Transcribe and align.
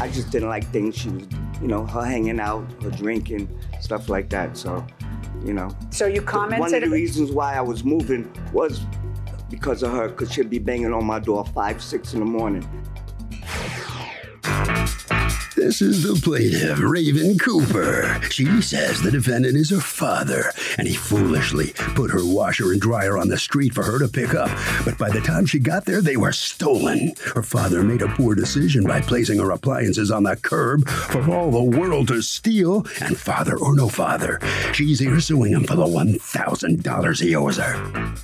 I 0.00 0.08
just 0.08 0.30
didn't 0.30 0.48
like 0.48 0.66
things 0.68 0.96
she 0.96 1.08
was, 1.08 1.26
you 1.60 1.68
know, 1.68 1.86
her 1.86 2.04
hanging 2.04 2.38
out, 2.38 2.64
her 2.82 2.90
drinking, 2.90 3.48
stuff 3.80 4.08
like 4.08 4.28
that. 4.30 4.56
So, 4.56 4.86
you 5.44 5.54
know. 5.54 5.70
So 5.90 6.06
you 6.06 6.22
commented. 6.22 6.60
One 6.60 6.74
of 6.74 6.82
the 6.82 6.88
reasons 6.88 7.30
why 7.32 7.54
I 7.54 7.60
was 7.60 7.84
moving 7.84 8.30
was 8.52 8.80
because 9.50 9.82
of 9.82 9.92
her, 9.92 10.08
because 10.08 10.32
she'd 10.32 10.50
be 10.50 10.58
banging 10.58 10.92
on 10.92 11.04
my 11.04 11.18
door 11.18 11.44
five, 11.46 11.82
six 11.82 12.14
in 12.14 12.20
the 12.20 12.26
morning. 12.26 12.68
This 15.66 15.82
is 15.82 16.04
the 16.04 16.14
plaintiff, 16.22 16.78
Raven 16.78 17.38
Cooper. 17.38 18.20
She 18.30 18.62
says 18.62 19.02
the 19.02 19.10
defendant 19.10 19.56
is 19.56 19.70
her 19.70 19.80
father, 19.80 20.52
and 20.78 20.86
he 20.86 20.94
foolishly 20.94 21.72
put 21.96 22.12
her 22.12 22.24
washer 22.24 22.70
and 22.70 22.80
dryer 22.80 23.18
on 23.18 23.26
the 23.26 23.36
street 23.36 23.74
for 23.74 23.82
her 23.82 23.98
to 23.98 24.06
pick 24.06 24.32
up. 24.32 24.48
But 24.84 24.96
by 24.96 25.10
the 25.10 25.20
time 25.20 25.44
she 25.44 25.58
got 25.58 25.84
there, 25.84 26.00
they 26.00 26.16
were 26.16 26.30
stolen. 26.30 27.14
Her 27.34 27.42
father 27.42 27.82
made 27.82 28.02
a 28.02 28.14
poor 28.14 28.36
decision 28.36 28.84
by 28.84 29.00
placing 29.00 29.40
her 29.40 29.50
appliances 29.50 30.12
on 30.12 30.22
the 30.22 30.36
curb 30.36 30.88
for 30.88 31.28
all 31.28 31.50
the 31.50 31.76
world 31.76 32.06
to 32.08 32.22
steal, 32.22 32.86
and 33.00 33.18
father 33.18 33.58
or 33.58 33.74
no 33.74 33.88
father, 33.88 34.38
she's 34.72 35.00
here 35.00 35.18
suing 35.18 35.52
him 35.52 35.64
for 35.64 35.74
the 35.74 35.84
$1,000 35.84 37.20
he 37.20 37.34
owes 37.34 37.56
her. 37.56 38.14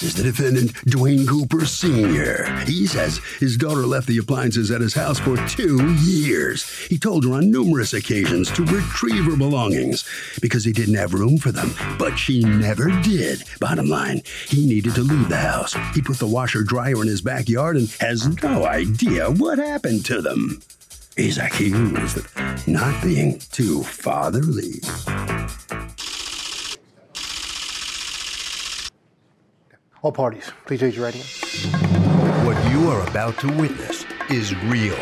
This 0.00 0.10
is 0.10 0.22
the 0.22 0.30
defendant, 0.30 0.74
Dwayne 0.84 1.26
Cooper 1.26 1.66
Sr. 1.66 2.44
He 2.66 2.86
says 2.86 3.20
his 3.40 3.56
daughter 3.56 3.84
left 3.84 4.06
the 4.06 4.18
appliances 4.18 4.70
at 4.70 4.80
his 4.80 4.94
house 4.94 5.18
for 5.18 5.36
two 5.48 5.92
years. 5.94 6.70
He 6.86 6.98
told 6.98 7.24
her 7.24 7.32
on 7.32 7.50
numerous 7.50 7.94
occasions 7.94 8.48
to 8.52 8.64
retrieve 8.64 9.24
her 9.24 9.36
belongings 9.36 10.08
because 10.40 10.64
he 10.64 10.72
didn't 10.72 10.94
have 10.94 11.14
room 11.14 11.36
for 11.36 11.50
them, 11.50 11.74
but 11.98 12.16
she 12.16 12.44
never 12.44 12.90
did. 13.02 13.42
Bottom 13.58 13.88
line, 13.88 14.22
he 14.46 14.68
needed 14.68 14.94
to 14.94 15.02
leave 15.02 15.28
the 15.28 15.36
house. 15.36 15.74
He 15.94 16.00
put 16.00 16.18
the 16.18 16.28
washer 16.28 16.62
dryer 16.62 17.02
in 17.02 17.08
his 17.08 17.20
backyard 17.20 17.76
and 17.76 17.90
has 17.98 18.40
no 18.40 18.66
idea 18.66 19.28
what 19.32 19.58
happened 19.58 20.04
to 20.04 20.22
them. 20.22 20.62
He's 21.16 21.38
accused 21.38 22.18
of 22.18 22.68
not 22.68 23.02
being 23.02 23.40
too 23.50 23.82
fatherly. 23.82 24.74
All 30.00 30.12
parties, 30.12 30.52
please 30.64 30.80
raise 30.80 30.94
your 30.94 31.06
right 31.06 31.14
hand. 31.14 32.46
What 32.46 32.70
you 32.70 32.88
are 32.88 33.04
about 33.08 33.36
to 33.38 33.48
witness 33.48 34.04
is 34.30 34.54
real. 34.66 34.94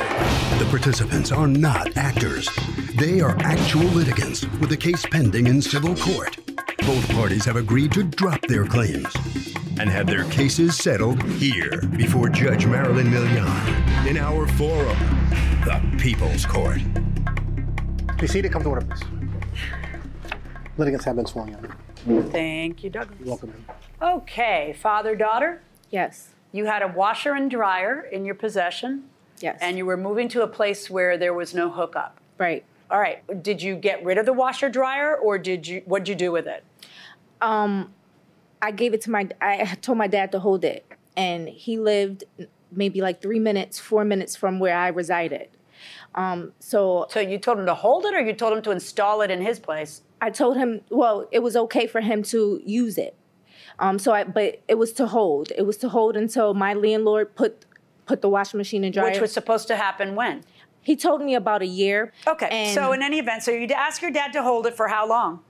The 0.59 0.67
participants 0.71 1.31
are 1.31 1.47
not 1.47 1.99
actors. 1.99 2.49
They 2.95 3.21
are 3.21 3.37
actual 3.41 3.85
litigants 3.85 4.47
with 4.59 4.73
a 4.73 4.77
case 4.77 5.05
pending 5.05 5.49
in 5.49 5.61
civil 5.61 5.95
court. 5.97 6.39
Both 6.79 7.11
parties 7.11 7.45
have 7.45 7.57
agreed 7.57 7.93
to 7.93 8.05
drop 8.05 8.41
their 8.47 8.65
claims 8.65 9.15
and 9.79 9.91
have 9.91 10.07
their 10.07 10.25
cases 10.31 10.79
settled 10.79 11.23
here 11.25 11.83
before 11.99 12.31
Judge 12.31 12.65
Marilyn 12.65 13.09
Milian 13.09 14.07
in 14.07 14.17
our 14.17 14.47
forum, 14.47 14.97
the 15.67 15.79
People's 15.99 16.47
Court. 16.47 16.81
Be 18.19 18.27
seated, 18.27 18.51
come 18.51 18.63
to 18.63 18.71
order, 18.71 18.87
please. 18.87 19.03
Litigants 20.79 21.05
have 21.05 21.17
been 21.17 21.27
sworn 21.27 21.51
in. 21.51 21.73
Thank 22.07 22.85
you, 22.85 22.91
Douglas. 22.91 23.19
You're 23.19 23.29
welcome. 23.29 23.65
Okay, 24.01 24.77
father 24.81 25.17
daughter, 25.17 25.63
Yes. 25.91 26.31
you 26.53 26.67
had 26.67 26.83
a 26.83 26.89
washer 26.89 27.33
and 27.33 27.51
dryer 27.51 28.01
in 28.01 28.25
your 28.25 28.35
possession, 28.37 29.09
Yes. 29.41 29.59
and 29.61 29.77
you 29.77 29.85
were 29.87 29.97
moving 29.97 30.29
to 30.29 30.43
a 30.43 30.47
place 30.47 30.89
where 30.89 31.19
there 31.19 31.35
was 31.35 31.55
no 31.55 31.71
hookup. 31.71 32.19
right. 32.39 32.65
All 32.89 33.01
right. 33.01 33.43
Did 33.43 33.61
you 33.63 33.75
get 33.75 34.05
rid 34.05 34.17
of 34.17 34.27
the 34.27 34.33
washer 34.33 34.69
dryer, 34.69 35.17
or 35.17 35.39
did 35.39 35.67
you? 35.67 35.83
What 35.87 36.05
did 36.05 36.09
you 36.11 36.15
do 36.15 36.31
with 36.31 36.47
it? 36.47 36.63
Um, 37.41 37.93
I 38.63 38.71
gave 38.71 38.95
it 38.95 39.01
to 39.03 39.11
my. 39.11 39.29
I 39.41 39.65
told 39.83 39.99
my 39.99 40.07
dad 40.07 40.31
to 40.33 40.39
hold 40.39 40.65
it, 40.65 40.87
and 41.17 41.49
he 41.49 41.79
lived 41.81 42.23
maybe 42.71 43.01
like 43.01 43.21
three 43.21 43.41
minutes, 43.41 43.81
four 43.81 44.05
minutes 44.05 44.37
from 44.37 44.61
where 44.61 44.77
I 44.77 44.87
resided. 44.87 45.49
Um, 46.15 46.53
so 46.61 47.07
So 47.11 47.19
you 47.19 47.39
told 47.39 47.59
him 47.59 47.67
to 47.67 47.75
hold 47.75 48.05
it, 48.07 48.15
or 48.15 48.21
you 48.21 48.33
told 48.35 48.53
him 48.57 48.63
to 48.63 48.71
install 48.71 49.21
it 49.23 49.33
in 49.33 49.43
his 49.43 49.59
place? 49.59 50.03
I 50.21 50.31
told 50.31 50.57
him, 50.57 50.81
well, 50.91 51.29
it 51.31 51.41
was 51.41 51.57
okay 51.57 51.87
for 51.87 52.01
him 52.01 52.23
to 52.25 52.61
use 52.65 52.99
it. 52.99 53.15
Um, 53.79 53.99
so 53.99 54.13
I, 54.13 54.25
but 54.25 54.63
it 54.69 54.77
was 54.77 54.93
to 54.95 55.07
hold. 55.07 55.53
It 55.57 55.63
was 55.63 55.77
to 55.79 55.89
hold 55.89 56.17
until 56.17 56.55
my 56.55 56.73
landlord 56.73 57.35
put 57.35 57.67
put 58.07 58.23
the 58.23 58.29
washing 58.29 58.59
machine 58.59 58.85
and 58.85 58.95
dryer. 58.95 59.11
Which 59.11 59.21
was 59.21 59.33
supposed 59.33 59.67
to 59.69 59.77
happen 59.77 60.15
when? 60.15 60.45
he 60.87 60.95
told 60.95 61.21
me 61.21 61.35
about 61.35 61.63
a 61.63 61.67
year. 61.67 62.13
Okay. 62.29 62.73
So 62.73 62.93
in 62.93 63.03
any 63.03 63.19
event, 63.19 63.43
so 63.43 63.51
you 63.51 63.67
ask 63.75 64.01
your 64.01 64.13
dad 64.13 64.33
to 64.35 64.43
hold 64.43 64.69
it 64.69 64.77
for 64.77 64.87
how 64.87 65.09
long? 65.09 65.41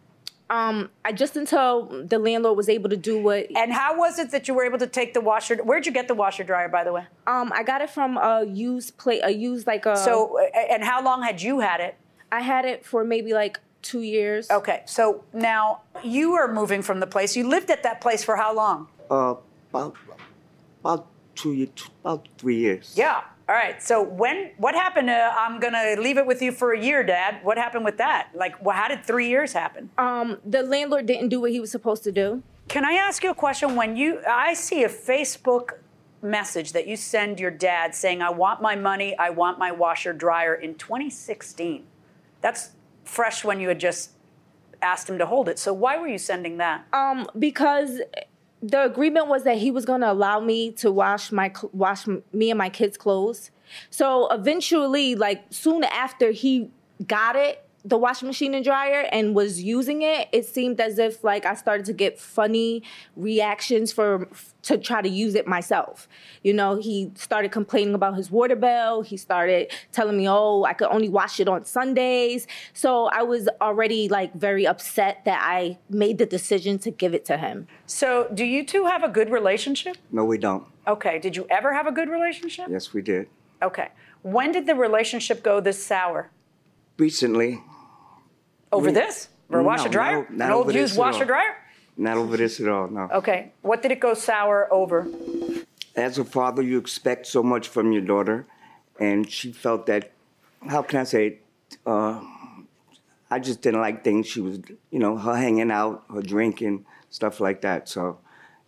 Um, 0.49 0.88
I 1.05 1.12
just 1.12 1.37
until 1.37 2.06
the 2.06 2.19
landlord 2.19 2.56
was 2.56 2.71
able 2.71 2.88
to 2.88 2.97
do 2.97 3.21
what. 3.21 3.47
And 3.55 3.71
how 3.71 3.99
was 3.99 4.19
it 4.19 4.31
that 4.31 4.49
you 4.49 4.55
were 4.55 4.65
able 4.65 4.78
to 4.78 4.87
take 4.87 5.12
the 5.12 5.21
washer? 5.21 5.56
Where'd 5.56 5.84
you 5.84 5.93
get 5.93 6.09
the 6.09 6.15
washer 6.15 6.43
dryer, 6.43 6.71
by 6.71 6.84
the 6.84 6.93
way? 6.94 7.05
Um, 7.26 7.53
I 7.55 7.65
got 7.65 7.82
it 7.82 7.91
from 7.91 8.16
a 8.16 8.47
used 8.47 8.97
plate, 8.97 9.21
a 9.25 9.31
used 9.31 9.66
like 9.66 9.84
a. 9.84 9.94
So, 9.99 10.38
and 10.71 10.82
how 10.82 11.05
long 11.05 11.22
had 11.22 11.43
you 11.43 11.60
had 11.60 11.81
it? 11.81 11.97
I 12.32 12.41
had 12.41 12.65
it 12.65 12.87
for 12.87 13.05
maybe 13.05 13.34
like 13.34 13.60
two 13.86 14.02
years. 14.02 14.50
Okay. 14.50 14.82
So 14.86 15.24
now 15.32 15.82
you 16.02 16.34
are 16.34 16.52
moving 16.52 16.82
from 16.82 17.00
the 17.00 17.06
place. 17.06 17.36
You 17.36 17.48
lived 17.48 17.70
at 17.70 17.82
that 17.84 18.00
place 18.00 18.24
for 18.24 18.36
how 18.36 18.54
long? 18.54 18.88
Uh, 19.10 19.34
about, 19.70 19.94
about 20.80 21.06
two 21.34 21.52
years, 21.52 21.70
about 22.04 22.28
three 22.38 22.56
years. 22.56 22.94
Yeah. 22.96 23.22
All 23.48 23.54
right. 23.54 23.80
So 23.80 24.02
when 24.02 24.50
what 24.58 24.75
happened? 24.75 25.08
Uh, 25.08 25.32
I'm 25.36 25.60
gonna 25.60 25.94
leave 25.98 26.19
it 26.19 26.26
with 26.26 26.42
you 26.42 26.50
for 26.50 26.72
a 26.72 26.80
year, 26.80 27.04
Dad. 27.04 27.38
What 27.44 27.58
happened 27.58 27.84
with 27.84 27.98
that? 27.98 28.30
Like, 28.34 28.62
well, 28.64 28.75
how 28.75 28.88
did 28.88 29.04
three 29.04 29.28
years 29.28 29.52
happen? 29.52 29.91
Um, 29.98 30.38
the 30.44 30.62
landlord 30.62 31.06
didn't 31.06 31.28
do 31.28 31.41
what 31.41 31.52
he 31.52 31.60
was 31.60 31.70
supposed 31.70 32.02
to 32.04 32.12
do. 32.12 32.42
Can 32.66 32.84
I 32.84 32.94
ask 32.94 33.22
you 33.22 33.30
a 33.30 33.34
question? 33.34 33.76
When 33.76 33.96
you, 33.96 34.20
I 34.28 34.54
see 34.54 34.82
a 34.82 34.88
Facebook 34.88 35.75
message 36.22 36.72
that 36.72 36.88
you 36.88 36.96
send 36.96 37.38
your 37.38 37.52
dad 37.52 37.94
saying, 37.94 38.20
"I 38.20 38.30
want 38.30 38.60
my 38.60 38.75
money. 38.75 39.16
I 39.16 39.30
want 39.30 39.60
my 39.60 39.70
washer 39.70 40.12
dryer." 40.12 40.56
In 40.56 40.75
2016, 40.75 41.84
that's 42.41 42.70
fresh 43.06 43.44
when 43.44 43.61
you 43.61 43.69
had 43.69 43.81
just 43.81 44.11
asked 44.83 45.09
him 45.09 45.19
to 45.19 45.27
hold 45.27 45.49
it. 45.49 45.59
So 45.59 45.72
why 45.72 45.97
were 45.97 46.09
you 46.09 46.19
sending 46.19 46.59
that? 46.59 46.87
Um, 46.93 47.26
because 47.38 48.00
the 48.62 48.85
agreement 48.85 49.29
was 49.29 49.44
that 49.44 49.58
he 49.58 49.70
was 49.70 49.85
going 49.85 50.00
to 50.00 50.11
allow 50.11 50.41
me 50.41 50.73
to 50.73 50.91
wash 50.91 51.32
my 51.32 51.53
wash 51.73 52.06
me 52.06 52.50
and 52.50 52.58
my 52.58 52.69
kids' 52.69 52.97
clothes. 52.97 53.50
So 53.91 54.29
eventually, 54.29 55.14
like 55.14 55.44
soon 55.50 55.85
after 55.85 56.31
he 56.31 56.70
got 57.06 57.37
it, 57.37 57.65
the 57.87 57.97
washing 57.97 58.27
machine 58.27 58.53
and 58.55 58.65
dryer, 58.65 59.09
and 59.12 59.35
was 59.35 59.62
using 59.62 60.03
it, 60.03 60.29
it 60.33 60.44
seemed 60.44 60.81
as 60.81 60.99
if 60.99 61.23
like 61.23 61.47
I 61.47 61.55
started 61.55 61.87
to 61.87 61.93
get 61.93 62.19
funny 62.19 62.83
reactions 63.15 63.93
for 63.93 64.29
to 64.62 64.77
try 64.77 65.00
to 65.00 65.09
use 65.09 65.37
it 65.37 65.47
myself. 65.47 66.09
You 66.43 66.53
know, 66.53 66.77
he 66.77 67.12
started 67.15 67.53
complaining 67.53 67.94
about 67.94 68.17
his 68.17 68.31
water 68.31 68.56
bill. 68.56 69.03
He 69.03 69.17
started 69.17 69.71
telling 69.93 70.17
me, 70.17 70.29
"Oh, 70.29 70.65
I 70.65 70.73
could 70.73 70.88
only 70.88 71.09
wash 71.09 71.38
it 71.38 71.49
on 71.49 71.65
Sundays." 71.65 72.49
So 72.73 73.06
I 73.06 73.23
was 73.23 73.49
already 73.61 74.09
like 74.09 74.35
very 74.35 74.67
upset 74.67 75.25
that 75.25 75.41
I 75.43 75.79
made 75.88 76.19
the 76.19 76.27
decision 76.27 76.79
to 76.81 76.91
give 76.91 77.15
it 77.15 77.25
to 77.27 77.37
him. 77.37 77.69
So 77.87 78.29
do 78.35 78.44
you 78.44 78.65
two 78.65 78.87
have 78.87 79.05
a 79.05 79.09
good 79.09 79.31
relationship? 79.31 79.97
No, 80.11 80.25
we 80.25 80.38
don't. 80.38 80.65
Okay. 80.88 81.19
Did 81.21 81.37
you 81.37 81.47
ever 81.50 81.73
have 81.73 81.87
a 81.87 81.93
good 81.93 82.09
relationship? 82.09 82.67
Yes, 82.69 82.93
we 82.93 83.03
did. 83.03 83.29
Okay. 83.62 83.88
When 84.23 84.50
did 84.50 84.67
the 84.67 84.75
relationship 84.75 85.43
go 85.43 85.61
this 85.61 85.85
sour? 85.85 86.31
Recently. 86.99 87.62
Over 88.72 88.86
We- 88.86 88.92
this? 88.92 89.28
For 89.50 89.60
a 89.60 89.62
No, 89.62 89.66
washer 89.68 89.88
dryer? 89.88 90.26
no, 90.30 90.36
not 90.36 90.46
An 90.48 90.52
old 90.52 90.74
used 90.74 90.98
washer 90.98 91.24
dryer? 91.24 91.54
Not 91.96 92.16
over 92.16 92.36
this 92.36 92.60
at 92.60 92.68
all, 92.68 92.88
no. 92.88 93.08
Okay. 93.12 93.52
What 93.62 93.80
did 93.80 93.92
it 93.92 94.00
go 94.00 94.12
sour 94.14 94.68
over? 94.72 95.06
As 95.94 96.18
a 96.18 96.24
father, 96.24 96.62
you 96.62 96.78
expect 96.78 97.26
so 97.26 97.42
much 97.42 97.68
from 97.68 97.92
your 97.92 98.02
daughter, 98.02 98.44
and 99.00 99.30
she 99.30 99.52
felt 99.52 99.86
that, 99.86 100.10
how 100.68 100.82
can 100.82 101.00
I 101.00 101.04
say 101.04 101.26
it? 101.28 101.42
Uh, 101.86 102.20
I 103.30 103.38
just 103.38 103.62
didn't 103.62 103.80
like 103.80 104.04
things 104.04 104.26
she 104.26 104.40
was, 104.40 104.58
you 104.90 104.98
know, 104.98 105.16
her 105.16 105.36
hanging 105.36 105.70
out, 105.70 106.04
her 106.12 106.20
drinking, 106.22 106.84
stuff 107.10 107.40
like 107.40 107.62
that. 107.62 107.88
So, 107.88 108.18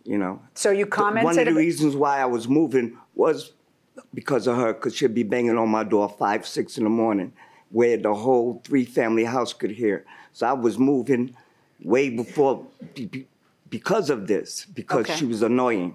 you 0.05 0.17
know. 0.17 0.41
So 0.55 0.71
you 0.71 0.85
commented. 0.85 1.25
One 1.25 1.39
of 1.39 1.45
the 1.45 1.53
reasons 1.53 1.95
why 1.95 2.19
I 2.19 2.25
was 2.25 2.47
moving 2.47 2.97
was 3.15 3.51
because 4.13 4.47
of 4.47 4.55
her, 4.57 4.73
because 4.73 4.95
she'd 4.95 5.13
be 5.13 5.23
banging 5.23 5.57
on 5.57 5.69
my 5.69 5.83
door 5.83 6.09
five, 6.09 6.47
six 6.47 6.77
in 6.77 6.83
the 6.85 6.89
morning, 6.89 7.31
where 7.71 7.97
the 7.97 8.13
whole 8.13 8.61
three-family 8.65 9.23
house 9.25 9.53
could 9.53 9.71
hear. 9.71 10.05
So 10.33 10.47
I 10.47 10.53
was 10.53 10.77
moving 10.77 11.35
way 11.83 12.09
before, 12.09 12.65
be- 12.95 13.05
be- 13.05 13.27
because 13.69 14.09
of 14.09 14.27
this, 14.27 14.65
because 14.65 15.05
Okay. 15.05 15.15
she 15.15 15.25
was 15.25 15.41
annoying. 15.41 15.93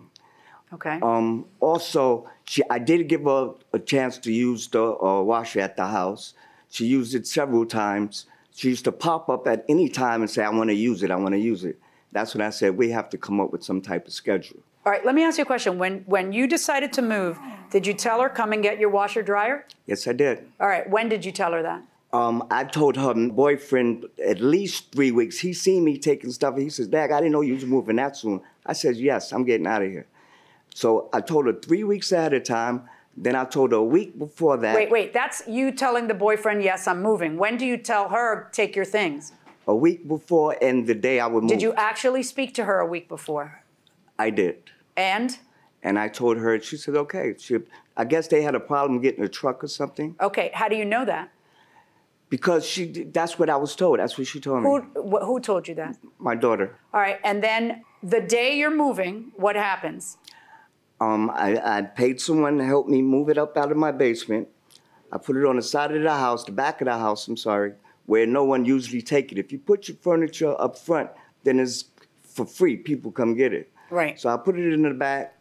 okay. 0.73 0.99
Um, 1.03 1.47
also, 1.61 2.29
she, 2.45 2.63
I 2.71 2.79
did 2.79 3.09
give 3.09 3.25
her 3.25 3.55
a 3.73 3.79
chance 3.79 4.19
to 4.19 4.33
use 4.33 4.69
the 4.69 4.83
uh, 4.83 5.23
washer 5.23 5.61
at 5.61 5.77
the 5.77 5.87
house. 5.87 6.35
She 6.71 6.87
used 6.87 7.15
it 7.15 7.27
several 7.27 7.67
times. 7.67 8.27
She 8.55 8.69
used 8.69 8.85
to 8.85 8.93
pop 8.93 9.29
up 9.29 9.47
at 9.49 9.65
any 9.69 9.89
time 9.89 10.23
and 10.23 10.31
say, 10.31 10.45
I 10.45 10.51
want 10.51 10.71
to 10.71 10.75
use 10.75 11.03
it, 11.03 11.11
I 11.11 11.17
want 11.17 11.33
to 11.35 11.41
use 11.41 11.65
it. 11.65 11.79
That's 12.13 12.35
when 12.35 12.43
I 12.47 12.51
said, 12.51 12.77
we 12.77 12.91
have 12.91 13.09
to 13.11 13.19
come 13.19 13.41
up 13.41 13.51
with 13.51 13.65
some 13.65 13.81
type 13.81 14.07
of 14.07 14.13
schedule. 14.13 14.61
All 14.87 14.93
right. 14.93 15.05
Let 15.05 15.15
me 15.15 15.25
ask 15.25 15.39
you 15.39 15.43
a 15.43 15.47
question. 15.47 15.79
When 15.79 16.01
when 16.07 16.33
you 16.33 16.47
decided 16.47 16.93
to 16.95 17.03
move, 17.03 17.39
did 17.71 17.87
you 17.87 17.95
tell 17.95 18.21
her 18.21 18.29
come 18.29 18.53
and 18.53 18.63
get 18.63 18.79
your 18.79 18.91
washer 18.91 19.23
dryer? 19.23 19.67
Yes, 19.87 20.07
I 20.07 20.13
did. 20.13 20.47
All 20.61 20.69
right. 20.69 20.89
When 20.89 21.09
did 21.09 21.25
you 21.25 21.33
tell 21.33 21.53
her 21.53 21.63
that? 21.63 21.83
Um, 22.13 22.47
I 22.51 22.65
told 22.65 22.97
her 22.97 23.13
boyfriend 23.29 24.07
at 24.25 24.41
least 24.41 24.93
three 24.93 25.11
weeks. 25.11 25.39
He 25.39 25.53
seen 25.53 25.83
me 25.85 25.99
taking 25.99 26.31
stuff. 26.31 26.57
He 26.57 26.71
says, 26.71 26.87
Dad, 26.87 27.11
I 27.11 27.19
didn't 27.19 27.33
know 27.33 27.41
you 27.41 27.55
was 27.55 27.65
moving 27.65 27.97
that 27.97 28.17
soon. 28.17 28.41
I 28.65 28.75
said, 28.75 28.97
Yes, 28.97 29.33
I'm 29.33 29.45
getting 29.45 29.67
out 29.67 29.83
of 29.83 29.91
here. 29.91 30.07
So 30.75 31.09
I 31.13 31.21
told 31.21 31.47
her 31.47 31.55
three 31.55 31.83
weeks 31.83 32.13
ahead 32.13 32.35
of 32.35 32.45
time. 32.45 32.83
Then 33.17 33.37
I 33.37 33.45
told 33.45 33.73
her 33.73 33.79
a 33.79 33.83
week 33.83 34.19
before 34.19 34.57
that. 34.59 34.75
Wait, 34.75 34.91
wait. 34.91 35.13
That's 35.13 35.43
you 35.47 35.71
telling 35.71 36.09
the 36.09 36.15
boyfriend, 36.15 36.63
yes, 36.63 36.87
I'm 36.89 37.01
moving. 37.01 37.37
When 37.39 37.57
do 37.57 37.65
you 37.65 37.77
tell 37.77 38.09
her 38.09 38.49
take 38.53 38.75
your 38.75 38.85
things? 38.85 39.33
A 39.67 39.75
week 39.75 40.07
before 40.07 40.57
and 40.61 40.87
the 40.87 40.95
day 40.95 41.21
I 41.21 41.27
would 41.27 41.45
move. 41.45 41.51
Did 41.51 41.63
you 41.63 41.73
actually 41.75 42.23
speak 42.23 42.55
to 42.55 42.65
her 42.65 42.81
a 42.81 42.87
week 42.87 43.09
before? 43.09 43.63
I 44.19 44.31
did. 44.31 44.71
And 44.97 45.39
And 45.83 45.99
I 45.99 46.09
told 46.09 46.39
her, 46.39 46.61
she 46.61 46.77
said, 46.77 46.95
okay. 46.97 47.35
She, 47.39 47.59
I 47.97 48.05
guess 48.05 48.29
they 48.29 48.43
had 48.43 48.55
a 48.55 48.61
problem 48.61 49.01
getting 49.01 49.25
a 49.25 49.29
truck 49.29 49.63
or 49.65 49.69
something. 49.69 50.17
okay, 50.21 50.51
how 50.55 50.69
do 50.69 50.77
you 50.77 50.85
know 50.85 51.05
that? 51.05 51.31
Because 52.31 52.65
she, 52.67 52.87
that's 52.87 53.39
what 53.39 53.49
I 53.51 53.57
was 53.57 53.77
told. 53.77 53.99
That's 54.01 54.17
what 54.19 54.27
she 54.27 54.41
told 54.41 54.63
me. 54.65 54.69
Who 54.71 54.81
wh- 55.11 55.25
who 55.25 55.39
told 55.41 55.69
you 55.69 55.75
that? 55.77 55.97
My 56.19 56.35
daughter. 56.35 56.77
All 56.93 57.01
right. 57.01 57.21
And 57.23 57.45
then 57.45 57.85
the 58.03 58.21
day 58.21 58.57
you're 58.59 58.75
moving, 58.75 59.31
what 59.37 59.57
happens? 59.57 60.17
Um, 61.01 61.31
I, 61.31 61.79
I 61.79 61.83
paid 61.83 62.21
someone 62.21 62.59
to 62.59 62.65
help 62.65 62.89
me 62.89 63.03
move 63.03 63.29
it 63.29 63.39
up 63.39 63.57
out 63.57 63.71
of 63.71 63.77
my 63.77 63.93
basement. 63.93 64.49
I 65.13 65.19
put 65.19 65.37
it 65.37 65.45
on 65.45 65.57
the 65.57 65.63
side 65.63 65.95
of 65.95 66.03
the 66.03 66.11
house, 66.11 66.45
the 66.45 66.53
back 66.53 66.81
of 66.81 66.87
the 66.87 66.99
house, 66.99 67.29
I'm 67.29 67.37
sorry, 67.37 67.75
where 68.07 68.27
no 68.27 68.43
one 68.43 68.65
usually 68.65 69.03
take 69.03 69.31
it. 69.31 69.39
If 69.39 69.53
you 69.53 69.59
put 69.59 69.87
your 69.89 69.97
furniture 69.99 70.61
up 70.61 70.77
front, 70.79 71.11
then 71.45 71.61
it's 71.61 71.85
for 72.23 72.47
free. 72.47 72.77
People 72.77 73.13
come 73.13 73.35
get 73.37 73.53
it. 73.53 73.71
Right. 73.91 74.19
So 74.19 74.29
I 74.29 74.37
put 74.37 74.59
it 74.59 74.73
in 74.73 74.83
the 74.83 74.91
back, 74.91 75.35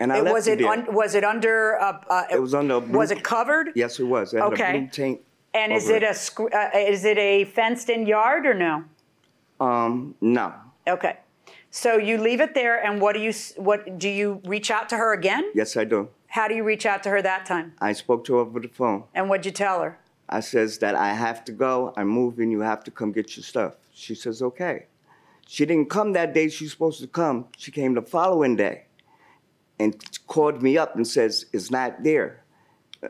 and 0.00 0.12
I 0.12 0.18
It- 0.18 0.24
left 0.24 0.34
was 0.34 0.46
it 0.48 0.60
it 0.60 0.66
un, 0.66 0.86
was 0.92 1.14
it 1.14 1.24
under 1.24 1.72
a, 1.72 2.00
uh, 2.08 2.24
it 2.30 2.40
was 2.40 2.54
under 2.54 2.74
a 2.76 2.80
blue, 2.80 2.98
was 2.98 3.10
it 3.10 3.22
covered? 3.24 3.70
Yes, 3.74 3.98
it 4.00 4.04
was. 4.04 4.34
It 4.34 4.38
had 4.38 4.52
Okay. 4.52 4.76
a 4.76 4.78
blue 4.80 4.88
tank. 4.88 5.20
And 5.54 5.72
is 5.72 5.86
over 5.86 5.96
it 5.96 6.02
a 6.02 6.14
scr- 6.14 6.54
uh, 6.54 6.70
is 6.78 7.04
it 7.04 7.16
a 7.18 7.44
fenced 7.44 7.88
in 7.88 8.06
yard 8.06 8.44
or 8.46 8.54
no? 8.54 8.84
Um, 9.60 10.14
no. 10.20 10.52
Okay. 10.86 11.16
So 11.70 11.96
you 11.96 12.18
leave 12.18 12.40
it 12.40 12.54
there, 12.54 12.76
and 12.82 13.00
what 13.00 13.14
do 13.14 13.20
you 13.20 13.32
what 13.56 13.98
do 13.98 14.08
you 14.08 14.40
reach 14.44 14.70
out 14.70 14.88
to 14.90 14.96
her 14.96 15.12
again? 15.12 15.44
Yes, 15.54 15.76
I 15.76 15.84
do. 15.84 16.08
How 16.28 16.48
do 16.48 16.54
you 16.54 16.64
reach 16.64 16.84
out 16.86 17.02
to 17.04 17.10
her 17.10 17.22
that 17.22 17.46
time? 17.46 17.72
I 17.80 17.92
spoke 17.92 18.24
to 18.26 18.34
her 18.34 18.40
over 18.40 18.60
the 18.60 18.68
phone. 18.68 19.04
And 19.14 19.28
what'd 19.28 19.46
you 19.46 19.52
tell 19.52 19.80
her? 19.82 19.98
I 20.28 20.40
says 20.40 20.78
that 20.78 20.94
I 20.94 21.12
have 21.14 21.44
to 21.46 21.52
go. 21.52 21.94
I'm 21.96 22.08
moving. 22.08 22.50
You 22.50 22.60
have 22.60 22.82
to 22.84 22.90
come 22.90 23.12
get 23.12 23.36
your 23.36 23.44
stuff. 23.44 23.74
She 23.94 24.14
says, 24.14 24.42
okay. 24.42 24.86
She 25.46 25.64
didn't 25.64 25.90
come 25.90 26.12
that 26.12 26.34
day 26.34 26.48
she 26.48 26.64
was 26.64 26.72
supposed 26.72 27.00
to 27.00 27.06
come. 27.06 27.46
She 27.56 27.70
came 27.70 27.94
the 27.94 28.02
following 28.02 28.56
day 28.56 28.86
and 29.78 29.94
called 30.26 30.62
me 30.62 30.76
up 30.76 30.96
and 30.96 31.06
says, 31.06 31.46
it's 31.52 31.70
not 31.70 32.02
there. 32.02 32.42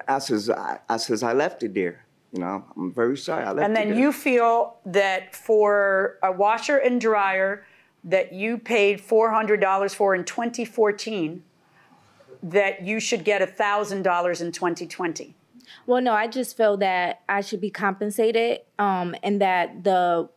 I 0.07 0.19
says, 0.19 0.51
I, 0.51 0.79
I 0.89 0.99
says, 0.99 1.23
I 1.23 1.33
left 1.33 1.63
it 1.63 1.75
there. 1.75 2.05
You 2.33 2.41
know, 2.41 2.65
I'm 2.77 2.93
very 2.93 3.17
sorry. 3.17 3.45
I 3.45 3.53
left 3.53 3.65
And 3.65 3.73
it 3.73 3.81
then 3.81 3.89
there. 3.91 3.99
you 3.99 4.13
feel 4.13 4.77
that 4.85 5.35
for 5.35 6.19
a 6.23 6.31
washer 6.31 6.77
and 6.77 7.01
dryer 7.01 7.65
that 8.05 8.33
you 8.33 8.59
paid 8.59 9.01
$400 9.01 9.95
for 9.95 10.15
in 10.15 10.25
2014, 10.25 11.43
that 12.43 12.83
you 12.83 13.01
should 13.01 13.25
get 13.25 13.41
$1,000 13.57 14.41
in 14.41 14.53
2020. 14.53 15.35
Well, 15.87 16.01
no, 16.03 16.13
I 16.13 16.27
just 16.29 16.57
feel 16.57 16.77
that 16.77 17.23
I 17.29 17.41
should 17.41 17.61
be 17.61 17.71
compensated, 17.71 18.61
um, 18.79 19.17
and 19.23 19.41
that 19.41 19.83
the 19.83 20.29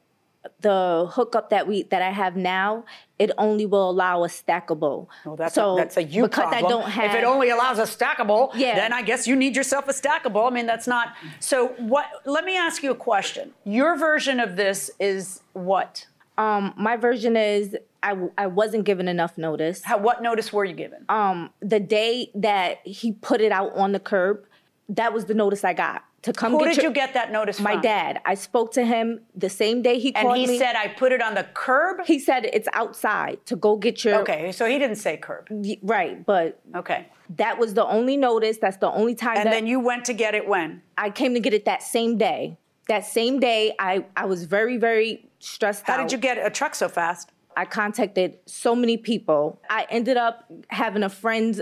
the 0.62 1.08
hookup 1.12 1.50
that 1.50 1.68
we 1.68 1.84
that 1.84 2.02
I 2.02 2.12
have 2.12 2.36
now, 2.36 2.86
it 3.18 3.32
only 3.38 3.66
will 3.66 3.90
allow 3.90 4.24
a 4.24 4.28
stackable. 4.28 5.08
Well, 5.26 5.36
that's, 5.36 5.56
so 5.56 5.74
a, 5.74 5.78
that's 5.78 5.98
a 5.98 6.04
you 6.04 6.24
because 6.24 6.44
problem. 6.50 6.66
I 6.66 6.70
don't 6.70 6.90
have. 6.90 7.12
if 7.12 7.18
it 7.18 7.24
only 7.26 7.50
allows 7.50 7.78
a 7.80 7.84
stackable, 7.84 8.52
Yeah. 8.56 8.76
then 8.76 8.94
I 8.94 9.02
guess 9.02 9.28
you 9.28 9.36
need 9.36 9.56
yourself 9.56 9.88
a 9.88 9.94
stackable. 9.94 10.50
I 10.50 10.54
mean, 10.54 10.66
that's 10.66 10.88
not. 10.88 11.10
So 11.40 11.70
what? 11.80 12.06
Let 12.26 12.46
me 12.46 12.58
ask 12.58 12.84
you 12.84 12.92
a 12.92 12.96
question. 12.96 13.52
Your 13.66 13.98
version 13.98 14.40
of 14.40 14.56
this 14.56 14.90
is 15.00 15.42
what? 15.54 16.06
um, 16.38 16.74
my 16.78 16.96
version 16.96 17.36
is 17.36 17.76
I, 18.02 18.16
I 18.38 18.48
wasn't 18.48 18.86
given 18.86 19.10
enough 19.10 19.38
notice. 19.38 19.84
How? 19.84 19.98
What 19.98 20.24
notice 20.24 20.54
were 20.54 20.64
you 20.64 20.74
given? 20.74 21.04
Um, 21.10 21.50
the 21.60 21.82
day 21.82 22.32
that 22.34 22.80
he 22.88 23.12
put 23.12 23.42
it 23.42 23.52
out 23.52 23.76
on 23.76 23.92
the 23.92 24.00
curb, 24.00 24.46
that 24.88 25.14
was 25.14 25.26
the 25.26 25.34
notice 25.34 25.66
I 25.66 25.74
got 25.74 26.06
to 26.24 26.34
come. 26.34 26.52
Who 26.52 26.60
get 26.60 26.66
did 26.70 26.76
your- 26.78 26.86
you 26.86 26.92
get 26.92 27.14
that 27.14 27.32
notice 27.32 27.60
My 27.60 27.74
from? 27.74 27.82
dad. 27.82 28.22
I 28.26 28.36
spoke 28.36 28.72
to 28.74 28.84
him 28.86 29.22
the 29.36 29.50
same 29.50 29.82
day 29.82 30.00
he 30.00 30.14
And 30.16 30.26
called 30.26 30.38
he 30.38 30.44
me. 30.44 30.44
And 30.46 30.52
he 30.54 30.60
said, 30.60 30.76
"I 30.76 30.88
put 30.90 31.12
it 31.12 31.22
on 31.22 31.36
the 31.36 31.46
curb." 31.54 32.06
he 32.06 32.20
said 32.20 32.50
it's 32.52 32.68
outside 32.74 33.46
to 33.46 33.56
go 33.56 33.76
get 33.78 34.04
your. 34.04 34.16
Okay, 34.22 34.52
so 34.52 34.66
he 34.66 34.78
didn't 34.80 34.98
say 34.98 35.18
curb. 35.18 35.48
Right, 35.82 36.26
but 36.26 36.60
Okay, 36.76 37.08
that 37.38 37.58
was 37.58 37.74
the 37.74 37.86
only 37.86 38.18
notice. 38.18 38.58
That's 38.58 38.78
the 38.78 38.92
only 38.92 39.16
time 39.16 39.38
and 39.38 39.52
then 39.52 39.68
you 39.68 39.80
went 39.80 40.06
to 40.06 40.14
get 40.14 40.36
it 40.36 40.48
when? 40.48 40.82
I 40.98 41.10
came 41.10 41.34
to 41.34 41.40
get 41.40 41.54
it 41.54 41.66
that 41.66 41.82
same 41.84 42.18
day. 42.18 42.58
That 42.88 43.06
same 43.06 43.40
day, 43.40 43.74
I, 43.78 44.06
I 44.18 44.26
was 44.26 44.46
very, 44.46 44.78
very 44.78 45.30
stressed 45.38 45.86
How 45.86 45.94
out. 45.94 45.98
did 46.02 46.12
you 46.12 46.18
get 46.18 46.44
a 46.44 46.50
truck 46.50 46.74
so 46.74 46.90
fast? 46.90 47.32
I 47.56 47.66
contacted 47.66 48.40
so 48.48 48.74
many 48.76 48.98
people. 48.98 49.60
I 49.70 49.86
ended 49.90 50.18
up 50.18 50.46
having 50.70 51.04
a 51.04 51.10
friend 51.10 51.62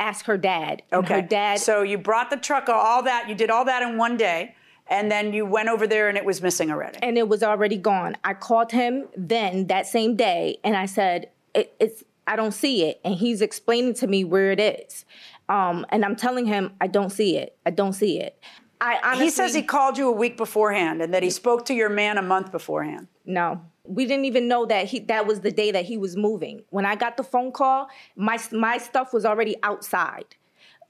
ask 0.00 0.26
her 0.26 0.36
dad. 0.38 0.82
Okay, 0.92 1.14
Her 1.14 1.22
dad. 1.22 1.58
So 1.60 1.82
you 1.82 1.98
brought 1.98 2.30
the 2.30 2.36
truck, 2.36 2.68
all 2.68 3.02
that. 3.02 3.28
You 3.28 3.34
did 3.34 3.50
all 3.50 3.64
that 3.64 3.82
in 3.82 3.96
one 3.96 4.16
day, 4.16 4.54
and 4.88 5.10
then 5.10 5.32
you 5.32 5.44
went 5.44 5.68
over 5.68 5.86
there, 5.86 6.08
and 6.08 6.16
it 6.16 6.24
was 6.24 6.40
missing 6.40 6.70
already. 6.70 6.98
and 7.02 7.18
it 7.18 7.28
was 7.28 7.42
already 7.42 7.76
gone. 7.76 8.16
I 8.24 8.34
called 8.34 8.72
him 8.72 9.08
then 9.16 9.66
that 9.66 9.86
same 9.86 10.16
day 10.16 10.58
and 10.64 10.76
I 10.76 10.86
said, 10.86 11.30
it, 11.54 11.74
it's 11.80 12.04
I 12.26 12.36
don't 12.36 12.52
see 12.52 12.84
it. 12.84 13.00
And 13.04 13.14
he's 13.14 13.40
explaining 13.40 13.94
to 13.94 14.06
me 14.06 14.22
where 14.24 14.50
it 14.52 14.60
is. 14.60 15.04
Um, 15.48 15.86
and 15.88 16.04
I'm 16.04 16.14
telling 16.14 16.46
him, 16.46 16.72
I 16.80 16.86
don't 16.86 17.10
see 17.10 17.36
it. 17.38 17.56
I 17.64 17.70
don't 17.70 17.94
see 17.94 18.20
it. 18.20 18.38
I 18.80 18.98
honestly 19.02 19.24
he 19.24 19.30
says 19.30 19.54
he 19.54 19.62
called 19.62 19.98
you 19.98 20.08
a 20.08 20.12
week 20.12 20.36
beforehand, 20.36 21.02
and 21.02 21.12
that 21.14 21.22
he 21.22 21.30
spoke 21.30 21.64
to 21.66 21.74
your 21.74 21.88
man 21.88 22.16
a 22.18 22.22
month 22.22 22.52
beforehand. 22.52 23.08
No. 23.24 23.62
We 23.88 24.04
didn't 24.06 24.26
even 24.26 24.48
know 24.48 24.66
that 24.66 24.86
he 24.86 25.00
that 25.00 25.26
was 25.26 25.40
the 25.40 25.50
day 25.50 25.70
that 25.72 25.86
he 25.86 25.96
was 25.96 26.16
moving. 26.16 26.62
When 26.70 26.84
I 26.84 26.94
got 26.94 27.16
the 27.16 27.24
phone 27.24 27.52
call, 27.52 27.88
my 28.16 28.38
my 28.52 28.78
stuff 28.78 29.12
was 29.12 29.24
already 29.24 29.56
outside. 29.62 30.36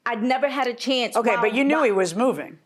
I'd 0.05 0.23
never 0.23 0.49
had 0.49 0.67
a 0.67 0.75
chance. 0.75 1.17
Okay, 1.17 1.31
while- 1.31 1.43
but 1.43 1.55
you 1.55 1.65
knew 1.65 1.77
while- 1.77 1.85
he 1.85 1.93
was 1.93 2.15
moving. 2.15 2.59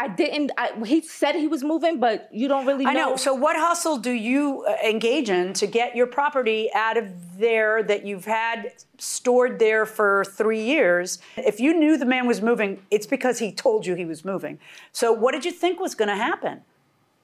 I 0.00 0.06
didn't. 0.06 0.52
I, 0.56 0.70
he 0.86 1.00
said 1.00 1.34
he 1.34 1.48
was 1.48 1.64
moving, 1.64 1.98
but 1.98 2.28
you 2.32 2.46
don't 2.46 2.66
really 2.66 2.84
know. 2.84 2.90
I 2.90 2.94
know. 2.94 3.16
So, 3.16 3.34
what 3.34 3.56
hustle 3.56 3.96
do 3.98 4.12
you 4.12 4.64
uh, 4.68 4.76
engage 4.88 5.28
in 5.28 5.52
to 5.54 5.66
get 5.66 5.96
your 5.96 6.06
property 6.06 6.70
out 6.72 6.96
of 6.96 7.36
there 7.36 7.82
that 7.82 8.06
you've 8.06 8.24
had 8.24 8.74
stored 8.98 9.58
there 9.58 9.84
for 9.84 10.24
three 10.24 10.62
years? 10.62 11.18
If 11.36 11.58
you 11.58 11.74
knew 11.74 11.98
the 11.98 12.06
man 12.06 12.28
was 12.28 12.40
moving, 12.40 12.80
it's 12.92 13.08
because 13.08 13.40
he 13.40 13.50
told 13.50 13.86
you 13.86 13.96
he 13.96 14.04
was 14.04 14.24
moving. 14.24 14.60
So, 14.92 15.12
what 15.12 15.32
did 15.32 15.44
you 15.44 15.50
think 15.50 15.80
was 15.80 15.96
going 15.96 16.10
to 16.10 16.16
happen? 16.16 16.60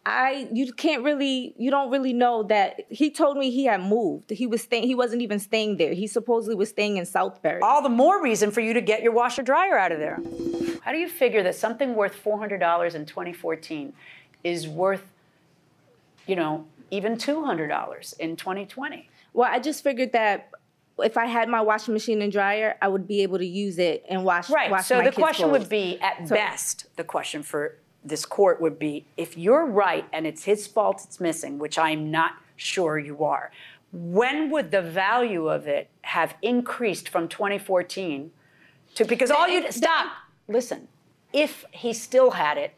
I 0.07 0.49
you 0.53 0.71
can't 0.73 1.03
really 1.03 1.55
you 1.57 1.71
don't 1.71 1.91
really 1.91 2.13
know 2.13 2.43
that 2.45 2.83
he 2.91 3.11
told 3.11 3.39
me 3.39 3.51
he 3.51 3.65
had 3.65 3.81
moved. 3.81 4.31
He 4.31 4.47
was 4.47 4.63
staying. 4.63 4.83
He 4.87 4.95
wasn't 4.95 5.23
even 5.23 5.39
staying 5.39 5.79
there. 5.79 5.95
He 5.95 6.07
supposedly 6.07 6.55
was 6.55 6.69
staying 6.69 6.99
in 6.99 7.05
Southbury. 7.05 7.61
All 7.63 7.81
the 7.83 7.89
more 7.89 8.23
reason 8.23 8.51
for 8.51 8.61
you 8.61 8.75
to 8.75 8.83
get 8.83 9.03
your 9.03 9.13
washer 9.13 9.43
dryer 9.43 9.79
out 9.79 9.93
of 9.93 9.99
there. 9.99 10.21
How 10.83 10.93
do 10.93 10.99
you 10.99 11.09
figure 11.09 11.43
that 11.45 11.55
something 11.55 11.95
worth 11.95 12.23
$400 12.23 12.95
in 12.95 13.07
2014 13.07 13.95
is 14.43 14.69
worth, 14.69 15.07
you 16.27 16.37
know, 16.37 16.67
even 16.91 17.17
$200 17.17 18.19
in 18.19 18.37
2020? 18.37 19.09
Well, 19.33 19.49
I 19.51 19.59
just 19.59 19.83
figured 19.83 20.13
that 20.13 20.51
if 20.99 21.17
I 21.17 21.25
had 21.25 21.49
my 21.49 21.63
washing 21.63 21.95
machine 21.95 22.21
and 22.21 22.31
dryer, 22.31 22.77
I 22.83 22.89
would 22.89 23.09
be 23.09 23.23
able 23.23 23.39
to 23.39 23.47
use 23.47 23.79
it 23.79 24.05
and 24.09 24.23
wash. 24.25 24.51
Right. 24.51 24.71
Wash 24.71 24.87
so 24.87 24.99
my 24.99 25.05
the 25.05 25.11
kids' 25.11 25.17
question 25.23 25.49
clothes. 25.49 25.61
would 25.61 25.69
be, 25.71 25.99
at 26.01 26.29
So- 26.29 26.35
best, 26.35 26.87
the 26.97 27.05
question 27.05 27.43
for 27.43 27.77
this 28.05 28.27
court 28.27 28.61
would 28.61 28.79
be, 28.79 29.07
if 29.17 29.37
you're 29.39 29.65
right 29.67 30.05
and 30.13 30.27
it's 30.27 30.45
his 30.45 30.67
fault 30.67 31.03
it's 31.05 31.21
missing, 31.21 31.59
which 31.59 31.79
I'm 31.79 32.11
not 32.11 32.33
sure 32.57 32.99
you 32.99 33.25
are. 33.25 33.51
When 33.93 34.51
would 34.51 34.71
the 34.71 34.83
value 34.83 35.49
of 35.49 35.67
it 35.67 35.89
have 36.03 36.35
increased 36.43 37.09
from 37.09 37.29
2014 37.29 38.31
to 38.97 39.05
because 39.05 39.31
all 39.31 39.49
you 39.49 39.71
stop. 39.73 40.13
listen. 40.49 40.89
If 41.33 41.65
he 41.73 41.93
still 41.93 42.33
had 42.33 42.59
it 42.59 42.75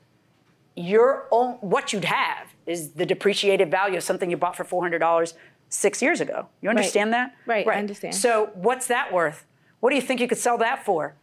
your 0.78 1.26
own 1.30 1.54
what 1.54 1.92
you'd 1.92 2.04
have 2.04 2.48
is 2.66 2.90
the 2.92 3.06
depreciated 3.06 3.70
value 3.70 3.96
of 3.96 4.02
something 4.02 4.30
you 4.30 4.36
bought 4.36 4.56
for 4.56 4.64
$400 4.64 5.32
six 5.70 6.02
years 6.02 6.20
ago. 6.20 6.46
You 6.60 6.68
understand 6.70 7.10
Right. 7.12 7.18
that? 7.18 7.34
Right, 7.46 7.66
I 7.68 7.78
understand. 7.78 8.14
so 8.14 8.50
what's 8.54 8.86
that 8.88 9.12
worth? 9.12 9.44
What 9.80 9.90
do 9.90 9.96
you 9.96 10.02
think 10.02 10.20
you 10.20 10.28
could 10.28 10.38
sell 10.38 10.58
that 10.58 10.84
for 10.84 11.14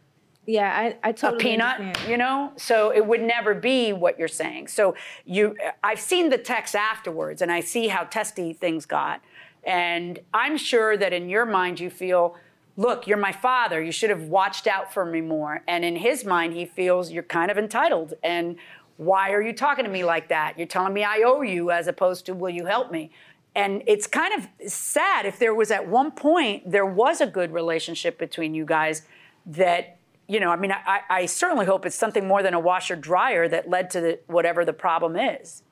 Yeah, 0.46 0.94
I, 1.02 1.08
I 1.08 1.12
totally 1.12 1.42
a 1.42 1.42
peanut, 1.42 1.80
understand. 1.80 2.10
you 2.10 2.16
know? 2.18 2.52
So 2.56 2.92
it 2.92 3.06
would 3.06 3.22
never 3.22 3.54
be 3.54 3.92
what 3.92 4.18
you're 4.18 4.28
saying. 4.28 4.68
So 4.68 4.94
you 5.24 5.56
I've 5.82 6.00
seen 6.00 6.30
the 6.30 6.38
text 6.38 6.74
afterwards 6.74 7.40
and 7.42 7.50
I 7.50 7.60
see 7.60 7.88
how 7.88 8.04
testy 8.04 8.52
things 8.52 8.86
got. 8.86 9.22
And 9.64 10.18
I'm 10.34 10.56
sure 10.56 10.96
that 10.96 11.12
in 11.12 11.28
your 11.28 11.46
mind 11.46 11.80
you 11.80 11.88
feel, 11.88 12.36
look, 12.76 13.06
you're 13.06 13.16
my 13.16 13.32
father. 13.32 13.82
You 13.82 13.92
should 13.92 14.10
have 14.10 14.24
watched 14.24 14.66
out 14.66 14.92
for 14.92 15.06
me 15.06 15.22
more. 15.22 15.62
And 15.66 15.84
in 15.84 15.96
his 15.96 16.24
mind 16.24 16.52
he 16.52 16.66
feels 16.66 17.10
you're 17.10 17.22
kind 17.22 17.50
of 17.50 17.56
entitled 17.56 18.14
and 18.22 18.56
why 18.96 19.32
are 19.32 19.42
you 19.42 19.52
talking 19.52 19.84
to 19.84 19.90
me 19.90 20.04
like 20.04 20.28
that? 20.28 20.56
You're 20.56 20.68
telling 20.68 20.92
me 20.92 21.02
I 21.02 21.22
owe 21.24 21.42
you 21.42 21.70
as 21.70 21.88
opposed 21.88 22.26
to 22.26 22.34
will 22.34 22.50
you 22.50 22.66
help 22.66 22.92
me? 22.92 23.10
And 23.56 23.82
it's 23.86 24.06
kind 24.06 24.34
of 24.34 24.70
sad 24.70 25.26
if 25.26 25.38
there 25.38 25.54
was 25.54 25.70
at 25.70 25.88
one 25.88 26.10
point 26.10 26.70
there 26.70 26.86
was 26.86 27.20
a 27.20 27.26
good 27.26 27.52
relationship 27.52 28.18
between 28.18 28.54
you 28.54 28.64
guys 28.64 29.02
that 29.46 29.98
you 30.26 30.40
know, 30.40 30.50
I 30.50 30.56
mean, 30.56 30.72
I, 30.72 31.00
I 31.10 31.26
certainly 31.26 31.66
hope 31.66 31.84
it's 31.84 31.96
something 31.96 32.26
more 32.26 32.42
than 32.42 32.54
a 32.54 32.60
washer 32.60 32.96
dryer 32.96 33.48
that 33.48 33.68
led 33.68 33.90
to 33.90 34.00
the, 34.00 34.20
whatever 34.26 34.64
the 34.64 34.72
problem 34.72 35.16
is. 35.16 35.62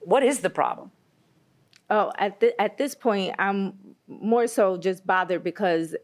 What 0.00 0.22
is 0.22 0.40
the 0.40 0.50
problem? 0.50 0.90
Oh, 1.90 2.12
at 2.18 2.42
at 2.58 2.76
this 2.76 2.94
point, 2.94 3.34
I'm 3.38 3.74
more 4.06 4.46
so 4.46 4.76
just 4.76 5.06
bothered 5.06 5.42
because 5.42 5.96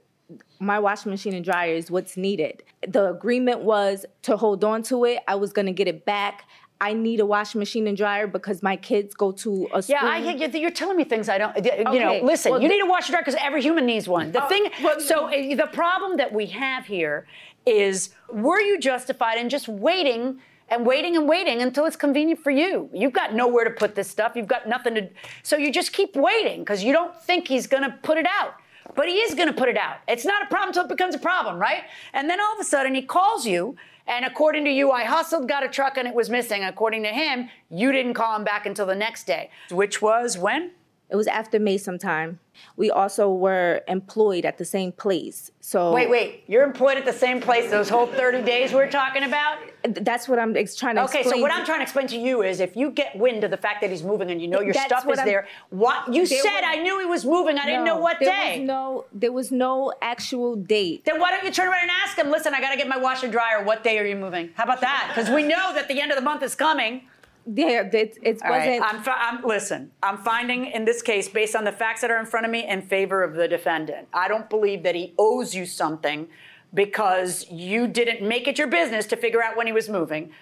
my 0.59 0.79
washing 0.79 1.11
machine 1.11 1.35
and 1.35 1.45
dryer 1.45 1.75
is 1.75 1.91
what's 1.91 2.17
needed. 2.17 2.63
The 2.87 3.11
agreement 3.11 3.61
was 3.61 4.07
to 4.23 4.37
hold 4.39 4.65
on 4.65 4.83
to 4.85 5.05
it. 5.05 5.19
I 5.29 5.35
was 5.35 5.53
gonna 5.53 5.73
get 5.73 5.87
it 5.87 6.07
back. 6.07 6.49
I 6.81 6.93
need 6.93 7.21
a 7.21 7.27
washing 7.27 7.61
machine 7.61 7.87
and 7.87 7.97
dryer 7.97 8.27
because 8.27 8.63
my 8.63 8.77
kids 8.77 9.15
go 9.15 9.33
to 9.33 9.69
a 9.73 9.83
school. 9.83 9.97
Yeah, 9.97 10.05
I, 10.05 10.19
you- 10.19 10.61
you're 10.61 10.71
telling 10.71 10.97
me 10.97 11.05
things 11.05 11.29
I 11.29 11.39
don't. 11.39 11.57
You 11.65 12.01
know, 12.01 12.21
listen. 12.23 12.51
well, 12.53 12.61
you 12.61 12.69
the- 12.69 12.75
need 12.75 12.83
a 12.83 12.87
washer 12.87 13.07
and 13.07 13.13
dryer 13.13 13.23
because 13.23 13.41
every 13.41 13.63
human 13.63 13.87
needs 13.87 14.09
one. 14.09 14.33
The 14.33 14.45
Oh, 14.45 14.49
thing. 14.49 14.69
well- 14.83 15.01
so 15.01 15.27
uh, 15.27 15.55
the 15.57 15.69
problem 15.73 16.17
that 16.19 16.33
we 16.33 16.47
have 16.47 16.87
here 16.87 17.27
is: 17.65 18.11
were 18.33 18.61
you 18.61 18.79
justified 18.79 19.39
in 19.39 19.49
just 19.49 19.69
waiting? 19.69 20.41
And 20.71 20.87
waiting 20.87 21.15
and 21.15 21.29
waiting 21.29 21.61
until 21.61 21.85
it's 21.85 21.95
convenient 21.95 22.41
for 22.43 22.51
you. 22.51 22.89
You've 22.95 23.13
got 23.13 23.35
nowhere 23.35 23.65
to 23.65 23.71
put 23.71 23.95
this 23.95 24.09
stuff. 24.09 24.33
You've 24.35 24.47
got 24.47 24.67
nothing 24.67 24.95
to. 24.95 25.11
So 25.43 25.59
you 25.59 25.71
just 25.71 25.93
keep 25.93 26.17
waiting 26.17 26.61
because 26.61 26.83
you 26.83 26.91
don't 26.91 27.15
think 27.15 27.47
he's 27.49 27.67
going 27.67 27.83
to 27.83 27.91
put 28.03 28.17
it 28.17 28.27
out. 28.27 28.55
But 28.97 29.07
he 29.09 29.17
is 29.17 29.35
going 29.35 29.49
to 29.49 29.53
put 29.55 29.69
it 29.69 29.77
out. 29.77 29.99
It's 30.09 30.25
not 30.25 30.43
a 30.43 30.47
problem 30.47 30.69
until 30.69 30.85
it 30.85 30.89
becomes 30.89 31.15
a 31.15 31.19
problem, 31.19 31.59
right? 31.59 31.83
And 32.15 32.31
then 32.31 32.41
all 32.41 32.55
of 32.55 32.61
a 32.61 32.65
sudden 32.65 32.95
he 32.95 33.03
calls 33.03 33.47
you, 33.47 33.77
and 34.07 34.25
according 34.25 34.65
to 34.65 34.71
you, 34.71 34.91
I 34.91 35.05
hustled, 35.05 35.49
got 35.49 35.65
a 35.65 35.69
truck, 35.69 35.97
and 35.97 36.07
it 36.07 36.15
was 36.15 36.29
missing. 36.29 36.63
According 36.65 37.03
to 37.05 37.09
him, 37.09 37.49
you 37.71 37.91
didn't 37.93 38.15
call 38.15 38.37
him 38.37 38.45
back 38.45 38.67
until 38.67 38.87
the 38.87 38.95
next 38.95 39.27
day, 39.27 39.51
which 39.71 40.03
was 40.03 40.37
when? 40.37 40.73
It 41.11 41.17
was 41.17 41.27
after 41.27 41.59
May 41.61 41.77
sometime. 41.79 42.41
We 42.77 42.91
also 42.91 43.31
were 43.33 43.83
employed 43.89 44.45
at 44.47 44.59
the 44.59 44.65
same 44.65 44.91
place. 44.91 45.51
So 45.61 45.93
Wait, 45.93 46.09
wait. 46.09 46.45
You're 46.47 46.63
employed 46.65 46.97
at 46.97 47.05
the 47.05 47.13
same 47.13 47.41
place 47.41 47.71
those 47.71 47.89
whole 47.89 48.07
30 48.07 48.43
days 48.43 48.73
we're 48.73 48.91
talking 48.91 49.23
about? 49.25 49.59
That's 49.83 50.29
what 50.29 50.39
I'm 50.39 50.57
ex- 50.57 50.75
trying 50.75 50.95
to 50.95 51.03
Okay, 51.05 51.21
explain. 51.21 51.39
so 51.41 51.43
what 51.43 51.53
I'm 51.53 51.67
trying 51.67 51.81
to 51.81 51.83
explain 51.83 52.07
to 52.09 52.17
you 52.17 52.43
is 52.43 52.61
if 52.61 52.75
you 52.75 52.91
get 52.91 53.17
wind 53.19 53.45
of 53.45 53.51
the 53.51 53.57
fact 53.57 53.81
that 53.83 53.91
he's 53.91 54.03
moving 54.03 54.31
and 54.31 54.41
you 54.41 54.49
know 54.49 54.61
your 54.61 54.73
That's 54.73 54.87
stuff 54.87 55.07
is 55.11 55.19
I'm- 55.19 55.29
there, 55.29 55.47
what 55.71 56.13
you 56.13 56.25
said 56.27 56.43
was- 56.43 56.63
I 56.65 56.77
knew 56.83 56.99
he 57.01 57.05
was 57.07 57.25
moving, 57.25 57.59
I 57.59 57.67
didn't 57.67 57.85
know 57.85 57.97
No, 57.97 58.01
what 58.01 58.19
there 58.19 58.31
day. 58.31 58.61
Was 58.61 58.67
no, 58.67 59.05
there 59.13 59.33
was 59.33 59.53
no 59.53 59.93
actual 60.01 60.57
date. 60.57 61.05
then 61.05 61.21
why 61.21 61.33
don't 61.33 61.45
you 61.45 61.51
turn 61.51 61.69
around 61.69 61.83
and 61.83 61.91
ask 62.05 62.17
him, 62.17 62.31
listen, 62.31 62.55
I 62.55 62.61
gotta 62.61 62.77
get 62.77 62.89
my 62.89 62.97
washer 62.97 63.29
dryer, 63.29 63.63
what 63.63 63.85
day 63.85 63.99
are 63.99 64.07
you 64.07 64.17
moving? 64.17 64.51
How 64.55 64.65
about 64.65 64.81
that? 64.81 65.13
Because 65.15 65.29
we 65.31 65.43
know 65.43 65.75
that 65.75 65.87
the 65.89 66.01
end 66.01 66.13
of 66.13 66.17
the 66.17 66.23
month 66.25 66.43
is 66.43 66.55
coming. 66.55 67.03
Yeah, 67.47 67.83
it, 67.83 68.19
it 68.23 68.43
All 68.43 68.51
right, 68.51 68.81
wasn't. 68.81 68.95
I'm, 68.95 69.03
fi- 69.03 69.19
I'm 69.19 69.45
listen. 69.45 69.91
I'm 70.03 70.19
finding 70.19 70.67
in 70.67 70.85
this 70.85 71.03
case, 71.03 71.29
based 71.29 71.55
on 71.55 71.65
the 71.65 71.73
facts 71.73 72.01
that 72.01 72.11
are 72.11 72.19
in 72.19 72.27
front 72.27 72.47
of 72.47 72.53
me, 72.53 72.67
in 72.67 72.83
favor 72.83 73.23
of 73.23 73.35
the 73.35 73.47
defendant. 73.49 74.09
I 74.13 74.29
don't 74.29 74.49
believe 74.49 74.83
that 74.85 74.95
he 74.95 75.15
owes 75.19 75.55
you 75.55 75.67
something 75.67 76.29
because 76.73 77.47
you 77.51 77.87
didn't 77.87 78.27
make 78.27 78.49
it 78.49 78.59
your 78.59 78.67
business 78.67 79.07
to 79.07 79.17
figure 79.17 79.43
out 79.43 79.57
when 79.57 79.67
he 79.67 79.73
was 79.73 79.89
moving, 79.89 80.33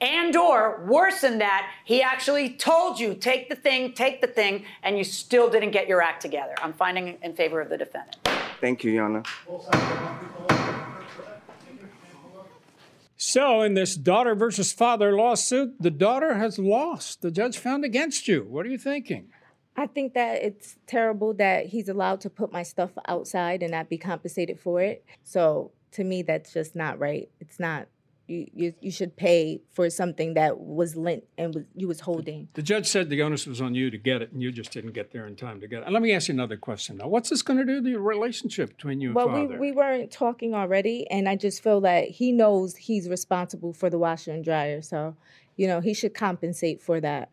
and 0.00 0.36
or 0.36 0.84
worse 0.86 1.22
than 1.22 1.38
that, 1.38 1.70
he 1.84 2.02
actually 2.02 2.50
told 2.50 3.00
you 3.00 3.14
take 3.14 3.48
the 3.48 3.56
thing, 3.56 3.92
take 3.92 4.20
the 4.20 4.26
thing, 4.26 4.64
and 4.82 4.98
you 4.98 5.04
still 5.04 5.48
didn't 5.48 5.70
get 5.70 5.88
your 5.88 6.02
act 6.02 6.22
together. 6.22 6.54
I'm 6.62 6.72
finding 6.72 7.18
in 7.22 7.34
favor 7.34 7.60
of 7.60 7.68
the 7.68 7.78
defendant. 7.78 8.16
Thank 8.60 8.84
you, 8.84 8.92
Yana. 8.92 9.26
So, 13.20 13.62
in 13.62 13.74
this 13.74 13.96
daughter 13.96 14.36
versus 14.36 14.72
father 14.72 15.12
lawsuit, 15.12 15.74
the 15.82 15.90
daughter 15.90 16.34
has 16.34 16.56
lost. 16.56 17.20
The 17.20 17.32
judge 17.32 17.58
found 17.58 17.84
against 17.84 18.28
you. 18.28 18.46
What 18.48 18.64
are 18.64 18.68
you 18.68 18.78
thinking? 18.78 19.30
I 19.76 19.88
think 19.88 20.14
that 20.14 20.40
it's 20.44 20.76
terrible 20.86 21.34
that 21.34 21.66
he's 21.66 21.88
allowed 21.88 22.20
to 22.20 22.30
put 22.30 22.52
my 22.52 22.62
stuff 22.62 22.92
outside 23.08 23.64
and 23.64 23.72
not 23.72 23.88
be 23.88 23.98
compensated 23.98 24.60
for 24.60 24.80
it. 24.80 25.04
So 25.24 25.72
to 25.92 26.04
me, 26.04 26.22
that's 26.22 26.52
just 26.52 26.76
not 26.76 27.00
right. 27.00 27.28
It's 27.40 27.58
not. 27.58 27.88
You 28.28 28.74
you, 28.80 28.90
should 28.90 29.16
pay 29.16 29.62
for 29.72 29.88
something 29.88 30.34
that 30.34 30.60
was 30.60 30.96
lent 30.96 31.24
and 31.38 31.54
was, 31.54 31.64
you 31.74 31.88
was 31.88 32.00
holding. 32.00 32.48
The 32.52 32.62
judge 32.62 32.86
said 32.86 33.08
the 33.08 33.22
onus 33.22 33.46
was 33.46 33.62
on 33.62 33.74
you 33.74 33.90
to 33.90 33.96
get 33.96 34.20
it, 34.20 34.32
and 34.32 34.42
you 34.42 34.52
just 34.52 34.70
didn't 34.70 34.92
get 34.92 35.12
there 35.12 35.26
in 35.26 35.34
time 35.34 35.60
to 35.62 35.66
get 35.66 35.80
it. 35.80 35.84
And 35.86 35.94
let 35.94 36.02
me 36.02 36.12
ask 36.12 36.28
you 36.28 36.34
another 36.34 36.58
question 36.58 36.98
now. 36.98 37.08
What's 37.08 37.30
this 37.30 37.40
going 37.40 37.58
to 37.58 37.64
do 37.64 37.82
to 37.82 37.88
your 37.88 38.00
relationship 38.00 38.76
between 38.76 39.00
you 39.00 39.08
and 39.08 39.14
Well, 39.16 39.30
we, 39.30 39.46
we 39.56 39.72
weren't 39.72 40.10
talking 40.10 40.54
already, 40.54 41.10
and 41.10 41.26
I 41.26 41.36
just 41.36 41.62
feel 41.62 41.80
that 41.80 42.10
he 42.10 42.30
knows 42.30 42.76
he's 42.76 43.08
responsible 43.08 43.72
for 43.72 43.88
the 43.88 43.98
washer 43.98 44.32
and 44.32 44.44
dryer. 44.44 44.82
So, 44.82 45.16
you 45.56 45.66
know, 45.66 45.80
he 45.80 45.94
should 45.94 46.12
compensate 46.12 46.82
for 46.82 47.00
that. 47.00 47.30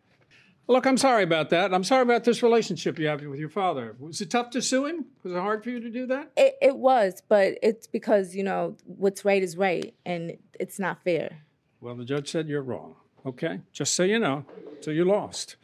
Look, 0.68 0.88
I'm 0.88 0.98
sorry 0.98 1.24
about 1.24 1.52
that. 1.52 1.74
I'm 1.74 1.84
sorry 1.84 2.02
about 2.02 2.24
this 2.24 2.42
relationship 2.42 2.98
you 2.98 3.08
have 3.08 3.22
with 3.22 3.40
your 3.40 3.50
father. 3.50 3.96
Was 4.00 4.20
it 4.22 4.32
tough 4.32 4.50
to 4.52 4.62
sue 4.62 4.86
him? 4.86 5.06
Was 5.24 5.34
it 5.34 5.40
hard 5.40 5.64
for 5.64 5.70
you 5.70 5.80
to 5.80 5.90
do 5.90 6.08
that? 6.08 6.32
It, 6.36 6.56
it 6.62 6.78
was, 6.78 7.22
but 7.28 7.60
it's 7.62 7.86
because, 7.86 8.36
you 8.36 8.44
know, 8.44 8.76
what's 8.86 9.24
right 9.24 9.44
is 9.44 9.58
right, 9.58 9.94
and 10.06 10.38
it's 10.60 10.80
not 10.80 11.04
fair. 11.04 11.40
Well, 11.82 11.96
the 11.96 12.06
judge 12.06 12.32
said 12.32 12.48
you're 12.48 12.64
wrong. 12.64 12.96
Okay, 13.26 13.62
just 13.72 13.94
so 13.94 14.04
you 14.04 14.18
know. 14.18 14.46
So 14.82 14.92
you 14.92 15.06
lost. 15.06 15.56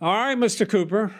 All 0.00 0.12
right, 0.12 0.36
Mr. 0.36 0.68
Cooper. 0.68 1.14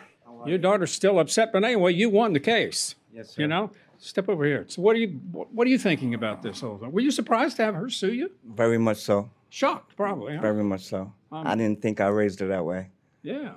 Your 0.45 0.59
daughter's 0.59 0.93
still 0.93 1.19
upset, 1.19 1.53
but 1.53 1.65
anyway, 1.65 1.93
you 1.93 2.09
won 2.09 2.33
the 2.33 2.41
case. 2.41 2.95
Yes, 3.13 3.31
sir. 3.31 3.43
You 3.43 3.49
know, 3.49 3.71
step 3.99 4.29
over 4.29 4.45
here. 4.45 4.65
So, 4.69 4.81
what 4.83 4.95
are 4.95 4.99
you 4.99 5.09
what 5.09 5.67
are 5.67 5.71
you 5.71 5.79
thinking 5.79 6.15
about 6.15 6.43
this 6.43 6.61
whole 6.61 6.79
thing? 6.79 6.93
Were 6.93 7.01
you 7.01 7.11
surprised 7.11 7.57
to 7.57 7.65
have 7.65 7.75
her 7.75 7.91
sue 7.91 8.13
you? 8.13 8.31
Very 8.45 8.79
much 8.79 8.99
so. 8.99 9.31
Shocked, 9.49 9.97
probably. 9.97 10.37
Huh? 10.37 10.43
Very 10.43 10.63
much 10.63 10.85
so. 10.85 11.13
Um, 11.33 11.47
I 11.47 11.57
didn't 11.57 11.83
think 11.83 12.01
I 12.01 12.09
raised 12.09 12.41
her 12.41 12.49
that 12.49 12.65
way. 12.65 12.91
Yeah. 13.27 13.55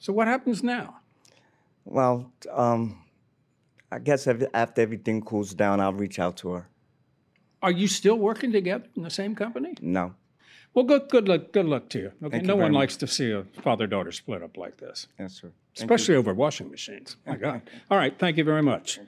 So, 0.00 0.12
what 0.12 0.26
happens 0.26 0.64
now? 0.64 0.96
Well, 1.84 2.32
um, 2.52 3.04
I 3.92 4.00
guess 4.00 4.26
after 4.26 4.80
everything 4.82 5.22
cools 5.22 5.54
down, 5.54 5.80
I'll 5.80 5.92
reach 5.92 6.18
out 6.18 6.36
to 6.38 6.48
her. 6.50 6.68
Are 7.62 7.70
you 7.70 7.86
still 7.86 8.16
working 8.16 8.50
together 8.50 8.86
in 8.96 9.04
the 9.04 9.10
same 9.10 9.36
company? 9.36 9.74
No. 9.80 10.14
Well, 10.74 10.84
good 10.84 11.08
good 11.08 11.28
luck. 11.28 11.52
Good 11.52 11.66
luck 11.66 11.88
to 11.90 11.98
you. 11.98 12.06
Okay. 12.08 12.30
Thank 12.30 12.42
you 12.42 12.48
no 12.48 12.54
very 12.54 12.64
one 12.64 12.72
much. 12.72 12.80
likes 12.80 12.96
to 12.96 13.06
see 13.06 13.30
a 13.30 13.44
father 13.62 13.86
daughter 13.86 14.10
split 14.10 14.42
up 14.42 14.56
like 14.56 14.76
this. 14.78 15.06
Yes, 15.20 15.34
sir. 15.34 15.40
Thank 15.42 15.54
you. 15.90 15.94
especially 15.94 16.16
over 16.16 16.34
washing 16.34 16.68
machines. 16.70 17.16
My 17.26 17.36
God. 17.36 17.62
All 17.90 17.96
right. 17.96 18.18
Thank 18.18 18.36
you 18.38 18.44
very 18.44 18.62
much. 18.62 18.98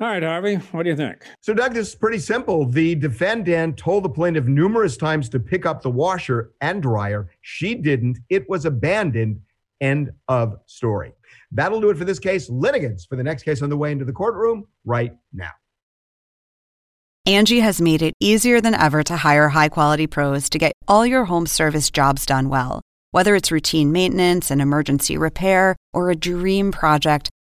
All 0.00 0.08
right, 0.08 0.22
Harvey, 0.22 0.56
what 0.72 0.82
do 0.82 0.90
you 0.90 0.96
think? 0.96 1.22
So, 1.40 1.54
Doug, 1.54 1.72
this 1.72 1.90
is 1.90 1.94
pretty 1.94 2.18
simple. 2.18 2.66
The 2.66 2.96
defendant 2.96 3.76
told 3.76 4.04
the 4.04 4.08
plaintiff 4.08 4.46
numerous 4.46 4.96
times 4.96 5.28
to 5.28 5.38
pick 5.38 5.66
up 5.66 5.82
the 5.82 5.90
washer 5.90 6.52
and 6.60 6.82
dryer. 6.82 7.30
She 7.42 7.76
didn't. 7.76 8.18
It 8.28 8.48
was 8.48 8.64
abandoned. 8.64 9.40
End 9.80 10.10
of 10.28 10.56
story. 10.66 11.12
That'll 11.52 11.80
do 11.80 11.90
it 11.90 11.96
for 11.96 12.04
this 12.04 12.18
case. 12.18 12.50
Litigants 12.50 13.04
for 13.04 13.14
the 13.14 13.22
next 13.22 13.44
case 13.44 13.62
on 13.62 13.70
the 13.70 13.76
way 13.76 13.92
into 13.92 14.04
the 14.04 14.12
courtroom 14.12 14.66
right 14.84 15.12
now. 15.32 15.50
Angie 17.26 17.60
has 17.60 17.80
made 17.80 18.02
it 18.02 18.14
easier 18.20 18.60
than 18.60 18.74
ever 18.74 19.02
to 19.04 19.16
hire 19.16 19.48
high 19.48 19.68
quality 19.68 20.06
pros 20.06 20.50
to 20.50 20.58
get 20.58 20.72
all 20.88 21.06
your 21.06 21.26
home 21.26 21.46
service 21.46 21.90
jobs 21.90 22.26
done 22.26 22.48
well. 22.48 22.82
Whether 23.12 23.36
it's 23.36 23.52
routine 23.52 23.92
maintenance, 23.92 24.50
and 24.50 24.60
emergency 24.60 25.16
repair, 25.16 25.76
or 25.92 26.10
a 26.10 26.16
dream 26.16 26.72
project, 26.72 27.30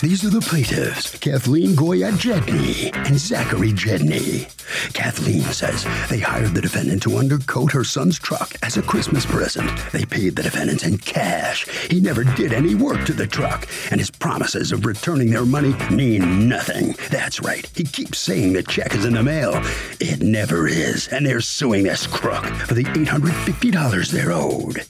These 0.00 0.24
are 0.24 0.30
the 0.30 0.40
plaintiffs, 0.40 1.18
Kathleen 1.18 1.74
Goya 1.74 2.12
Jedney 2.12 2.94
and 3.08 3.18
Zachary 3.18 3.72
Jedney. 3.72 4.46
Kathleen 4.92 5.42
says 5.42 5.84
they 6.08 6.20
hired 6.20 6.54
the 6.54 6.60
defendant 6.60 7.02
to 7.02 7.16
undercoat 7.16 7.72
her 7.72 7.82
son's 7.82 8.16
truck 8.16 8.52
as 8.62 8.76
a 8.76 8.82
Christmas 8.82 9.26
present. 9.26 9.68
They 9.90 10.04
paid 10.04 10.36
the 10.36 10.44
defendant 10.44 10.84
in 10.84 10.98
cash. 10.98 11.66
He 11.90 12.00
never 12.00 12.22
did 12.22 12.52
any 12.52 12.76
work 12.76 13.06
to 13.06 13.12
the 13.12 13.26
truck, 13.26 13.66
and 13.90 13.98
his 13.98 14.10
promises 14.10 14.70
of 14.70 14.86
returning 14.86 15.30
their 15.30 15.44
money 15.44 15.74
mean 15.90 16.48
nothing. 16.48 16.94
That's 17.10 17.40
right. 17.40 17.68
He 17.74 17.82
keeps 17.82 18.18
saying 18.18 18.52
the 18.52 18.62
check 18.62 18.94
is 18.94 19.04
in 19.04 19.14
the 19.14 19.22
mail. 19.24 19.60
It 19.98 20.22
never 20.22 20.68
is, 20.68 21.08
and 21.08 21.26
they're 21.26 21.40
suing 21.40 21.82
this 21.82 22.06
crook 22.06 22.44
for 22.44 22.74
the 22.74 22.84
$850 22.84 24.12
they're 24.12 24.30
owed. 24.30 24.86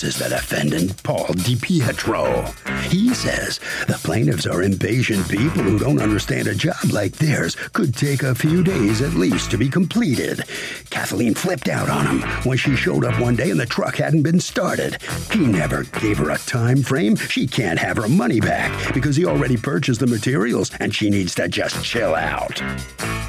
This 0.00 0.14
is 0.14 0.22
the 0.22 0.28
defendant, 0.28 1.02
Paul 1.02 1.26
DiPietro. 1.26 2.46
He 2.84 3.12
says 3.14 3.58
the 3.88 3.98
plaintiffs 4.04 4.46
are 4.46 4.62
impatient 4.62 5.28
people 5.28 5.64
who 5.64 5.76
don't 5.76 6.00
understand 6.00 6.46
a 6.46 6.54
job 6.54 6.92
like 6.92 7.14
theirs 7.14 7.56
could 7.72 7.96
take 7.96 8.22
a 8.22 8.32
few 8.32 8.62
days 8.62 9.02
at 9.02 9.14
least 9.14 9.50
to 9.50 9.58
be 9.58 9.68
completed. 9.68 10.44
Kathleen 10.90 11.34
flipped 11.34 11.66
out 11.66 11.90
on 11.90 12.06
him 12.06 12.20
when 12.44 12.56
she 12.56 12.76
showed 12.76 13.04
up 13.04 13.20
one 13.20 13.34
day 13.34 13.50
and 13.50 13.58
the 13.58 13.66
truck 13.66 13.96
hadn't 13.96 14.22
been 14.22 14.38
started. 14.38 15.02
He 15.32 15.44
never 15.44 15.82
gave 15.82 16.18
her 16.18 16.30
a 16.30 16.38
time 16.38 16.84
frame. 16.84 17.16
She 17.16 17.48
can't 17.48 17.80
have 17.80 17.96
her 17.96 18.08
money 18.08 18.38
back 18.38 18.94
because 18.94 19.16
he 19.16 19.26
already 19.26 19.56
purchased 19.56 19.98
the 19.98 20.06
materials 20.06 20.70
and 20.78 20.94
she 20.94 21.10
needs 21.10 21.34
to 21.34 21.48
just 21.48 21.84
chill 21.84 22.14
out. 22.14 22.62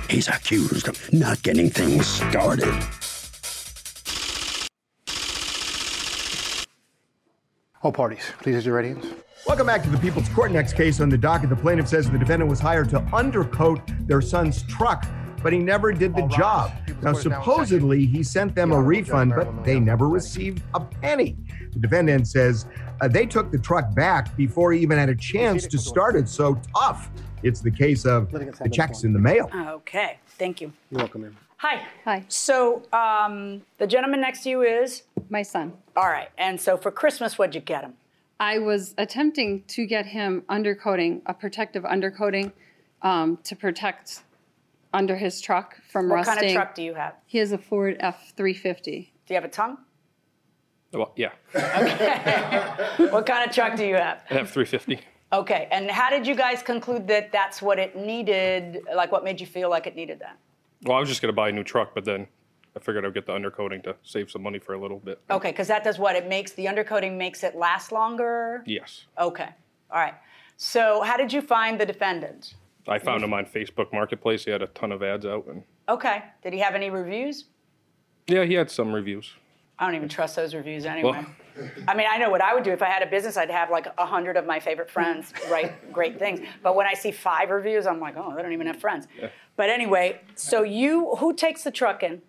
He's 0.08 0.28
accused 0.28 0.88
of 0.88 1.12
not 1.12 1.42
getting 1.42 1.72
things 1.72 2.06
started. 2.06 2.76
All 7.82 7.94
parties, 7.94 8.20
please 8.42 8.56
raise 8.56 8.66
your 8.66 8.76
right 8.76 8.84
hands. 8.84 9.06
Welcome 9.48 9.66
back 9.66 9.84
to 9.84 9.90
the 9.90 9.98
People's 9.98 10.28
Court. 10.30 10.52
Next 10.52 10.74
case 10.74 11.00
on 11.00 11.08
the 11.08 11.18
docket. 11.18 11.50
The 11.50 11.56
plaintiff 11.56 11.88
says 11.88 12.12
the 12.12 12.18
defendant 12.18 12.50
was 12.50 12.60
hired 12.60 12.90
to 12.90 13.00
undercoat 13.14 13.80
their 14.06 14.20
son's 14.20 14.64
truck, 14.64 15.06
but 15.42 15.54
he 15.54 15.60
never 15.60 15.94
did 15.94 16.14
the 16.14 16.28
job. 16.28 16.74
Now, 17.02 17.14
supposedly, 17.14 18.06
he 18.06 18.22
sent 18.22 18.54
them 18.54 18.74
a 18.74 18.82
refund, 18.82 19.32
but 19.34 19.64
they 19.64 19.80
never 19.80 20.10
received 20.10 20.62
a 20.74 20.82
penny. 20.82 21.38
The 21.72 21.80
defendant 21.80 22.28
says 22.28 22.66
uh, 23.00 23.08
they 23.08 23.26
took 23.26 23.50
the 23.50 23.60
truck 23.60 23.96
back 23.96 24.36
before 24.36 24.74
he 24.74 24.82
even 24.82 24.98
had 24.98 25.08
a 25.08 25.16
chance 25.16 25.66
to 25.68 25.78
start 25.78 26.18
it. 26.18 26.28
So 26.28 26.60
tough. 26.76 27.10
It's 27.44 27.62
the 27.62 27.72
case 27.72 28.06
of 28.06 28.30
the 28.30 28.70
checks 28.70 29.06
in 29.06 29.14
the 29.14 29.20
mail. 29.20 29.50
Okay, 29.56 30.18
thank 30.32 30.60
you. 30.60 30.74
You're 30.92 31.00
welcome, 31.00 31.22
ma'am. 31.22 31.38
Hi. 31.60 31.86
Hi. 32.06 32.24
So 32.30 32.84
um, 32.94 33.64
the 33.80 33.86
gentleman 33.86 34.22
next 34.22 34.44
to 34.44 34.50
you 34.50 34.62
is 34.62 35.04
my 35.30 35.42
son. 35.42 35.74
All 35.98 36.08
right. 36.08 36.30
And 36.38 36.60
so 36.60 36.78
for 36.78 36.90
Christmas, 36.90 37.38
what'd 37.38 37.54
you 37.54 37.60
get 37.60 37.84
him? 37.84 37.96
I 38.40 38.60
was 38.60 38.96
attempting 38.98 39.66
to 39.68 39.86
get 39.86 40.06
him 40.06 40.44
undercoating, 40.50 41.22
a 41.26 41.34
protective 41.34 41.84
undercoating, 41.84 42.54
um, 43.02 43.40
to 43.44 43.58
protect 43.58 44.24
under 44.94 45.18
his 45.18 45.42
truck 45.42 45.76
from 45.92 46.08
what 46.08 46.16
rusting. 46.16 46.36
What 46.36 46.40
kind 46.40 46.50
of 46.50 46.56
truck 46.56 46.76
do 46.76 46.82
you 46.82 46.94
have? 46.94 47.16
He 47.26 47.40
has 47.40 47.52
a 47.52 47.58
Ford 47.58 47.98
F 48.00 48.32
three 48.38 48.54
fifty. 48.54 49.12
Do 49.28 49.34
you 49.34 49.36
have 49.36 49.44
a 49.44 49.50
tongue? 49.50 49.80
Well, 50.94 51.12
yeah. 51.18 51.32
Okay. 51.54 53.10
what 53.10 53.26
kind 53.26 53.48
of 53.48 53.54
truck 53.54 53.76
do 53.76 53.86
you 53.86 53.96
have? 53.96 54.24
I 54.32 54.36
have 54.36 54.50
350. 54.50 55.02
Okay. 55.34 55.68
And 55.72 55.92
how 55.92 56.10
did 56.10 56.26
you 56.26 56.36
guys 56.36 56.64
conclude 56.64 57.06
that 57.10 57.34
that's 57.34 57.62
what 57.62 57.78
it 57.78 57.98
needed? 57.98 58.82
Like, 58.96 59.12
what 59.12 59.26
made 59.26 59.40
you 59.42 59.46
feel 59.46 59.70
like 59.70 59.86
it 59.86 59.96
needed 59.96 60.20
that? 60.22 60.40
Well, 60.84 60.98
I 60.98 61.00
was 61.00 61.10
just 61.10 61.22
going 61.22 61.32
to 61.32 61.36
buy 61.36 61.50
a 61.50 61.52
new 61.52 61.64
truck, 61.64 61.94
but 61.94 62.06
then 62.06 62.28
I 62.76 62.80
figured 62.80 63.06
I'd 63.06 63.14
get 63.14 63.26
the 63.26 63.34
undercoating 63.34 63.84
to 63.84 63.96
save 64.04 64.32
some 64.32 64.42
money 64.42 64.60
for 64.60 64.74
a 64.74 64.80
little 64.82 65.00
bit. 65.00 65.22
Okay, 65.30 65.52
because 65.52 65.68
that 65.68 65.84
does 65.84 66.00
what? 66.00 66.16
It 66.16 66.28
makes 66.28 66.54
the 66.54 66.66
undercoating 66.66 67.18
makes 67.18 67.44
it 67.44 67.56
last 67.56 67.92
longer. 67.92 68.64
Yes. 68.66 69.06
Okay. 69.20 69.50
All 69.92 70.00
right. 70.00 70.16
So, 70.58 71.02
how 71.02 71.18
did 71.18 71.32
you 71.34 71.42
find 71.42 71.80
the 71.80 71.86
defendant? 71.86 72.56
I 72.88 73.00
found 73.00 73.24
him 73.24 73.34
on 73.34 73.46
Facebook 73.46 73.92
Marketplace. 73.94 74.46
He 74.46 74.52
had 74.52 74.62
a 74.62 74.68
ton 74.68 74.92
of 74.92 75.04
ads 75.04 75.26
out, 75.26 75.46
and 75.48 75.64
Okay. 75.88 76.24
Did 76.44 76.54
he 76.54 76.60
have 76.60 76.76
any 76.76 76.90
reviews? 76.90 77.46
yeah, 78.28 78.46
he 78.46 78.54
had 78.54 78.70
some 78.70 78.94
reviews. 78.94 79.34
I 79.80 79.86
don't 79.86 79.96
even 79.96 80.10
trust 80.10 80.36
those 80.36 80.54
reviews 80.54 80.86
anyway. 80.86 81.12
Well, 81.12 81.70
I 81.88 81.96
mean, 81.96 82.08
I 82.10 82.18
know 82.18 82.30
what 82.30 82.42
I 82.42 82.54
would 82.54 82.64
do 82.64 82.72
if 82.72 82.82
I 82.82 82.88
had 82.90 83.02
a 83.02 83.06
business. 83.06 83.38
I'd 83.38 83.50
have 83.50 83.70
like 83.70 83.88
a 83.98 84.06
hundred 84.06 84.36
of 84.38 84.46
my 84.46 84.60
favorite 84.60 84.90
friends 84.90 85.34
write 85.52 85.92
great 85.94 86.20
things. 86.20 86.42
But 86.62 86.76
when 86.76 86.86
I 86.86 86.94
see 86.94 87.12
five 87.12 87.50
reviews, 87.50 87.88
I'm 87.88 88.00
like, 88.00 88.16
oh, 88.18 88.36
they 88.36 88.42
don't 88.42 88.54
even 88.54 88.68
have 88.68 88.80
friends. 88.80 89.08
But 89.56 89.70
anyway, 89.70 90.22
so 90.36 90.64
you, 90.64 91.16
who 91.16 91.34
takes 91.34 91.64
the 91.64 91.72
truck 91.72 92.04
in? 92.04 92.22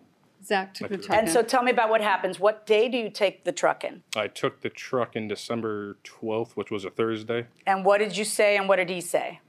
Zach 0.43 0.73
took 0.73 0.89
the 0.89 0.97
truck 0.97 1.17
And 1.17 1.27
in. 1.27 1.33
so 1.33 1.43
tell 1.43 1.61
me 1.61 1.71
about 1.71 1.89
what 1.89 2.01
happens. 2.01 2.39
What 2.39 2.65
day 2.65 2.89
do 2.89 2.97
you 2.97 3.09
take 3.09 3.43
the 3.43 3.51
truck 3.51 3.83
in? 3.83 4.01
I 4.15 4.27
took 4.27 4.61
the 4.61 4.69
truck 4.69 5.15
in 5.15 5.27
December 5.27 5.97
12th, 6.03 6.53
which 6.53 6.71
was 6.71 6.83
a 6.83 6.89
Thursday. 6.89 7.47
And 7.67 7.85
what 7.85 7.99
did 7.99 8.17
you 8.17 8.25
say 8.25 8.57
and 8.57 8.67
what 8.67 8.77
did 8.77 8.89
he 8.89 9.01
say? 9.01 9.39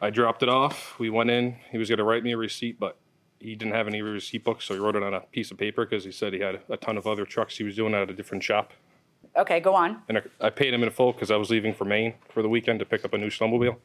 I 0.00 0.10
dropped 0.10 0.42
it 0.42 0.48
off. 0.48 0.98
We 0.98 1.10
went 1.10 1.30
in. 1.30 1.56
He 1.72 1.78
was 1.78 1.88
going 1.88 1.98
to 1.98 2.04
write 2.04 2.22
me 2.22 2.32
a 2.32 2.36
receipt, 2.36 2.78
but 2.78 2.96
he 3.40 3.54
didn't 3.54 3.74
have 3.74 3.86
any 3.86 4.02
receipt 4.02 4.44
books, 4.44 4.64
so 4.64 4.74
he 4.74 4.80
wrote 4.80 4.96
it 4.96 5.02
on 5.02 5.14
a 5.14 5.20
piece 5.20 5.50
of 5.50 5.58
paper 5.58 5.84
because 5.84 6.04
he 6.04 6.12
said 6.12 6.32
he 6.32 6.40
had 6.40 6.60
a 6.68 6.76
ton 6.76 6.96
of 6.96 7.06
other 7.06 7.24
trucks 7.24 7.56
he 7.56 7.64
was 7.64 7.76
doing 7.76 7.94
at 7.94 8.10
a 8.10 8.12
different 8.12 8.42
shop. 8.42 8.72
Okay, 9.36 9.60
go 9.60 9.74
on. 9.74 10.02
And 10.08 10.18
I, 10.18 10.22
I 10.40 10.50
paid 10.50 10.74
him 10.74 10.82
in 10.82 10.90
full 10.90 11.12
because 11.12 11.30
I 11.30 11.36
was 11.36 11.50
leaving 11.50 11.72
for 11.74 11.84
Maine 11.84 12.14
for 12.28 12.42
the 12.42 12.48
weekend 12.48 12.78
to 12.80 12.84
pick 12.84 13.04
up 13.04 13.14
a 13.14 13.18
new 13.18 13.30
snowmobile. 13.30 13.76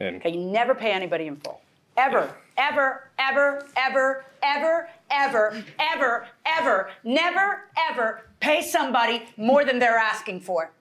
And 0.00 0.16
Okay, 0.16 0.32
you 0.32 0.40
never 0.40 0.74
pay 0.74 0.92
anybody 0.92 1.26
in 1.26 1.36
full. 1.36 1.60
Ever, 1.96 2.34
ever, 2.56 3.10
ever, 3.18 3.66
ever, 3.76 4.24
ever, 4.42 4.88
ever, 5.10 5.64
ever, 5.78 6.26
ever, 6.44 6.90
never, 7.04 7.60
ever 7.90 8.22
pay 8.40 8.62
somebody 8.62 9.22
more 9.36 9.64
than 9.64 9.78
they're 9.78 9.98
asking 9.98 10.40
for. 10.40 10.72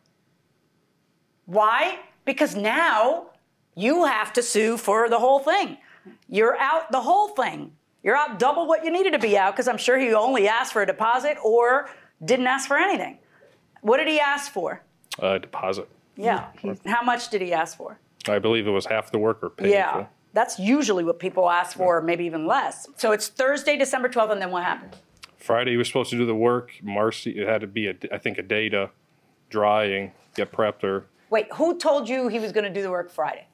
Why? 1.46 2.00
Because 2.26 2.56
now 2.56 3.28
you 3.76 4.06
have 4.06 4.34
to 4.34 4.42
sue 4.42 4.78
for 4.78 5.10
the 5.10 5.20
whole 5.20 5.40
thing. 5.40 5.78
You're 6.28 6.58
out 6.58 6.92
the 6.92 7.02
whole 7.02 7.30
thing. 7.30 7.74
You're 8.04 8.18
out 8.18 8.38
double 8.38 8.68
what 8.68 8.84
you 8.84 8.92
needed 8.92 9.12
to 9.13 9.20
be 9.20 9.38
out 9.38 9.54
because 9.54 9.68
I'm 9.68 9.78
sure 9.78 9.98
he 9.98 10.13
only 10.13 10.48
asked 10.48 10.74
for 10.74 10.82
a 10.82 10.86
deposit 10.86 11.38
or 11.44 11.89
didn't 12.24 12.48
ask 12.48 12.68
for 12.68 12.78
anything. 12.78 13.18
What 13.82 13.98
did 13.98 14.08
he 14.08 14.20
ask 14.20 14.52
for? 14.52 14.82
uh, 15.22 15.38
deposit. 15.38 15.88
Yeah. 16.16 16.48
How 16.88 17.04
much 17.04 17.30
did 17.30 17.42
he 17.42 17.54
ask 17.54 17.78
for? 17.78 18.00
I 18.28 18.39
believe 18.39 18.68
it 18.68 18.72
was 18.72 18.86
half 18.88 19.12
the 19.12 19.20
work 19.20 19.39
or 19.44 19.50
paid 19.52 19.72
Yeah. 19.72 19.92
full. 19.94 20.10
That's 20.34 20.58
usually 20.58 21.04
what 21.04 21.20
people 21.20 21.50
ask 21.50 21.78
for, 21.78 22.02
maybe 22.02 22.26
even 22.26 22.48
less. 22.48 22.88
So 22.98 23.12
it's 23.12 23.28
Thursday, 23.28 23.78
December 23.78 24.10
12th, 24.10 24.32
and 24.32 24.42
then 24.42 24.50
what 24.50 24.63
happened? 24.63 24.98
Friday, 25.38 25.72
he 25.72 25.78
was 25.78 25.88
supposed 25.88 26.10
to 26.10 26.18
do 26.18 26.26
the 26.26 26.34
work. 26.34 26.72
Marcy, 26.82 27.32
it 27.39 27.48
had 27.48 27.62
to 27.62 27.68
be, 27.68 27.88
a, 27.88 27.96
I 28.12 28.18
think, 28.18 28.39
a 28.39 28.42
day 28.42 28.70
to 28.70 28.89
dry 29.52 29.84
and 29.86 30.12
get 30.36 30.52
prepped, 30.52 30.84
or 30.84 31.06
Wait, 31.30 31.48
who 31.54 31.78
told 31.78 32.10
you 32.10 32.28
he 32.30 32.39
was 32.39 32.52
going 32.52 32.63
to 32.63 32.74
do 32.74 32.82
the 32.82 32.89
work 32.89 33.12
Friday? 33.12 33.48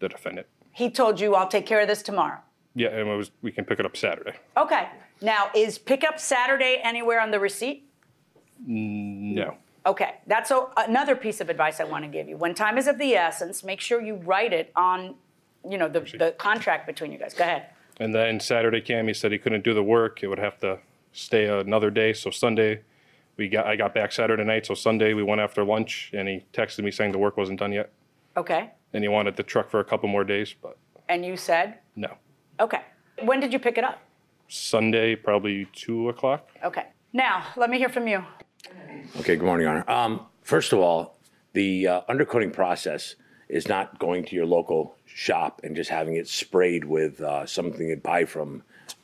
the 0.00 0.08
defendant. 0.10 0.46
He 0.72 0.90
told 0.90 1.18
you, 1.20 1.34
I'll 1.34 1.48
take 1.48 1.64
care 1.64 1.80
of 1.80 1.88
this 1.88 2.02
tomorrow. 2.02 2.40
Yeah, 2.74 2.88
and 2.88 3.08
it 3.08 3.16
was 3.16 3.30
we 3.42 3.52
can 3.52 3.64
pick 3.64 3.78
it 3.80 3.86
up 3.86 3.96
Saturday. 3.96 4.32
Okay. 4.56 4.88
Now, 5.20 5.50
is 5.54 5.78
pickup 5.78 6.18
Saturday 6.18 6.80
anywhere 6.82 7.20
on 7.20 7.30
the 7.30 7.38
receipt? 7.38 7.88
Mm, 8.68 9.34
no. 9.34 9.56
Okay, 9.86 10.14
that's 10.26 10.50
a, 10.50 10.66
another 10.78 11.14
piece 11.14 11.40
of 11.40 11.50
advice 11.50 11.78
I 11.78 11.84
want 11.84 12.04
to 12.04 12.10
give 12.10 12.26
you. 12.28 12.36
When 12.38 12.54
time 12.54 12.78
is 12.78 12.86
of 12.86 12.98
the 12.98 13.14
essence, 13.14 13.62
make 13.62 13.80
sure 13.80 14.00
you 14.00 14.14
write 14.16 14.52
it 14.54 14.72
on, 14.74 15.14
you 15.68 15.76
know, 15.76 15.88
the, 15.88 16.00
the 16.00 16.34
contract 16.38 16.86
between 16.86 17.12
you 17.12 17.18
guys. 17.18 17.34
Go 17.34 17.44
ahead. 17.44 17.66
And 18.00 18.14
then 18.14 18.40
Saturday, 18.40 18.80
Cam, 18.80 19.06
he 19.08 19.14
said 19.14 19.30
he 19.30 19.38
couldn't 19.38 19.62
do 19.62 19.74
the 19.74 19.82
work. 19.82 20.22
It 20.22 20.28
would 20.28 20.38
have 20.38 20.58
to 20.60 20.78
stay 21.12 21.46
another 21.46 21.90
day. 21.90 22.12
So 22.14 22.30
Sunday, 22.30 22.80
we 23.36 23.48
got 23.48 23.66
I 23.66 23.76
got 23.76 23.94
back 23.94 24.10
Saturday 24.10 24.42
night. 24.44 24.66
So 24.66 24.74
Sunday, 24.74 25.12
we 25.14 25.22
went 25.22 25.40
after 25.40 25.62
lunch, 25.64 26.10
and 26.14 26.28
he 26.28 26.44
texted 26.52 26.82
me 26.82 26.90
saying 26.90 27.12
the 27.12 27.18
work 27.18 27.36
wasn't 27.36 27.60
done 27.60 27.72
yet, 27.72 27.92
Okay. 28.36 28.70
and 28.94 29.04
he 29.04 29.08
wanted 29.08 29.36
the 29.36 29.42
truck 29.42 29.70
for 29.70 29.80
a 29.80 29.84
couple 29.84 30.08
more 30.08 30.24
days. 30.24 30.54
But 30.60 30.76
And 31.08 31.24
you 31.26 31.36
said, 31.36 31.78
no, 31.94 32.14
okay. 32.60 32.82
When 33.22 33.40
did 33.40 33.52
you 33.52 33.58
pick 33.58 33.78
it 33.78 33.84
up? 33.84 34.00
Sunday 34.48 35.16
probably 35.16 35.66
two 35.72 36.08
o'clock. 36.08 36.48
Okay. 36.62 36.86
Now, 37.12 37.46
let 37.56 37.70
me 37.70 37.78
hear 37.78 37.88
from 37.88 38.08
you. 38.08 38.24
Okay, 39.20 39.36
good 39.36 39.44
morning, 39.44 39.66
Your 39.66 39.76
Honor. 39.76 39.90
Um, 39.90 40.26
first 40.42 40.72
of 40.72 40.78
all, 40.78 41.16
the 41.52 41.86
uh, 41.86 42.00
undercoating 42.08 42.52
process 42.52 43.14
is 43.48 43.68
not 43.68 43.98
going 43.98 44.24
to 44.24 44.34
your 44.34 44.46
local 44.46 44.96
shop 45.06 45.60
and 45.62 45.76
just 45.76 45.90
having 45.90 46.16
it 46.16 46.26
sprayed 46.26 46.84
with 46.84 47.20
uh, 47.20 47.46
something 47.46 47.88
you 47.88 47.96
buy 47.96 48.24
from 48.24 48.62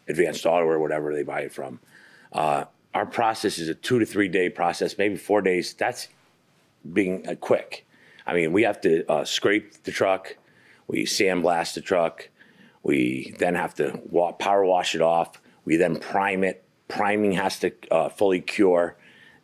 Advanced 0.09 0.47
Auto 0.47 0.67
or 0.67 0.81
whatever 0.81 1.15
they 1.15 1.23
buy 1.23 1.43
it 1.43 1.53
from. 1.53 1.79
Uh, 2.33 2.65
our 2.95 3.07
process 3.07 3.59
is 3.59 3.69
a 3.69 3.75
two 3.75 3.99
to 3.99 4.07
three 4.07 4.29
day 4.29 4.49
process, 4.49 4.99
maybe 4.99 5.17
four 5.17 5.43
days. 5.43 5.75
That's 5.75 6.09
being 6.93 7.29
uh, 7.29 7.37
quick. 7.37 7.87
I 8.27 8.35
mean, 8.35 8.53
we 8.53 8.63
have 8.63 8.81
to 8.83 9.09
uh, 9.11 9.25
scrape 9.25 9.83
the 9.85 9.93
truck, 9.93 10.37
we 10.89 11.05
sandblast 11.05 11.75
the 11.75 11.81
truck, 11.81 12.29
we 12.83 13.35
then 13.39 13.55
have 13.55 13.75
to 13.77 14.01
wa- 14.11 14.33
power 14.33 14.65
wash 14.65 14.95
it 14.95 15.01
off, 15.03 15.41
we 15.65 15.77
then 15.77 15.97
prime 15.99 16.45
it. 16.45 16.65
Priming 16.89 17.33
has 17.33 17.61
to 17.61 17.73
uh, 17.91 18.09
fully 18.09 18.41
cure. 18.41 18.97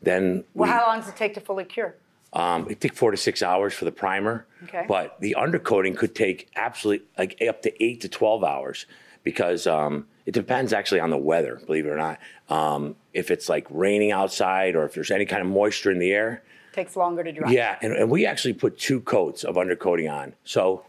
Then 0.02 0.44
Well, 0.54 0.68
we, 0.68 0.72
how 0.74 0.86
long 0.88 0.98
does 1.00 1.08
it 1.08 1.16
take 1.16 1.34
to 1.34 1.40
fully 1.40 1.64
cure? 1.64 1.94
um, 2.32 2.68
it 2.68 2.80
take 2.80 2.92
four 2.92 3.12
to 3.12 3.16
six 3.16 3.40
hours 3.42 3.72
for 3.72 3.84
the 3.84 3.92
primer. 3.92 4.46
Okay. 4.64 4.84
But 4.88 5.20
the 5.20 5.36
undercoating 5.38 5.96
could 5.96 6.14
take 6.14 6.48
absolutely 6.56 7.06
like 7.16 7.40
up 7.48 7.62
to 7.62 7.82
eight 7.82 8.00
to 8.02 8.08
twelve 8.08 8.42
hours 8.42 8.86
because 9.22 9.66
um, 9.66 10.06
it 10.26 10.32
depends 10.32 10.72
actually 10.72 11.00
on 11.00 11.10
the 11.10 11.16
weather. 11.16 11.60
Believe 11.66 11.86
it 11.86 11.90
or 11.90 11.96
not, 11.96 12.18
um, 12.48 12.96
if 13.14 13.30
it's 13.30 13.48
like 13.48 13.66
raining 13.70 14.10
outside 14.12 14.74
or 14.74 14.84
if 14.84 14.94
there's 14.94 15.10
any 15.12 15.24
kind 15.24 15.40
of 15.40 15.48
moisture 15.48 15.90
in 15.92 15.98
the 15.98 16.12
air. 16.12 16.42
Takes 16.72 16.96
longer 16.96 17.22
to 17.24 17.32
dry. 17.32 17.50
Yeah, 17.50 17.78
and, 17.80 17.92
and 17.92 18.10
we 18.10 18.26
actually 18.26 18.54
put 18.54 18.76
two 18.76 19.00
coats 19.00 19.44
of 19.44 19.54
undercoating 19.54 20.12
on. 20.12 20.34
So 20.44 20.84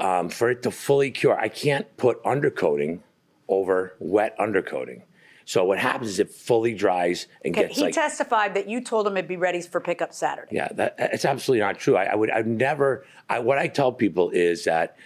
um, 0.00 0.28
for 0.28 0.50
it 0.50 0.62
to 0.64 0.70
fully 0.70 1.10
cure, 1.10 1.38
I 1.38 1.48
can't 1.48 1.94
put 1.96 2.22
undercoating 2.24 3.00
over 3.48 3.94
wet 3.98 4.36
undercoating. 4.38 5.02
So 5.46 5.64
what 5.64 5.78
happens 5.78 6.08
is 6.10 6.20
it 6.20 6.30
fully 6.30 6.74
dries 6.74 7.26
and 7.44 7.54
Okay, 7.54 7.66
gets 7.66 7.76
he 7.76 7.84
like 7.84 7.94
testified 7.94 8.54
that 8.54 8.66
you 8.66 8.80
told 8.80 9.06
him 9.06 9.16
it'd 9.18 9.28
be 9.28 9.36
ready 9.36 9.60
for 9.60 9.78
pickup 9.78 10.14
Saturday. 10.14 10.56
yeah, 10.56 10.68
that, 10.72 10.94
it's 10.98 11.26
absolutely 11.26 11.60
not 11.60 11.78
true. 11.78 11.96
I, 11.96 12.04
I 12.04 12.14
would, 12.14 12.30
I 12.30 12.38
would 12.38 12.46
never. 12.46 13.04
I, 13.28 13.40
what 13.40 13.58
I 13.58 13.68
tell 13.68 13.92
people 13.92 14.30
is 14.30 14.64
that 14.64 14.96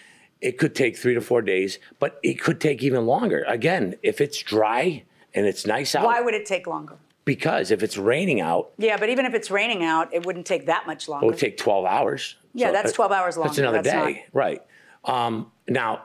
it 0.41 0.57
could 0.57 0.77
take 0.77 0.97
three 0.97 1.15
to 1.15 1.21
four 1.21 1.43
days, 1.43 1.81
but 1.99 2.21
it 2.23 2.41
could 2.41 2.61
take 2.61 2.83
even 2.85 3.05
longer. 3.07 3.45
Again, 3.49 3.97
if 4.05 4.21
it's 4.21 4.41
dry 4.41 5.03
and 5.35 5.45
it's 5.45 5.67
nice 5.67 5.97
out, 5.97 6.05
Why 6.05 6.21
would 6.21 6.35
it 6.35 6.47
take 6.47 6.67
longer? 6.69 6.97
because 7.25 7.71
if 7.73 7.83
it's 7.83 7.99
raining 7.99 8.41
out, 8.41 8.71
Yeah, 8.79 8.97
but 8.97 9.09
even 9.11 9.27
if 9.27 9.35
it's 9.35 9.51
raining 9.51 9.85
out, 9.85 10.15
it 10.15 10.25
wouldn't 10.25 10.47
take 10.47 10.67
that 10.67 10.87
much 10.87 11.09
longer. 11.09 11.27
it 11.27 11.31
would 11.31 11.39
take 11.39 11.57
twelve 11.59 11.85
hours. 11.85 12.37
Yeah, 12.55 12.71
that's 12.73 12.93
12 12.93 13.13
hours 13.13 13.37
That's 13.37 13.59
longer. 13.59 13.63
another 13.63 13.83
That's 13.83 14.07
day, 14.15 14.25
right? 14.33 14.63
Um, 15.05 15.53
now, 15.69 16.05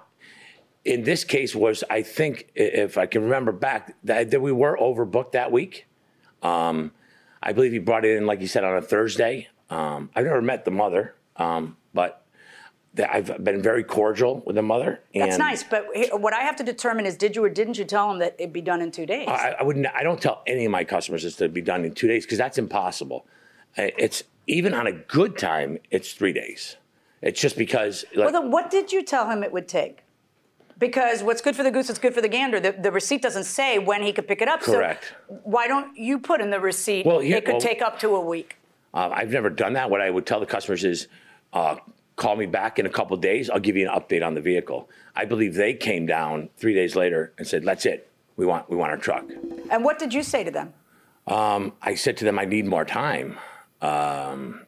in 0.85 1.03
this 1.03 1.23
case, 1.23 1.55
was 1.55 1.83
I 1.89 2.01
think 2.01 2.49
if 2.55 2.97
I 2.97 3.05
can 3.05 3.23
remember 3.23 3.51
back 3.51 3.95
that, 4.03 4.31
that 4.31 4.41
we 4.41 4.51
were 4.51 4.77
overbooked 4.77 5.31
that 5.33 5.51
week. 5.51 5.85
Um, 6.41 6.91
I 7.41 7.53
believe 7.53 7.71
he 7.71 7.79
brought 7.79 8.05
it 8.05 8.17
in, 8.17 8.25
like 8.25 8.41
you 8.41 8.47
said, 8.47 8.63
on 8.63 8.77
a 8.77 8.81
Thursday. 8.81 9.47
Um, 9.69 10.09
I've 10.15 10.25
never 10.25 10.41
met 10.41 10.65
the 10.65 10.71
mother, 10.71 11.15
um, 11.37 11.77
but 11.93 12.25
that 12.93 13.13
I've 13.13 13.43
been 13.43 13.61
very 13.61 13.83
cordial 13.83 14.43
with 14.45 14.55
the 14.55 14.61
mother. 14.61 15.01
That's 15.15 15.37
nice, 15.37 15.63
but 15.63 15.87
what 16.13 16.33
I 16.33 16.41
have 16.41 16.55
to 16.57 16.63
determine 16.63 17.05
is 17.05 17.17
did 17.17 17.35
you 17.35 17.43
or 17.43 17.49
didn't 17.49 17.77
you 17.77 17.85
tell 17.85 18.11
him 18.11 18.19
that 18.19 18.35
it'd 18.37 18.53
be 18.53 18.61
done 18.61 18.81
in 18.81 18.91
two 18.91 19.05
days? 19.05 19.27
I, 19.27 19.55
I 19.59 19.63
wouldn't. 19.63 19.87
I 19.87 20.03
don't 20.03 20.21
tell 20.21 20.43
any 20.45 20.65
of 20.65 20.71
my 20.71 20.83
customers 20.83 21.23
this 21.23 21.37
to 21.37 21.49
be 21.49 21.61
done 21.61 21.85
in 21.85 21.93
two 21.93 22.07
days 22.07 22.25
because 22.25 22.37
that's 22.37 22.57
impossible. 22.57 23.25
It's 23.75 24.23
even 24.47 24.73
on 24.73 24.85
a 24.85 24.91
good 24.91 25.37
time, 25.37 25.79
it's 25.89 26.13
three 26.13 26.33
days. 26.33 26.75
It's 27.23 27.39
just 27.39 27.57
because. 27.57 28.05
Like, 28.13 28.31
well, 28.31 28.41
then 28.41 28.51
what 28.51 28.69
did 28.69 28.91
you 28.91 29.01
tell 29.01 29.29
him 29.29 29.43
it 29.43 29.51
would 29.51 29.67
take? 29.67 29.99
Because 30.77 31.23
what's 31.23 31.41
good 31.41 31.55
for 31.55 31.63
the 31.63 31.71
goose 31.71 31.89
is 31.89 31.97
good 31.97 32.13
for 32.13 32.21
the 32.21 32.27
gander. 32.27 32.59
The, 32.59 32.73
the 32.73 32.91
receipt 32.91 33.21
doesn't 33.21 33.45
say 33.45 33.79
when 33.79 34.03
he 34.03 34.11
could 34.11 34.27
pick 34.27 34.41
it 34.41 34.49
up. 34.49 34.61
Correct. 34.61 35.13
So 35.29 35.39
why 35.43 35.67
don't 35.67 35.95
you 35.97 36.19
put 36.19 36.41
in 36.41 36.49
the 36.49 36.59
receipt? 36.59 37.05
Well, 37.05 37.23
yeah, 37.23 37.37
it 37.37 37.45
could 37.45 37.53
well- 37.53 37.61
take 37.61 37.81
up 37.81 37.99
to 37.99 38.15
a 38.15 38.19
week. 38.21 38.57
Uh, 38.93 39.09
I've 39.11 39.31
never 39.31 39.49
done 39.49 39.73
that. 39.73 39.89
What 39.89 40.01
I 40.01 40.09
would 40.09 40.27
tell 40.27 40.39
the 40.39 40.45
customers 40.45 40.83
is, 40.83 41.07
uh, 41.51 41.77
call 42.15 42.35
me 42.35 42.45
back 42.45 42.77
in 42.77 42.85
a 42.85 42.89
couple 42.89 43.17
days. 43.17 43.49
I'll 43.49 43.59
give 43.59 43.75
you 43.75 43.89
an 43.89 43.99
update 43.99 44.23
on 44.23 44.35
the 44.35 44.41
vehicle. 44.41 44.87
I 45.15 45.25
believe 45.25 45.55
they 45.55 45.73
came 45.73 46.05
down 46.05 46.49
three 46.57 46.75
days 46.75 46.95
later 46.95 47.33
and 47.39 47.47
said, 47.47 47.63
"That's 47.63 47.87
it. 47.87 48.11
We 48.35 48.45
want 48.45 48.69
we 48.69 48.75
want 48.75 48.91
our 48.91 48.97
truck." 48.97 49.25
And 49.71 49.83
what 49.83 49.97
did 49.97 50.13
you 50.13 50.21
say 50.21 50.43
to 50.43 50.51
them? 50.51 50.73
Um, 51.25 51.73
I 51.81 51.95
said 51.95 52.17
to 52.17 52.25
them, 52.25 52.37
"I 52.37 52.45
need 52.45 52.67
more 52.67 52.85
time." 52.85 53.39
Um, 53.81 54.62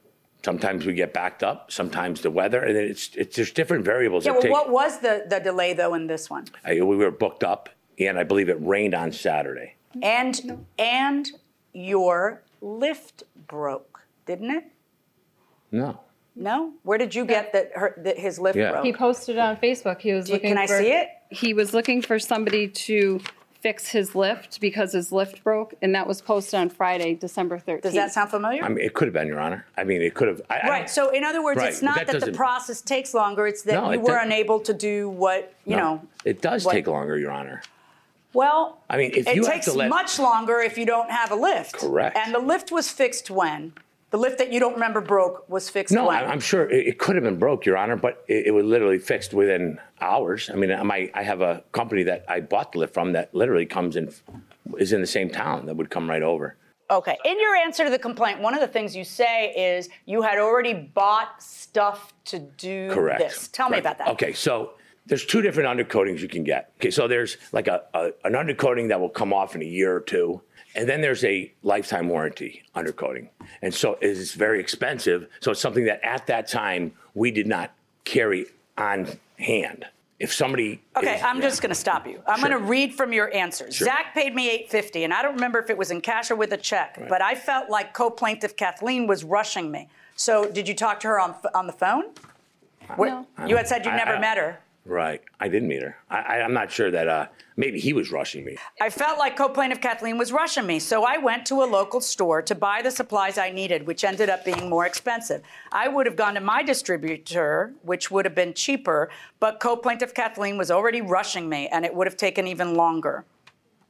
sometimes 0.45 0.86
we 0.86 0.93
get 0.93 1.12
backed 1.12 1.43
up. 1.43 1.71
Sometimes 1.71 2.21
the 2.21 2.31
weather, 2.31 2.62
and 2.62 2.77
it's 2.77 3.10
it's 3.15 3.36
there's 3.36 3.51
different 3.51 3.84
variables. 3.84 4.25
Yeah, 4.25 4.34
well, 4.34 4.41
take, 4.41 4.51
what 4.51 4.69
was 4.69 4.99
the, 4.99 5.25
the 5.27 5.39
delay 5.39 5.73
though 5.73 5.95
in 5.95 6.08
this 6.08 6.29
one? 6.29 6.45
I, 6.63 6.75
we 6.81 6.95
were 6.95 7.12
booked 7.12 7.43
up, 7.43 7.67
and 7.99 8.17
I 8.17 8.23
believe 8.23 8.47
it 8.47 8.58
rained 8.62 8.93
on 8.93 9.12
Saturday. 9.12 9.75
And 10.01 10.65
and 10.77 11.29
your 11.73 12.43
lift 12.62 13.23
broke, 13.47 14.01
didn't 14.25 14.51
it? 14.51 14.63
No. 15.71 15.99
No. 16.38 16.73
Where 16.84 16.97
did 16.97 17.15
you 17.15 17.25
get 17.25 17.53
that, 17.53 17.71
her, 17.75 17.93
that 17.97 18.19
his 18.19 18.38
lift 18.39 18.58
Yeah. 18.58 18.71
broke? 18.71 18.86
He 18.86 18.93
posted 18.93 19.38
it 19.38 19.39
on 19.39 19.55
Facebook. 19.58 20.01
He 20.01 20.12
was 20.13 20.25
Do 20.25 20.31
you- 20.31 20.36
looking 20.36 20.49
can 20.49 20.58
I 20.58 20.65
see 20.65 20.91
it? 20.91 21.10
He 21.31 21.53
was 21.53 21.73
looking 21.73 22.01
for 22.01 22.19
somebody 22.19 22.67
to 22.67 23.21
fix 23.65 23.88
his 23.89 24.13
lift 24.13 24.62
because 24.62 24.93
his 24.93 25.12
lift 25.12 25.43
broke, 25.43 25.73
and 25.82 25.95
that 25.95 26.06
was 26.06 26.21
posted 26.21 26.60
on 26.60 26.69
Friday, 26.69 27.15
December 27.15 27.58
13th. 27.58 27.82
Does 27.82 27.95
that 27.95 28.12
sound 28.13 28.30
familiar? 28.30 28.63
I 28.63 28.69
mean, 28.69 28.86
it 28.86 28.93
could 28.93 29.08
have 29.08 29.13
been, 29.13 29.28
Your 29.28 29.39
Honor. 29.39 29.65
I 29.75 29.84
mean, 29.84 30.04
it 30.04 30.13
could 30.13 30.28
have. 30.28 30.39
I, 30.51 30.60
I 30.60 30.69
Right. 30.69 30.88
So 30.89 31.10
in 31.10 31.23
other 31.23 31.43
words, 31.43 31.58
Right, 31.58 31.69
it's 31.69 31.82
not 31.82 32.06
that 32.06 32.19
that, 32.19 32.25
the 32.25 32.32
process 32.32 32.80
takes 32.80 33.15
longer. 33.15 33.47
It's 33.47 33.63
that 33.63 33.73
No, 33.73 33.88
you 33.89 33.93
it 33.93 34.01
were 34.04 34.17
unable 34.17 34.60
to 34.60 34.71
do 34.71 35.10
what 35.10 35.51
you 35.65 35.75
no, 35.78 35.82
know. 35.95 36.08
it 36.25 36.43
does 36.43 36.63
what- 36.63 36.73
take 36.73 36.86
longer, 36.86 37.17
Your 37.17 37.32
Honor. 37.32 37.63
Well, 38.34 38.78
I 38.88 38.97
mean, 38.97 39.13
if 39.15 39.25
it 39.28 39.36
you 39.36 39.45
have 39.45 39.54
takes 39.54 39.65
to 39.65 39.73
let- 39.73 39.89
much 39.89 40.19
longer 40.19 40.60
if 40.60 40.78
you 40.78 40.86
don't 40.86 41.10
have 41.10 41.32
a 41.32 41.36
lift. 41.36 41.73
Correct. 41.80 42.15
And 42.15 42.36
the 42.36 42.39
lift 42.39 42.71
was 42.71 42.91
fixed 42.91 43.32
when 43.32 43.73
the 44.12 44.18
lift 44.18 44.38
that 44.38 44.52
you 44.54 44.60
don't 44.60 44.76
remember 44.76 45.02
broke 45.02 45.48
was 45.50 45.70
fixed 45.70 45.94
No, 45.94 46.08
when. 46.08 46.24
I'm 46.24 46.39
sure 46.39 46.70
it, 46.70 46.88
it 46.88 47.00
could 47.00 47.15
have 47.15 47.24
been 47.26 47.38
broke, 47.38 47.65
Your 47.65 47.78
Honor, 47.78 47.96
but 47.96 48.24
it, 48.28 48.48
it 48.48 48.52
was 48.52 48.65
literally 48.65 49.00
fixed 49.00 49.34
within 49.34 49.80
hours. 50.00 50.50
I 50.50 50.56
mean, 50.56 50.70
my, 50.88 51.12
I 51.13 51.24
have 51.24 51.41
a 51.41 51.63
company 51.72 52.04
that 52.04 52.24
I 52.30 52.39
bought 52.39 52.72
the 52.72 52.80
lift 52.80 52.94
from 52.94 53.12
that 53.13 53.34
literally 53.36 53.65
comes 53.65 53.96
in, 53.96 54.13
is 54.78 54.94
in 54.94 55.02
the 55.02 55.08
same 55.08 55.30
town 55.30 55.65
that 55.65 55.76
would 55.76 55.89
come 55.89 56.10
right 56.10 56.22
over. 56.22 56.56
Okay. 56.89 57.18
In 57.26 57.39
your 57.39 57.56
answer 57.56 57.84
to 57.84 57.89
the 57.89 58.00
complaint, 58.00 58.39
one 58.39 58.54
of 58.54 58.62
the 58.62 58.68
things 58.68 58.96
you 58.96 59.04
say 59.04 59.50
is 59.50 59.89
you 60.06 60.22
had 60.22 60.38
already 60.38 60.74
bought 60.74 61.41
stuff 61.41 62.13
to 62.26 62.39
do 62.39 62.89
Correct. 62.91 63.20
this. 63.20 63.48
Tell 63.48 63.70
me 63.70 63.80
about 63.80 63.98
that. 63.98 64.08
Okay, 64.10 64.34
so 64.34 64.76
there's 65.08 65.26
two 65.26 65.41
different 65.41 65.68
undercoatings 65.68 66.22
you 66.22 66.28
can 66.28 66.44
get. 66.44 66.72
Okay, 66.80 66.91
so 66.91 67.08
there's 67.08 67.38
like 67.52 67.68
a, 67.68 67.84
a 67.94 68.12
an 68.24 68.34
undercoating 68.34 68.88
that 68.89 69.00
will 69.00 69.10
come 69.10 69.34
off 69.34 69.56
in 69.56 69.62
a 69.62 69.65
year 69.65 69.96
or 69.96 70.00
two, 70.02 70.41
and 70.76 70.88
then 70.88 71.02
there's 71.02 71.24
a 71.24 71.52
lifetime 71.64 72.10
warranty 72.10 72.64
undercoating, 72.76 73.30
and 73.62 73.74
so 73.74 73.98
it's 74.02 74.34
very 74.34 74.60
expensive. 74.60 75.28
So 75.40 75.52
it's 75.52 75.62
something 75.62 75.86
that 75.86 76.04
at 76.04 76.28
that 76.28 76.48
time 76.48 76.92
we 77.14 77.32
did 77.32 77.48
not 77.48 77.72
carry 78.04 78.46
on 78.78 79.08
hand. 79.40 79.86
If 80.20 80.34
somebody 80.34 80.82
Okay, 80.96 81.16
is- 81.18 81.22
I'm 81.24 81.38
yeah. 81.38 81.42
just 81.50 81.62
going 81.62 81.70
to 81.72 81.76
stop 81.76 82.08
you. 82.08 82.22
I'm 82.26 82.40
Sure. 82.40 82.50
going 82.50 82.62
to 82.62 82.68
read 82.68 82.94
from 82.96 83.12
your 83.12 83.34
answers. 83.34 83.76
Sure. 83.76 83.86
Zach 83.86 84.14
paid 84.14 84.34
me 84.34 84.50
850, 84.50 85.04
and 85.04 85.14
I 85.14 85.22
don't 85.22 85.34
remember 85.36 85.60
if 85.60 85.70
it 85.70 85.78
was 85.78 85.92
in 85.92 86.00
cash 86.00 86.32
or 86.32 86.36
with 86.36 86.54
a 86.54 86.58
check, 86.58 86.98
but 87.10 87.22
I 87.22 87.36
felt 87.36 87.70
like 87.70 87.94
co-plaintiff 87.94 88.56
Kathleen 88.56 89.08
was 89.08 89.24
rushing 89.26 89.72
me. 89.72 89.90
So, 90.16 90.50
did 90.50 90.68
you 90.70 90.74
talk 90.74 91.02
to 91.02 91.08
her 91.10 91.20
on 91.20 91.36
on 91.54 91.68
the 91.68 91.74
phone? 91.74 92.06
Where- 92.96 93.10
No. 93.10 93.28
You 93.46 93.58
had 93.58 93.68
said 93.68 93.86
you 93.86 93.92
I- 93.92 93.98
never 93.98 94.16
I- 94.16 94.20
met 94.20 94.38
her. 94.38 94.60
Right, 94.86 95.21
I 95.39 95.48
didn't 95.48 95.67
meet 95.67 95.82
her. 95.82 95.98
I, 96.12 96.19
I, 96.19 96.41
I'm 96.41 96.54
not 96.54 96.71
sure 96.71 96.91
that. 96.91 97.08
Uh, 97.08 97.26
maybe 97.58 97.80
he 97.80 97.91
was 97.91 98.12
rushing 98.12 98.45
me. 98.45 98.56
I 98.80 98.91
felt 98.91 99.17
like 99.17 99.36
co-plaintiff 99.36 99.82
Kathleen 99.82 100.17
was 100.17 100.32
rushing 100.32 100.67
me, 100.67 100.78
so 100.78 101.04
I 101.04 101.17
went 101.17 101.45
to 101.48 101.63
a 101.63 101.65
local 101.65 102.00
store 102.02 102.43
to 102.43 102.54
buy 102.54 102.84
the 102.84 102.91
supplies 102.91 103.39
I 103.39 103.50
needed, 103.50 103.88
which 103.88 104.04
ended 104.04 104.30
up 104.30 104.45
being 104.45 104.69
more 104.69 104.86
expensive. 104.86 105.41
I 105.71 105.88
would 105.88 106.06
have 106.06 106.15
gone 106.15 106.36
to 106.36 106.39
my 106.39 106.62
distributor, 106.62 107.74
which 107.82 108.12
would 108.12 108.26
have 108.26 108.36
been 108.36 108.54
cheaper, 108.54 109.10
but 109.39 109.60
co-plaintiff 109.60 110.13
Kathleen 110.13 110.58
was 110.58 110.69
already 110.69 111.02
rushing 111.02 111.50
me, 111.50 111.67
and 111.69 111.84
it 111.84 111.95
would 111.95 112.06
have 112.06 112.17
taken 112.17 112.45
even 112.45 112.76
longer. 112.76 113.26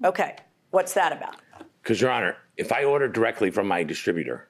Okay, 0.03 0.37
what's 0.71 0.93
that 0.93 1.11
about? 1.11 1.35
Because, 1.83 1.99
Your 1.99 2.11
Honor, 2.11 2.37
if 2.55 2.71
I 2.71 2.85
order 2.85 3.09
directly 3.09 3.51
from 3.51 3.67
my 3.67 3.83
distributor, 3.83 4.47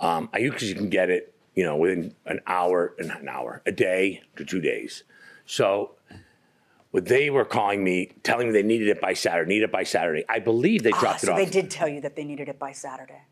um, 0.00 0.28
I 0.32 0.38
usually 0.38 0.74
can 0.74 0.88
get 0.88 1.08
it, 1.08 1.34
you 1.54 1.64
know, 1.64 1.76
within 1.76 2.14
an 2.26 2.40
hour, 2.48 2.94
not 2.98 3.22
an 3.22 3.28
hour, 3.28 3.62
a 3.64 3.72
day 3.72 4.22
to 4.36 4.44
two 4.44 4.60
days. 4.60 5.04
So, 5.52 5.92
what 6.90 7.06
they 7.06 7.30
were 7.30 7.44
calling 7.46 7.82
me, 7.82 8.12
telling 8.22 8.48
me 8.48 8.52
they 8.52 8.62
needed 8.62 8.88
it 8.88 9.00
by 9.00 9.14
Saturday, 9.14 9.48
need 9.48 9.62
it 9.62 9.72
by 9.72 9.82
Saturday. 9.82 10.24
I 10.28 10.38
believe 10.40 10.82
they 10.82 10.92
Ah, 10.92 11.00
dropped 11.00 11.20
so 11.22 11.28
it 11.28 11.30
off. 11.32 11.38
they 11.38 11.46
did 11.46 11.70
tell 11.70 11.88
you 11.88 12.02
that 12.02 12.16
they 12.16 12.24
needed 12.24 12.48
it 12.50 12.58
by 12.58 12.72
Saturday. 12.72 13.22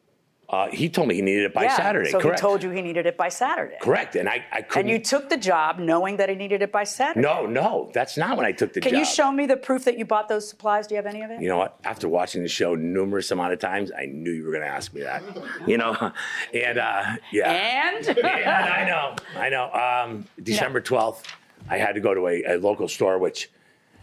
Uh, 0.48 0.68
he 0.70 0.88
told 0.88 1.08
me 1.08 1.14
he 1.16 1.22
needed 1.22 1.44
it 1.44 1.52
by 1.52 1.64
yeah, 1.64 1.76
Saturday. 1.76 2.08
So 2.10 2.20
Correct. 2.20 2.38
he 2.38 2.40
told 2.40 2.62
you 2.62 2.70
he 2.70 2.80
needed 2.80 3.04
it 3.04 3.16
by 3.18 3.28
Saturday. 3.28 3.74
Correct, 3.82 4.14
and 4.14 4.28
I, 4.28 4.44
I 4.52 4.62
couldn't. 4.62 4.88
And 4.88 4.90
you 4.90 5.04
took 5.04 5.28
the 5.28 5.36
job 5.36 5.78
knowing 5.80 6.16
that 6.18 6.28
he 6.28 6.36
needed 6.36 6.62
it 6.62 6.70
by 6.70 6.84
Saturday. 6.84 7.20
no, 7.20 7.44
no, 7.46 7.90
that's 7.92 8.16
not 8.16 8.36
when 8.36 8.46
I 8.46 8.52
took 8.52 8.72
the 8.72 8.80
Can 8.80 8.90
job. 8.92 8.96
Can 8.96 8.98
you 9.00 9.04
show 9.12 9.30
me 9.32 9.46
the 9.46 9.56
proof 9.56 9.84
that 9.84 9.98
you 9.98 10.04
bought 10.04 10.28
those 10.28 10.48
supplies? 10.48 10.86
Do 10.86 10.94
you 10.94 11.02
have 11.02 11.06
any 11.12 11.22
of 11.22 11.30
it? 11.32 11.40
You 11.42 11.48
know 11.48 11.58
what? 11.58 11.76
After 11.84 12.08
watching 12.08 12.42
the 12.42 12.48
show 12.48 12.76
numerous 12.76 13.30
amount 13.32 13.54
of 13.54 13.58
times, 13.58 13.90
I 13.90 14.06
knew 14.06 14.30
you 14.30 14.44
were 14.44 14.52
going 14.52 14.62
to 14.62 14.68
ask 14.68 14.94
me 14.94 15.00
that. 15.02 15.22
You 15.66 15.78
know, 15.78 16.12
and 16.54 16.78
uh, 16.78 17.02
yeah. 17.32 17.50
And? 17.50 18.16
yeah, 18.16 18.72
I 18.78 18.88
know, 18.88 19.16
I 19.40 19.48
know. 19.48 19.72
Um, 19.72 20.26
December 20.40 20.80
twelfth, 20.80 21.26
I 21.68 21.78
had 21.78 21.94
to 21.94 22.00
go 22.00 22.14
to 22.14 22.28
a, 22.28 22.42
a 22.44 22.58
local 22.58 22.88
store, 22.88 23.18
which, 23.18 23.50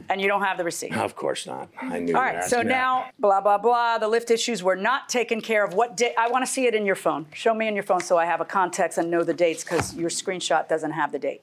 And 0.10 0.20
you 0.20 0.28
don't 0.28 0.42
have 0.44 0.58
the 0.58 0.64
receipt. 0.64 0.96
of 0.96 1.16
course, 1.16 1.46
not. 1.48 1.70
I 1.82 2.00
knew. 2.00 2.16
All 2.16 2.22
right, 2.22 2.44
so 2.44 2.58
that. 2.58 2.66
now, 2.66 3.10
blah, 3.20 3.42
blah, 3.42 3.58
blah. 3.58 3.98
The 3.98 4.08
lift 4.08 4.32
issues 4.32 4.62
were 4.62 4.76
not 4.76 5.08
taken 5.10 5.40
care 5.42 5.64
of. 5.64 5.74
What 5.74 5.96
day? 5.96 6.14
I 6.18 6.28
want 6.30 6.46
to 6.46 6.52
see 6.52 6.66
it 6.66 6.76
in 6.76 6.86
your 6.86 6.96
phone. 6.96 7.26
Show 7.34 7.54
me 7.54 7.68
in 7.68 7.74
your 7.76 7.84
phone 7.84 8.02
so 8.02 8.18
I 8.18 8.26
have 8.26 8.42
a 8.42 8.46
context 8.46 8.98
and 8.98 9.10
know 9.10 9.24
the 9.24 9.34
dates 9.34 9.64
because 9.64 9.96
your 9.96 10.10
screenshot 10.10 10.68
doesn't 10.68 10.92
have 10.92 11.12
the 11.12 11.20
date. 11.20 11.42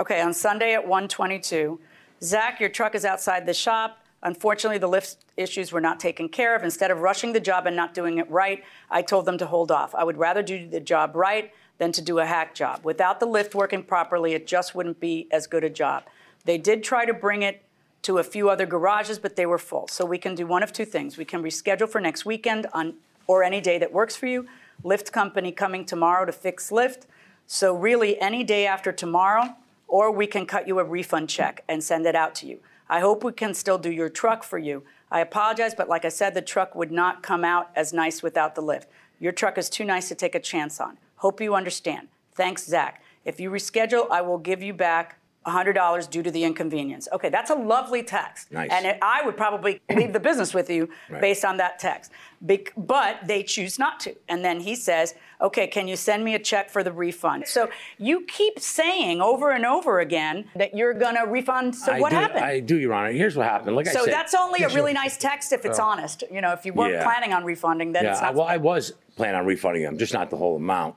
Okay, 0.00 0.20
on 0.20 0.34
Sunday 0.34 0.74
at 0.74 0.84
1:22, 0.86 1.78
Zach, 2.22 2.58
your 2.58 2.68
truck 2.68 2.94
is 2.94 3.04
outside 3.04 3.46
the 3.46 3.54
shop. 3.54 3.98
Unfortunately, 4.24 4.78
the 4.78 4.88
lift 4.88 5.18
issues 5.36 5.70
were 5.70 5.82
not 5.82 6.00
taken 6.00 6.28
care 6.28 6.56
of. 6.56 6.64
Instead 6.64 6.90
of 6.90 7.00
rushing 7.00 7.32
the 7.32 7.40
job 7.40 7.66
and 7.66 7.76
not 7.76 7.92
doing 7.92 8.18
it 8.18 8.28
right, 8.30 8.64
I 8.90 9.02
told 9.02 9.26
them 9.26 9.36
to 9.38 9.46
hold 9.46 9.70
off. 9.70 9.94
I 9.94 10.02
would 10.02 10.16
rather 10.16 10.42
do 10.42 10.66
the 10.66 10.80
job 10.80 11.14
right 11.14 11.52
than 11.78 11.92
to 11.92 12.02
do 12.02 12.18
a 12.18 12.26
hack 12.26 12.54
job. 12.54 12.80
Without 12.84 13.20
the 13.20 13.26
lift 13.26 13.54
working 13.54 13.82
properly, 13.82 14.32
it 14.32 14.46
just 14.46 14.74
wouldn't 14.74 15.00
be 15.00 15.26
as 15.30 15.46
good 15.46 15.64
a 15.64 15.70
job. 15.70 16.04
They 16.44 16.58
did 16.58 16.84
try 16.84 17.04
to 17.04 17.14
bring 17.14 17.42
it 17.42 17.62
to 18.02 18.18
a 18.18 18.24
few 18.24 18.50
other 18.50 18.66
garages, 18.66 19.18
but 19.18 19.36
they 19.36 19.46
were 19.46 19.58
full. 19.58 19.88
So 19.88 20.04
we 20.04 20.18
can 20.18 20.34
do 20.34 20.46
one 20.46 20.62
of 20.62 20.72
two 20.72 20.84
things. 20.84 21.16
We 21.16 21.24
can 21.24 21.42
reschedule 21.42 21.88
for 21.88 22.00
next 22.00 22.24
weekend 22.24 22.66
on 22.72 22.94
or 23.26 23.42
any 23.42 23.60
day 23.60 23.78
that 23.78 23.92
works 23.92 24.14
for 24.14 24.26
you. 24.26 24.46
Lift 24.82 25.10
company 25.12 25.52
coming 25.52 25.84
tomorrow 25.86 26.26
to 26.26 26.32
fix 26.32 26.70
lift. 26.70 27.06
So 27.46 27.74
really 27.74 28.20
any 28.20 28.44
day 28.44 28.66
after 28.66 28.92
tomorrow, 28.92 29.56
or 29.88 30.10
we 30.10 30.26
can 30.26 30.44
cut 30.44 30.68
you 30.68 30.78
a 30.78 30.84
refund 30.84 31.28
check 31.28 31.64
and 31.68 31.82
send 31.82 32.06
it 32.06 32.14
out 32.14 32.34
to 32.36 32.46
you. 32.46 32.58
I 32.88 33.00
hope 33.00 33.24
we 33.24 33.32
can 33.32 33.54
still 33.54 33.78
do 33.78 33.90
your 33.90 34.10
truck 34.10 34.44
for 34.44 34.58
you. 34.58 34.82
I 35.10 35.20
apologize, 35.20 35.74
but 35.74 35.88
like 35.88 36.04
I 36.04 36.08
said, 36.08 36.34
the 36.34 36.42
truck 36.42 36.74
would 36.74 36.90
not 36.92 37.22
come 37.22 37.44
out 37.44 37.70
as 37.74 37.92
nice 37.92 38.22
without 38.22 38.54
the 38.54 38.60
lift. 38.60 38.88
Your 39.18 39.32
truck 39.32 39.56
is 39.56 39.70
too 39.70 39.84
nice 39.84 40.08
to 40.08 40.14
take 40.14 40.34
a 40.34 40.40
chance 40.40 40.80
on. 40.80 40.98
Hope 41.24 41.40
you 41.40 41.54
understand. 41.54 42.08
Thanks, 42.34 42.66
Zach. 42.66 43.02
If 43.24 43.40
you 43.40 43.50
reschedule, 43.50 44.10
I 44.10 44.20
will 44.20 44.36
give 44.36 44.62
you 44.62 44.74
back 44.74 45.18
$100 45.46 46.10
due 46.10 46.22
to 46.22 46.30
the 46.30 46.44
inconvenience. 46.44 47.08
Okay, 47.14 47.30
that's 47.30 47.48
a 47.48 47.54
lovely 47.54 48.02
text. 48.02 48.52
Nice. 48.52 48.68
And 48.70 48.84
it, 48.84 48.98
I 49.00 49.22
would 49.24 49.34
probably 49.34 49.80
leave 49.90 50.12
the 50.12 50.20
business 50.20 50.52
with 50.52 50.68
you 50.68 50.90
Right. 51.08 51.22
based 51.22 51.42
on 51.46 51.56
that 51.56 51.78
text. 51.78 52.10
Bec- 52.42 52.74
but 52.76 53.20
they 53.26 53.42
choose 53.42 53.78
not 53.78 54.00
to. 54.00 54.14
And 54.28 54.44
then 54.44 54.60
he 54.60 54.74
says, 54.76 55.14
okay, 55.40 55.66
can 55.66 55.88
you 55.88 55.96
send 55.96 56.24
me 56.26 56.34
a 56.34 56.38
check 56.38 56.68
for 56.68 56.82
the 56.82 56.92
refund? 56.92 57.44
So 57.46 57.70
you 57.96 58.26
keep 58.28 58.58
saying 58.60 59.22
over 59.22 59.50
and 59.50 59.64
over 59.64 60.00
again 60.00 60.44
that 60.56 60.76
you're 60.76 60.92
going 60.92 61.14
to 61.16 61.22
refund. 61.22 61.74
So 61.74 61.90
I 61.92 62.00
what 62.00 62.10
do, 62.10 62.16
happened? 62.16 62.44
I 62.44 62.60
do, 62.60 62.76
Your 62.78 62.92
Honor. 62.92 63.12
Here's 63.12 63.34
what 63.34 63.46
happened. 63.46 63.76
Like 63.76 63.88
I 63.88 63.92
so 63.92 64.04
said, 64.04 64.12
that's 64.12 64.34
only 64.34 64.62
a 64.62 64.68
really 64.68 64.92
nice 64.92 65.16
text 65.16 65.54
if 65.54 65.64
it's 65.64 65.78
Oh. 65.78 65.84
honest. 65.84 66.22
You 66.30 66.42
know, 66.42 66.52
if 66.52 66.66
you 66.66 66.74
weren't 66.74 66.92
Yeah. 66.92 67.02
planning 67.04 67.32
on 67.32 67.44
refunding, 67.44 67.92
then 67.92 68.04
yeah, 68.04 68.12
it's 68.12 68.20
not. 68.20 68.34
well, 68.34 68.46
I 68.46 68.58
was 68.58 68.92
planning 69.16 69.36
on 69.36 69.46
refunding 69.46 69.84
them, 69.84 69.96
just 69.96 70.12
not 70.12 70.28
the 70.28 70.36
whole 70.36 70.56
amount. 70.56 70.96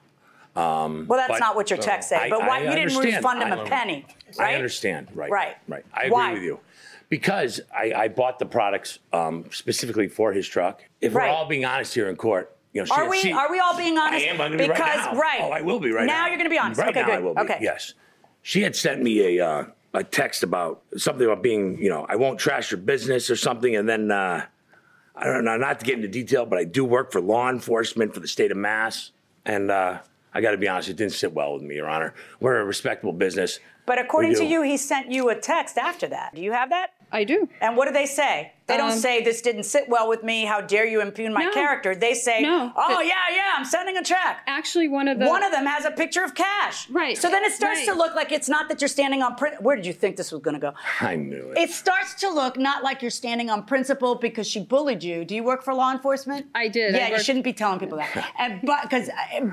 Um, 0.57 1.05
well, 1.07 1.19
that's 1.19 1.33
but- 1.33 1.39
not 1.39 1.55
what 1.55 1.69
your 1.69 1.77
text 1.77 2.09
said. 2.09 2.29
But 2.29 2.39
why 2.41 2.57
I 2.59 2.63
you 2.63 2.71
didn't 2.71 2.97
refund 2.97 3.43
him 3.43 3.53
I- 3.53 3.63
a 3.63 3.65
penny, 3.65 4.05
I 4.39 4.55
understand. 4.55 5.09
Right. 5.13 5.29
Right. 5.29 5.55
Right. 5.67 5.85
I 5.93 6.01
agree 6.01 6.11
Why? 6.11 6.33
with 6.33 6.41
you. 6.43 6.59
Because 7.09 7.61
I, 7.73 7.93
I 7.95 8.07
bought 8.09 8.37
the 8.39 8.45
products 8.45 8.99
um, 9.13 9.45
specifically 9.51 10.07
for 10.09 10.33
his 10.33 10.47
truck. 10.47 10.83
If 10.99 11.13
Right. 11.15 11.29
we're 11.29 11.35
all 11.35 11.45
being 11.47 11.63
honest 11.63 11.93
here 11.93 12.09
in 12.09 12.15
court, 12.17 12.53
you 12.73 12.81
know, 12.81 12.85
she 12.85 12.91
Are 12.91 13.09
we? 13.09 13.19
seen- 13.21 13.35
are 13.35 13.49
we 13.51 13.59
all 13.59 13.77
being 13.77 13.97
honest? 13.97 14.25
I 14.25 14.29
am. 14.29 14.41
I'm 14.41 14.49
going 14.49 14.51
to 14.53 14.57
be 14.57 14.67
because 14.67 14.79
right 15.05 15.13
now. 15.13 15.19
right. 15.19 15.39
Oh, 15.41 15.51
I 15.51 15.61
will 15.61 15.79
be 15.79 15.91
right 15.91 16.05
now. 16.05 16.23
Now 16.23 16.27
you're 16.27 16.37
going 16.37 16.49
to 16.49 16.53
be 16.53 16.57
honest. 16.59 16.79
Right 16.81 16.89
okay, 16.89 17.01
now 17.01 17.05
good. 17.05 17.15
I 17.15 17.19
will 17.19 17.35
be. 17.35 17.41
Okay. 17.41 17.57
Yes. 17.61 17.93
She 18.41 18.61
had 18.61 18.75
sent 18.75 19.01
me 19.01 19.37
a 19.39 19.47
uh, 19.47 19.65
a 19.93 20.03
text 20.03 20.43
about 20.43 20.81
something 20.97 21.25
about 21.25 21.41
being, 21.43 21.77
you 21.81 21.89
know, 21.89 22.05
I 22.09 22.15
won't 22.17 22.39
trash 22.39 22.71
your 22.71 22.79
business 22.79 23.29
or 23.29 23.35
something, 23.35 23.75
and 23.75 23.87
then 23.87 24.11
uh, 24.11 24.45
I 25.15 25.25
don't 25.25 25.45
know, 25.45 25.55
not 25.57 25.79
to 25.79 25.85
get 25.85 25.95
into 25.95 26.07
detail, 26.09 26.45
but 26.45 26.59
I 26.59 26.63
do 26.65 26.83
work 26.83 27.11
for 27.11 27.21
law 27.21 27.49
enforcement 27.49 28.13
for 28.13 28.19
the 28.19 28.27
state 28.27 28.51
of 28.51 28.57
Mass, 28.57 29.11
and 29.45 29.71
uh, 29.71 29.99
I 30.37 30.41
got 30.41 30.51
to 30.51 30.57
be 30.57 30.67
honest, 30.67 30.87
it 30.87 30.97
didn't 30.97 31.13
sit 31.13 31.33
well 31.33 31.55
with 31.55 31.63
me, 31.63 31.73
Your 31.73 31.89
Honor. 31.89 32.13
We're 32.39 32.59
a 32.59 32.63
respectable 32.63 33.11
business. 33.11 33.59
But 33.87 33.97
according 33.97 34.35
to 34.35 34.45
you, 34.45 34.61
he 34.61 34.77
sent 34.77 35.11
you 35.11 35.29
a 35.29 35.35
text 35.35 35.79
after 35.79 36.07
that. 36.09 36.35
Do 36.35 36.43
you 36.43 36.51
have 36.51 36.69
that? 36.69 36.91
I 37.11 37.23
do. 37.23 37.47
And 37.61 37.77
what 37.77 37.87
do 37.87 37.93
they 37.93 38.05
say? 38.05 38.51
They 38.67 38.75
don't 38.75 38.91
Um, 38.91 38.97
say 38.97 39.23
this 39.23 39.41
didn't 39.41 39.63
sit 39.63 39.87
well 39.87 40.09
with 40.09 40.23
me. 40.23 40.43
How 40.43 40.59
dare 40.59 40.85
you 40.85 40.99
impugn 40.99 41.31
my 41.31 41.45
No. 41.45 41.51
character? 41.53 41.95
They 41.95 42.13
say, 42.13 42.41
No. 42.41 42.73
oh 42.75 42.99
yeah, 42.99 43.13
yeah, 43.33 43.53
I'm 43.55 43.63
sending 43.63 43.95
a 43.95 44.03
check. 44.03 44.41
Actually, 44.45 44.89
one 44.89 45.07
of 45.07 45.17
the 45.19 45.25
One 45.25 45.41
of 45.41 45.53
them 45.53 45.65
has 45.65 45.85
a 45.85 45.91
picture 45.91 46.21
of 46.21 46.35
cash. 46.35 46.89
Right. 46.89 47.17
So 47.17 47.29
then 47.29 47.45
it 47.45 47.53
starts 47.53 47.79
Right. 47.79 47.87
to 47.87 47.93
look 47.95 48.13
like 48.13 48.33
it's 48.33 48.49
not 48.49 48.67
that 48.67 48.81
you're 48.81 48.89
standing 48.89 49.23
on. 49.23 49.35
Prin- 49.35 49.53
Where 49.61 49.77
did 49.77 49.85
you 49.85 49.93
think 49.93 50.17
this 50.17 50.33
was 50.33 50.41
going 50.41 50.55
to 50.55 50.59
go? 50.59 50.73
I 50.99 51.15
knew 51.15 51.53
it. 51.55 51.57
It 51.57 51.69
starts 51.71 52.13
to 52.15 52.29
look 52.29 52.57
not 52.57 52.83
like 52.83 53.01
you're 53.01 53.09
standing 53.09 53.49
on 53.49 53.63
principle 53.63 54.15
because 54.15 54.45
she 54.47 54.59
bullied 54.59 55.01
you. 55.01 55.23
Do 55.23 55.33
you 55.33 55.43
work 55.45 55.63
for 55.63 55.73
law 55.73 55.93
enforcement? 55.93 56.47
I 56.53 56.67
did. 56.67 56.93
I 56.93 56.97
Yeah, 56.97 57.05
you 57.07 57.11
worked- 57.13 57.23
shouldn't 57.25 57.45
be 57.45 57.53
telling 57.53 57.79
people 57.79 57.99
that. 57.99 58.33
and, 58.37 58.59
but 58.63 58.81
because, 58.81 59.09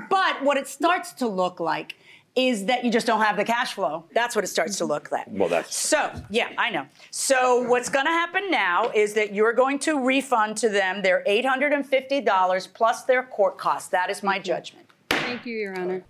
but 0.09 0.43
what 0.43 0.57
it 0.57 0.67
starts 0.67 1.13
to 1.13 1.27
look 1.27 1.61
like 1.61 1.95
is 2.35 2.65
that 2.65 2.83
you 2.83 2.91
just 2.91 3.07
don't 3.07 3.21
have 3.21 3.37
the 3.37 3.45
cash 3.45 3.73
flow. 3.73 4.05
That's 4.13 4.35
what 4.35 4.43
it 4.43 4.47
starts 4.47 4.77
to 4.77 4.85
look 4.85 5.11
like. 5.11 5.25
Well, 5.27 5.47
that's 5.47 5.75
So, 5.75 6.11
yeah, 6.29 6.49
I 6.57 6.69
know. 6.69 6.85
So, 7.11 7.61
what's 7.63 7.89
going 7.89 8.05
to 8.05 8.11
happen 8.11 8.51
now 8.51 8.91
is 8.93 9.13
that 9.13 9.33
you're 9.33 9.53
going 9.53 9.79
to 9.79 10.03
refund 10.03 10.57
to 10.57 10.69
them 10.69 11.01
their 11.01 11.23
$850 11.27 12.73
plus 12.73 13.03
their 13.03 13.23
court 13.23 13.57
costs. 13.57 13.89
That 13.89 14.09
is 14.09 14.21
my 14.21 14.39
judgment. 14.39 14.87
Thank 15.09 15.45
you, 15.45 15.57
Your 15.57 15.79
Honor. 15.79 16.03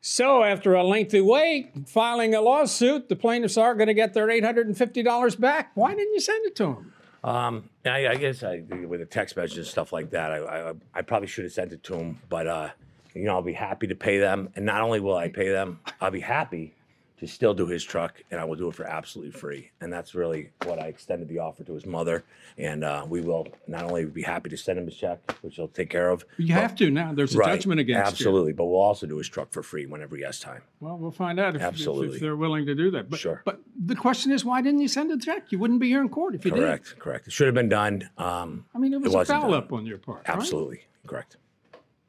So, 0.00 0.42
after 0.42 0.74
a 0.74 0.82
lengthy 0.82 1.20
wait, 1.20 1.72
filing 1.86 2.34
a 2.34 2.40
lawsuit, 2.40 3.08
the 3.08 3.16
plaintiffs 3.16 3.56
are 3.56 3.74
going 3.74 3.88
to 3.88 3.94
get 3.94 4.14
their 4.14 4.28
$850 4.28 5.38
back. 5.38 5.72
Why 5.74 5.94
didn't 5.94 6.14
you 6.14 6.20
send 6.20 6.46
it 6.46 6.56
to 6.56 6.64
them? 6.64 6.92
Um, 7.26 7.68
I, 7.84 8.06
I 8.06 8.14
guess 8.14 8.44
I, 8.44 8.62
with 8.86 9.00
the 9.00 9.06
text 9.06 9.36
messages 9.36 9.58
and 9.58 9.66
stuff 9.66 9.92
like 9.92 10.10
that, 10.10 10.30
I, 10.30 10.38
I, 10.38 10.74
I 10.94 11.02
probably 11.02 11.26
should 11.26 11.44
have 11.44 11.52
sent 11.52 11.72
it 11.72 11.82
to 11.82 11.96
them. 11.96 12.20
But 12.28 12.46
uh, 12.46 12.68
you 13.14 13.24
know, 13.24 13.34
I'll 13.34 13.42
be 13.42 13.52
happy 13.52 13.88
to 13.88 13.96
pay 13.96 14.18
them, 14.18 14.48
and 14.54 14.64
not 14.64 14.80
only 14.80 15.00
will 15.00 15.16
I 15.16 15.28
pay 15.28 15.48
them, 15.48 15.80
I'll 16.00 16.12
be 16.12 16.20
happy 16.20 16.75
to 17.18 17.26
still 17.26 17.54
do 17.54 17.66
his 17.66 17.82
truck, 17.82 18.22
and 18.30 18.38
I 18.38 18.44
will 18.44 18.56
do 18.56 18.68
it 18.68 18.74
for 18.74 18.84
absolutely 18.84 19.32
free. 19.32 19.70
And 19.80 19.90
that's 19.90 20.14
really 20.14 20.50
what 20.64 20.78
I 20.78 20.88
extended 20.88 21.28
the 21.28 21.38
offer 21.38 21.64
to 21.64 21.72
his 21.72 21.86
mother, 21.86 22.24
and 22.58 22.84
uh, 22.84 23.06
we 23.08 23.22
will 23.22 23.48
not 23.66 23.84
only 23.84 24.04
be 24.04 24.20
happy 24.22 24.50
to 24.50 24.56
send 24.56 24.78
him 24.78 24.86
a 24.86 24.90
check, 24.90 25.18
which 25.40 25.56
he'll 25.56 25.68
take 25.68 25.88
care 25.88 26.10
of. 26.10 26.24
You 26.36 26.52
have 26.52 26.74
to 26.76 26.90
now. 26.90 27.14
There's 27.14 27.34
a 27.34 27.38
Right, 27.38 27.54
judgment 27.54 27.80
against 27.80 27.98
you. 28.20 28.26
absolutely, 28.26 28.52
but 28.52 28.66
we'll 28.66 28.80
also 28.82 29.06
do 29.06 29.16
his 29.16 29.28
truck 29.28 29.50
for 29.50 29.62
free 29.62 29.86
whenever 29.86 30.14
he 30.16 30.22
has 30.24 30.38
time. 30.40 30.60
Well, 30.80 30.98
we'll 30.98 31.10
find 31.10 31.40
out 31.40 31.56
if, 31.56 31.62
if- 31.62 31.66
Absolutely. 31.68 32.16
if 32.16 32.20
they're 32.20 32.36
willing 32.36 32.66
to 32.66 32.74
do 32.74 32.90
that. 32.90 33.08
But, 33.08 33.18
Sure. 33.18 33.40
But 33.46 33.60
the 33.86 33.96
question 33.96 34.30
is, 34.30 34.44
why 34.44 34.60
didn't 34.60 34.80
you 34.80 34.88
send 34.88 35.10
a 35.10 35.18
check? 35.18 35.50
You 35.50 35.58
wouldn't 35.58 35.80
be 35.80 35.88
here 35.88 36.02
in 36.02 36.10
court 36.10 36.34
if 36.34 36.44
you 36.44 36.50
did. 36.50 36.60
Correct, 36.60 36.98
correct. 36.98 37.26
It 37.28 37.32
should 37.32 37.46
have 37.46 37.54
been 37.54 37.70
done. 37.70 38.10
Um, 38.18 38.66
I 38.74 38.78
mean, 38.78 38.92
it 38.92 39.00
was 39.00 39.14
a 39.14 39.24
foul 39.24 39.50
done. 39.52 39.54
up 39.54 39.72
on 39.72 39.86
your 39.86 39.98
part. 39.98 40.18
right? 40.28 40.36
Absolutely, 40.36 40.82
correct. 41.06 41.38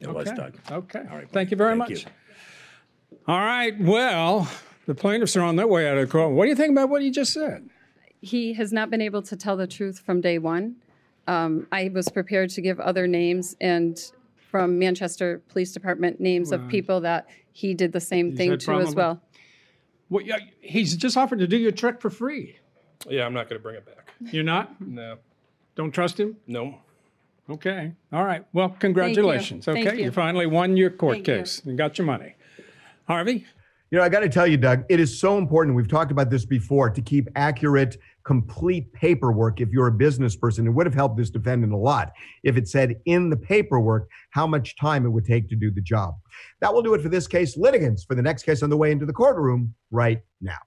It 0.01 0.07
was 0.13 0.27
Okay. 0.27 0.35
done. 0.35 0.53
Okay. 0.69 0.99
All 1.09 1.17
right. 1.17 1.29
Thank 1.29 1.49
you 1.51 1.57
very 1.57 1.71
Thank 1.77 1.79
much. 1.89 2.03
you. 2.03 3.17
All 3.27 3.39
right. 3.39 3.79
Well, 3.79 4.47
the 4.87 4.95
plaintiffs 4.95 5.35
are 5.35 5.43
on 5.43 5.57
their 5.57 5.67
way 5.67 5.87
out 5.87 5.97
of 5.97 6.09
court. 6.09 6.31
What 6.31 6.45
do 6.45 6.49
you 6.49 6.55
think 6.55 6.71
about 6.71 6.89
what 6.89 7.01
he 7.01 7.11
just 7.11 7.33
said? 7.33 7.69
He 8.21 8.53
has 8.53 8.73
not 8.73 8.89
been 8.89 9.01
able 9.01 9.21
to 9.23 9.35
tell 9.35 9.55
the 9.55 9.67
truth 9.67 9.99
from 9.99 10.21
day 10.21 10.39
one. 10.39 10.77
Um, 11.27 11.67
I 11.71 11.91
was 11.93 12.09
prepared 12.09 12.49
to 12.51 12.61
give 12.61 12.79
other 12.79 13.05
names 13.05 13.55
and 13.61 13.99
from 14.49 14.79
Manchester 14.79 15.41
Police 15.49 15.73
Department 15.73 16.21
names 16.21 16.51
Right. 16.51 16.61
of 16.61 16.69
people 16.69 17.01
that 17.01 17.27
he 17.51 17.73
did 17.73 17.91
the 17.91 17.99
same 17.99 18.29
He's 18.29 18.37
thing 18.37 18.51
had 18.51 18.61
to 18.61 18.79
as 18.79 18.95
well. 18.95 19.21
Well, 20.09 20.23
yeah, 20.23 20.37
he's 20.61 20.95
just 20.95 21.17
offered 21.17 21.39
to 21.39 21.47
do 21.47 21.57
your 21.57 21.73
trick 21.73 21.99
for 21.99 22.09
free. 22.09 22.57
Yeah, 23.09 23.25
I'm 23.25 23.33
not 23.33 23.49
going 23.49 23.59
to 23.59 23.63
bring 23.63 23.75
it 23.75 23.85
back. 23.85 24.13
You're 24.31 24.45
not? 24.45 24.79
No. 24.79 25.17
Don't 25.75 25.91
trust 25.91 26.17
him? 26.17 26.37
No. 26.47 26.79
Okay. 27.49 27.91
All 28.13 28.23
right. 28.23 28.45
Well, 28.53 28.69
congratulations. 28.69 29.65
Thank 29.65 29.85
okay. 29.85 30.01
you. 30.01 30.11
finally 30.11 30.47
won 30.47 30.77
your 30.77 30.89
court 30.89 31.15
Thank 31.15 31.27
you. 31.27 31.37
case 31.39 31.61
and 31.65 31.77
got 31.77 31.97
your 31.97 32.07
money. 32.07 32.35
Harvey? 33.07 33.45
You 33.89 33.97
know, 33.97 34.03
I 34.03 34.09
got 34.09 34.19
to 34.19 34.29
tell 34.29 34.45
you, 34.45 34.57
Doug, 34.57 34.83
it 34.89 34.99
is 34.99 35.17
so 35.17 35.37
important. 35.37 35.75
We've 35.75 35.87
talked 35.87 36.11
about 36.11 36.29
this 36.29 36.45
before 36.45 36.89
to 36.89 37.01
keep 37.01 37.29
accurate, 37.37 37.95
complete 38.25 38.91
paperwork 38.91 39.61
if 39.61 39.69
you're 39.69 39.87
a 39.87 39.91
business 39.91 40.35
person. 40.35 40.67
It 40.67 40.71
would 40.71 40.85
have 40.85 40.93
helped 40.93 41.15
this 41.15 41.29
defendant 41.29 41.71
a 41.71 41.77
lot 41.77 42.11
if 42.43 42.57
it 42.57 42.67
said 42.67 42.95
in 43.05 43.29
the 43.29 43.37
paperwork 43.37 44.09
how 44.31 44.45
much 44.45 44.75
time 44.75 45.05
it 45.05 45.09
would 45.09 45.25
take 45.25 45.47
to 45.49 45.55
do 45.55 45.71
the 45.71 45.79
job. 45.79 46.15
That 46.59 46.73
will 46.73 46.81
do 46.81 46.95
it 46.95 47.01
for 47.01 47.07
this 47.07 47.27
case. 47.27 47.55
Litigants 47.55 48.03
for 48.03 48.15
the 48.15 48.21
next 48.21 48.43
case 48.43 48.61
on 48.61 48.69
the 48.69 48.75
way 48.75 48.91
into 48.91 49.05
the 49.05 49.13
courtroom 49.13 49.73
right 49.89 50.19
now. 50.41 50.57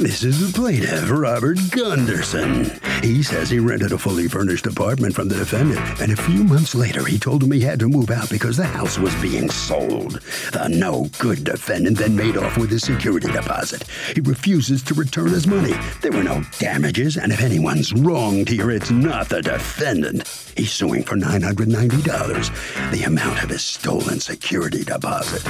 This 0.00 0.24
is 0.24 0.52
the 0.52 0.52
plaintiff, 0.60 1.08
Robert 1.10 1.58
Gunderson. 1.70 2.80
He 3.02 3.22
says 3.22 3.48
he 3.48 3.58
rented 3.58 3.92
a 3.92 3.98
fully 3.98 4.26
furnished 4.26 4.66
apartment 4.66 5.14
from 5.14 5.28
the 5.28 5.36
defendant, 5.36 6.00
and 6.00 6.12
a 6.12 6.16
few 6.16 6.42
months 6.42 6.74
later 6.74 7.04
he 7.04 7.18
told 7.18 7.42
him 7.42 7.52
he 7.52 7.60
had 7.60 7.78
to 7.78 7.88
move 7.88 8.10
out 8.10 8.28
because 8.28 8.56
the 8.56 8.66
house 8.66 8.98
was 8.98 9.14
being 9.22 9.48
sold. 9.50 10.20
The 10.52 10.68
no 10.68 11.08
good 11.18 11.44
defendant 11.44 11.98
then 11.98 12.16
made 12.16 12.36
off 12.36 12.58
with 12.58 12.70
his 12.70 12.82
security 12.82 13.30
deposit. 13.30 13.84
He 14.14 14.20
refuses 14.20 14.82
to 14.84 14.94
return 14.94 15.28
his 15.28 15.46
money. 15.46 15.74
There 16.02 16.12
were 16.12 16.24
no 16.24 16.42
damages, 16.58 17.16
and 17.16 17.32
if 17.32 17.40
anyone's 17.40 17.92
wronged 17.92 18.48
here, 18.48 18.70
it's 18.70 18.90
not 18.90 19.28
the 19.28 19.42
defendant. 19.42 20.26
He's 20.56 20.72
suing 20.72 21.04
for 21.04 21.16
$990, 21.16 22.90
the 22.90 23.04
amount 23.04 23.44
of 23.44 23.50
his 23.50 23.64
stolen 23.64 24.18
security 24.18 24.82
deposit. 24.82 25.44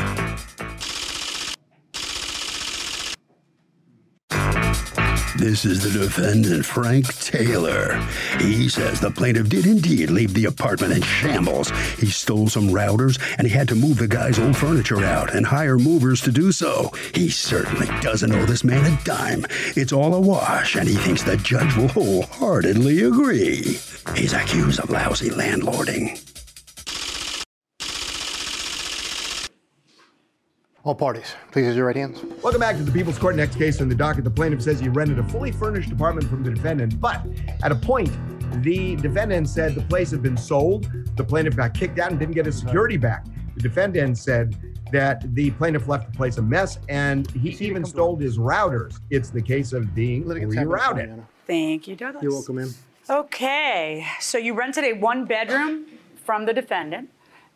This 5.38 5.64
is 5.64 5.84
the 5.84 5.96
defendant, 5.96 6.66
Frank 6.66 7.14
Taylor. 7.20 7.94
He 8.40 8.68
says 8.68 8.98
the 8.98 9.12
plaintiff 9.12 9.48
did 9.48 9.66
indeed 9.66 10.10
leave 10.10 10.34
the 10.34 10.46
apartment 10.46 10.92
in 10.92 11.00
shambles. 11.00 11.70
He 11.96 12.06
stole 12.06 12.48
some 12.48 12.70
routers 12.70 13.20
and 13.38 13.46
he 13.46 13.52
had 13.52 13.68
to 13.68 13.76
move 13.76 13.98
the 13.98 14.08
guy's 14.08 14.40
old 14.40 14.56
furniture 14.56 15.04
out 15.04 15.32
and 15.32 15.46
hire 15.46 15.78
movers 15.78 16.22
to 16.22 16.32
do 16.32 16.50
so. 16.50 16.90
He 17.14 17.28
certainly 17.30 17.86
doesn't 18.00 18.32
owe 18.32 18.46
this 18.46 18.64
man 18.64 18.84
a 18.92 19.04
dime. 19.04 19.46
It's 19.76 19.92
all 19.92 20.12
a 20.14 20.20
wash, 20.20 20.74
and 20.74 20.88
he 20.88 20.96
thinks 20.96 21.22
the 21.22 21.36
judge 21.36 21.76
will 21.76 21.86
wholeheartedly 21.86 23.04
agree. 23.04 23.78
He's 24.16 24.32
accused 24.32 24.80
of 24.80 24.90
lousy 24.90 25.30
landlording. 25.30 26.37
All 30.88 30.94
parties, 30.94 31.34
please 31.50 31.66
use 31.66 31.76
your 31.76 31.84
right 31.84 31.96
hands. 31.96 32.24
Welcome 32.42 32.60
back 32.60 32.78
to 32.78 32.82
the 32.82 32.90
People's 32.90 33.18
Court. 33.18 33.36
Next 33.36 33.56
case 33.56 33.82
in 33.82 33.90
the 33.90 33.94
docket. 33.94 34.24
The 34.24 34.30
plaintiff 34.30 34.62
says 34.62 34.80
he 34.80 34.88
rented 34.88 35.18
a 35.18 35.22
fully 35.22 35.52
furnished 35.52 35.92
apartment 35.92 36.26
from 36.30 36.42
the 36.42 36.50
defendant, 36.50 36.98
but 36.98 37.20
at 37.62 37.70
a 37.70 37.74
point, 37.74 38.10
the 38.62 38.96
defendant 38.96 39.50
said 39.50 39.74
the 39.74 39.82
place 39.82 40.12
had 40.12 40.22
been 40.22 40.38
sold. 40.38 40.90
The 41.14 41.22
plaintiff 41.22 41.56
got 41.56 41.74
kicked 41.74 41.98
out 41.98 42.10
and 42.10 42.18
didn't 42.18 42.36
get 42.36 42.46
his 42.46 42.58
security 42.58 42.96
back. 42.96 43.26
The 43.54 43.60
defendant 43.60 44.16
said 44.16 44.56
that 44.90 45.34
the 45.34 45.50
plaintiff 45.50 45.88
left 45.88 46.10
the 46.10 46.16
place 46.16 46.38
a 46.38 46.42
mess 46.42 46.78
and 46.88 47.30
he 47.32 47.50
even 47.66 47.84
stole 47.84 48.16
his 48.16 48.38
routers. 48.38 48.98
It's 49.10 49.28
the 49.28 49.42
case 49.42 49.74
of 49.74 49.94
being 49.94 50.24
rerouted. 50.24 51.22
Thank 51.46 51.86
you, 51.86 51.96
Douglas. 51.96 52.22
You're 52.22 52.32
welcome, 52.32 52.56
ma'am. 52.56 52.74
Okay, 53.10 54.06
so 54.20 54.38
you 54.38 54.54
rented 54.54 54.84
a 54.84 54.94
one 54.94 55.26
bedroom 55.26 55.84
from 56.24 56.46
the 56.46 56.54
defendant, 56.54 57.10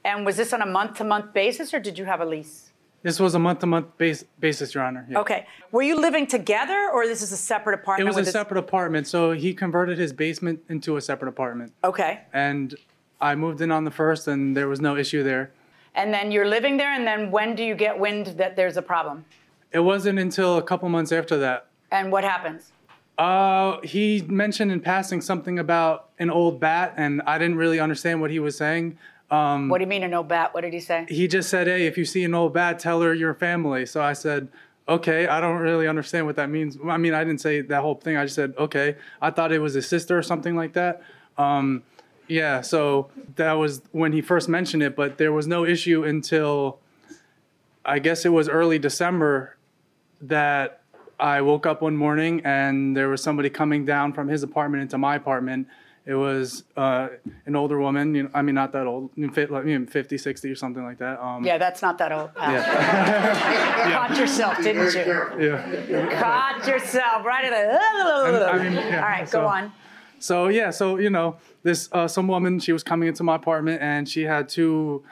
and 0.05 0.27
was 0.27 0.37
this 0.37 0.53
on 0.53 0.61
a 0.61 0.67
month 0.67 0.99
to 0.99 1.05
month 1.05 1.33
basis, 1.33 1.73
or 1.73 1.81
did 1.81 1.97
you 1.99 2.05
have 2.05 2.21
a 2.21 2.27
lease? 2.27 2.72
This 3.03 3.19
was 3.19 3.35
a 3.35 3.39
month-to-month 3.39 3.99
base, 3.99 4.25
basis, 4.39 4.75
Your 4.75 4.85
Honor. 4.85 5.05
Yeah. 5.11 5.19
Okay, 5.21 5.47
were 5.73 5.83
you 5.83 5.97
living 6.01 6.27
together, 6.27 6.89
or 6.95 7.07
this 7.07 7.21
is 7.21 7.33
a 7.33 7.37
separate 7.37 7.75
apartment? 7.75 8.07
It 8.07 8.11
was 8.11 8.17
a 8.17 8.23
this- 8.23 8.33
separate 8.33 8.59
apartment, 8.59 9.09
so 9.09 9.33
he 9.33 9.53
converted 9.55 9.99
his 9.99 10.13
basement 10.13 10.61
into 10.69 10.97
a 10.97 11.01
separate 11.01 11.29
apartment. 11.29 11.73
Okay, 11.83 12.21
And 12.33 12.75
I 13.21 13.35
moved 13.35 13.61
in 13.61 13.73
on 13.73 13.85
the 13.85 13.91
first, 13.91 14.29
and 14.29 14.57
there 14.57 14.69
was 14.69 14.81
no 14.81 14.97
issue 14.97 15.23
there. 15.23 15.51
and 15.95 16.15
then 16.15 16.31
you're 16.33 16.47
living 16.49 16.79
there, 16.79 16.91
and 16.93 17.07
then 17.07 17.31
when 17.31 17.55
do 17.55 17.63
you 17.63 17.75
get 17.75 17.99
wind 17.99 18.27
that 18.39 18.57
there's 18.57 18.77
a 18.79 18.83
problem? 18.83 19.25
It 19.73 19.81
wasn't 19.81 20.19
until 20.19 20.57
a 20.57 20.63
couple 20.63 20.89
months 20.89 21.13
after 21.13 21.37
that. 21.39 21.67
And 21.91 22.11
what 22.11 22.25
happens? 22.25 22.73
Uh, 23.19 23.79
he 23.83 24.23
mentioned 24.27 24.73
in 24.73 24.81
passing 24.81 25.21
something 25.21 25.59
about 25.59 26.09
an 26.19 26.31
old 26.31 26.59
bat, 26.61 26.95
and 26.97 27.21
I 27.27 27.37
didn't 27.37 27.57
really 27.57 27.79
understand 27.79 28.21
what 28.23 28.31
he 28.31 28.39
was 28.39 28.57
saying. 28.57 28.97
Um, 29.33 29.71
What 29.71 29.79
do 29.79 29.85
you 29.85 29.89
mean 29.89 30.03
an 30.03 30.13
old 30.13 30.29
bat? 30.29 30.53
What 30.53 30.61
did 30.61 30.75
he 30.75 30.81
say? 30.81 31.07
he 31.09 31.27
just 31.27 31.49
said, 31.49 31.67
"Hey, 31.67 31.87
if 31.87 31.97
you 31.97 32.05
see 32.05 32.23
an 32.23 32.35
old 32.35 32.53
bat, 32.53 32.79
tell 32.79 33.01
her 33.01 33.15
you're 33.15 33.33
family." 33.35 33.87
So 33.87 34.03
I 34.03 34.13
said, 34.13 34.49
"Okay, 34.87 35.27
I 35.27 35.41
don't 35.41 35.57
really 35.59 35.89
understand 35.89 36.27
what 36.27 36.37
that 36.37 36.51
means." 36.51 36.77
I 36.87 36.99
mean, 36.99 37.15
I 37.15 37.25
didn't 37.25 37.41
say 37.41 37.63
that 37.63 37.81
whole 37.81 37.95
thing. 37.95 38.17
I 38.19 38.25
just 38.25 38.37
said, 38.37 38.53
"Okay." 38.59 38.97
I 39.23 39.31
thought 39.31 39.51
it 39.51 39.61
was 39.61 39.73
his 39.73 39.89
sister 39.89 40.19
or 40.19 40.23
something 40.23 40.55
like 40.55 40.75
that. 40.75 41.03
Um, 41.39 41.83
yeah, 42.29 42.61
so 42.61 43.11
that 43.37 43.55
was 43.55 43.81
when 43.93 44.13
he 44.13 44.21
first 44.21 44.49
mentioned 44.51 44.83
it, 44.83 44.95
but 44.95 45.17
there 45.17 45.33
was 45.33 45.47
no 45.47 45.65
issue 45.65 46.05
until 46.05 46.79
I 47.85 47.99
guess 48.01 48.25
it 48.27 48.31
was 48.31 48.49
early 48.51 48.79
December 48.79 49.57
that 50.21 50.83
I 51.19 51.41
woke 51.41 51.67
up 51.67 51.83
one 51.83 51.97
morning 51.97 52.43
and 52.45 52.97
there 52.97 53.09
was 53.09 53.23
somebody 53.23 53.49
coming 53.51 53.85
down 53.85 54.13
from 54.13 54.29
his 54.29 54.43
apartment 54.43 54.83
into 54.83 54.99
my 54.99 55.17
apartment. 55.17 55.69
It 56.05 56.15
was 56.15 56.65
uh, 56.77 57.09
an 57.47 57.55
older 57.55 57.79
woman. 57.79 58.15
You 58.15 58.25
know, 58.25 58.31
I 58.35 58.43
mean, 58.43 58.57
not 58.57 58.73
that 58.73 58.87
old, 58.89 59.11
you 59.15 59.27
know, 59.29 59.33
fit- 59.33 59.51
like, 59.53 59.67
you 59.67 59.79
know, 59.79 59.87
50, 59.87 60.19
60 60.19 60.51
or 60.51 60.55
something 60.57 60.83
like 60.83 60.99
that. 60.99 61.21
Um, 61.23 61.45
Yeah, 61.45 61.59
that's 61.59 61.81
not 61.81 61.97
that 61.99 62.11
old. 62.11 62.35
pal. 62.35 62.53
Yeah. 62.53 63.93
Caught 64.09 64.19
yourself, 64.19 64.57
didn't 64.63 64.93
you? 64.95 65.47
yeah. 65.47 66.21
Caught 66.21 66.67
yourself 66.67 67.25
right 67.25 67.45
at 67.45 67.51
the. 67.51 68.47
I 68.53 68.63
mean, 68.63 68.73
yeah, 68.73 68.97
All 68.97 69.09
right, 69.09 69.29
so- 69.29 69.41
go 69.43 69.47
on. 69.47 69.73
So 70.19 70.47
yeah, 70.49 70.71
so 70.71 70.99
you 70.99 71.11
know, 71.11 71.37
this 71.65 71.89
uh, 71.91 72.07
some 72.07 72.29
woman 72.29 72.61
she 72.61 72.73
was 72.73 72.85
coming 72.85 73.09
into 73.09 73.25
my 73.25 73.35
apartment 73.35 73.83
and 73.83 74.09
she 74.09 74.23
had 74.23 74.49
two, 74.49 75.03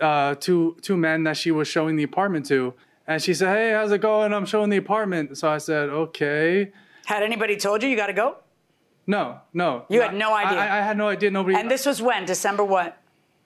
uh, 0.00 0.34
two 0.34 0.76
two 0.82 0.96
men 0.96 1.22
that 1.24 1.36
she 1.36 1.52
was 1.52 1.68
showing 1.68 1.94
the 1.94 2.02
apartment 2.02 2.46
to, 2.46 2.74
and 3.06 3.22
she 3.22 3.32
said, 3.32 3.56
"Hey, 3.56 3.70
how's 3.72 3.92
it 3.92 4.00
going? 4.00 4.32
I'm 4.34 4.44
showing 4.44 4.70
the 4.70 4.76
apartment." 4.76 5.38
So 5.38 5.48
I 5.48 5.58
said, 5.58 5.88
"Okay." 5.88 6.72
Had 7.06 7.22
anybody 7.22 7.56
told 7.56 7.82
you 7.84 7.88
you 7.88 7.94
got 7.96 8.08
to 8.08 8.12
go? 8.12 8.38
No, 9.06 9.38
no. 9.52 9.84
You 9.88 10.00
had 10.00 10.14
no 10.14 10.34
idea? 10.34 10.58
I, 10.58 10.78
I 10.78 10.80
had 10.82 10.96
no 10.96 11.08
idea. 11.08 11.30
Nobody. 11.30 11.56
And 11.58 11.70
this 11.70 11.84
was 11.86 12.00
when? 12.00 12.24
December 12.24 12.64
what? 12.64 12.98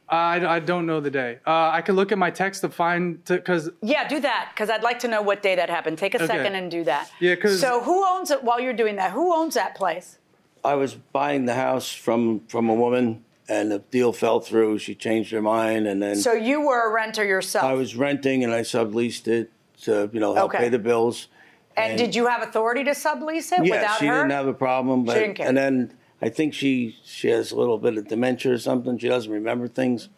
I, 0.08 0.44
I 0.46 0.60
don't 0.60 0.86
know 0.86 1.00
the 1.00 1.10
day. 1.10 1.38
Uh, 1.46 1.68
I 1.70 1.82
could 1.82 1.94
look 1.94 2.12
at 2.12 2.18
my 2.18 2.30
text 2.30 2.62
to 2.62 2.70
find 2.70 3.22
because 3.24 3.68
Yeah, 3.82 4.08
do 4.08 4.20
that 4.20 4.50
because 4.54 4.70
I'd 4.70 4.82
like 4.82 5.00
to 5.00 5.08
know 5.08 5.20
what 5.20 5.42
day 5.42 5.54
that 5.56 5.68
happened. 5.68 5.98
Take 5.98 6.14
a 6.14 6.18
Okay. 6.18 6.26
second 6.26 6.54
and 6.54 6.70
do 6.70 6.84
that. 6.84 7.10
Yeah, 7.20 7.34
'cause- 7.34 7.60
So 7.60 7.82
who 7.82 8.06
owns 8.06 8.30
it 8.30 8.42
while 8.42 8.58
you're 8.58 8.72
doing 8.72 8.96
that? 8.96 9.10
Who 9.12 9.34
owns 9.34 9.54
that 9.54 9.74
place? 9.74 10.18
I 10.64 10.74
was 10.76 10.94
buying 10.94 11.44
the 11.44 11.54
house 11.54 11.92
from 11.92 12.40
from 12.48 12.68
a 12.70 12.74
woman, 12.74 13.22
and 13.50 13.70
the 13.70 13.80
deal 13.80 14.12
fell 14.12 14.40
through. 14.40 14.78
She 14.78 14.94
changed 14.94 15.30
her 15.32 15.42
mind, 15.42 15.86
and 15.86 16.02
then 16.02 16.16
So 16.16 16.32
you 16.32 16.60
were 16.66 16.88
a 16.88 16.92
renter 16.92 17.24
yourself. 17.24 17.64
I 17.64 17.74
was 17.74 17.94
renting, 17.94 18.42
and 18.44 18.52
I 18.54 18.60
subleased 18.62 19.28
it 19.28 19.50
to 19.82 20.08
you 20.12 20.20
know 20.20 20.34
help 20.34 20.50
Okay. 20.54 20.58
pay 20.64 20.68
the 20.70 20.78
bills. 20.78 21.28
And, 21.78 21.98
did 21.98 22.14
you 22.14 22.26
have 22.26 22.42
authority 22.42 22.84
to 22.84 22.90
sublease 22.92 23.52
it 23.52 23.64
yeah, 23.66 23.76
without 23.80 23.98
she 23.98 24.06
her? 24.06 24.16
didn't 24.18 24.30
have 24.32 24.46
a 24.46 24.54
problem, 24.54 25.04
but 25.04 25.14
didn't 25.14 25.34
care. 25.34 25.46
and 25.48 25.56
then 25.56 25.92
I 26.20 26.28
think 26.28 26.54
she 26.54 26.96
she 27.04 27.28
has 27.28 27.52
a 27.52 27.56
little 27.56 27.78
bit 27.78 27.96
of 27.96 28.08
dementia 28.08 28.52
or 28.52 28.58
something. 28.58 28.98
She 28.98 29.08
doesn't 29.08 29.30
remember 29.32 29.68
things, 29.68 30.08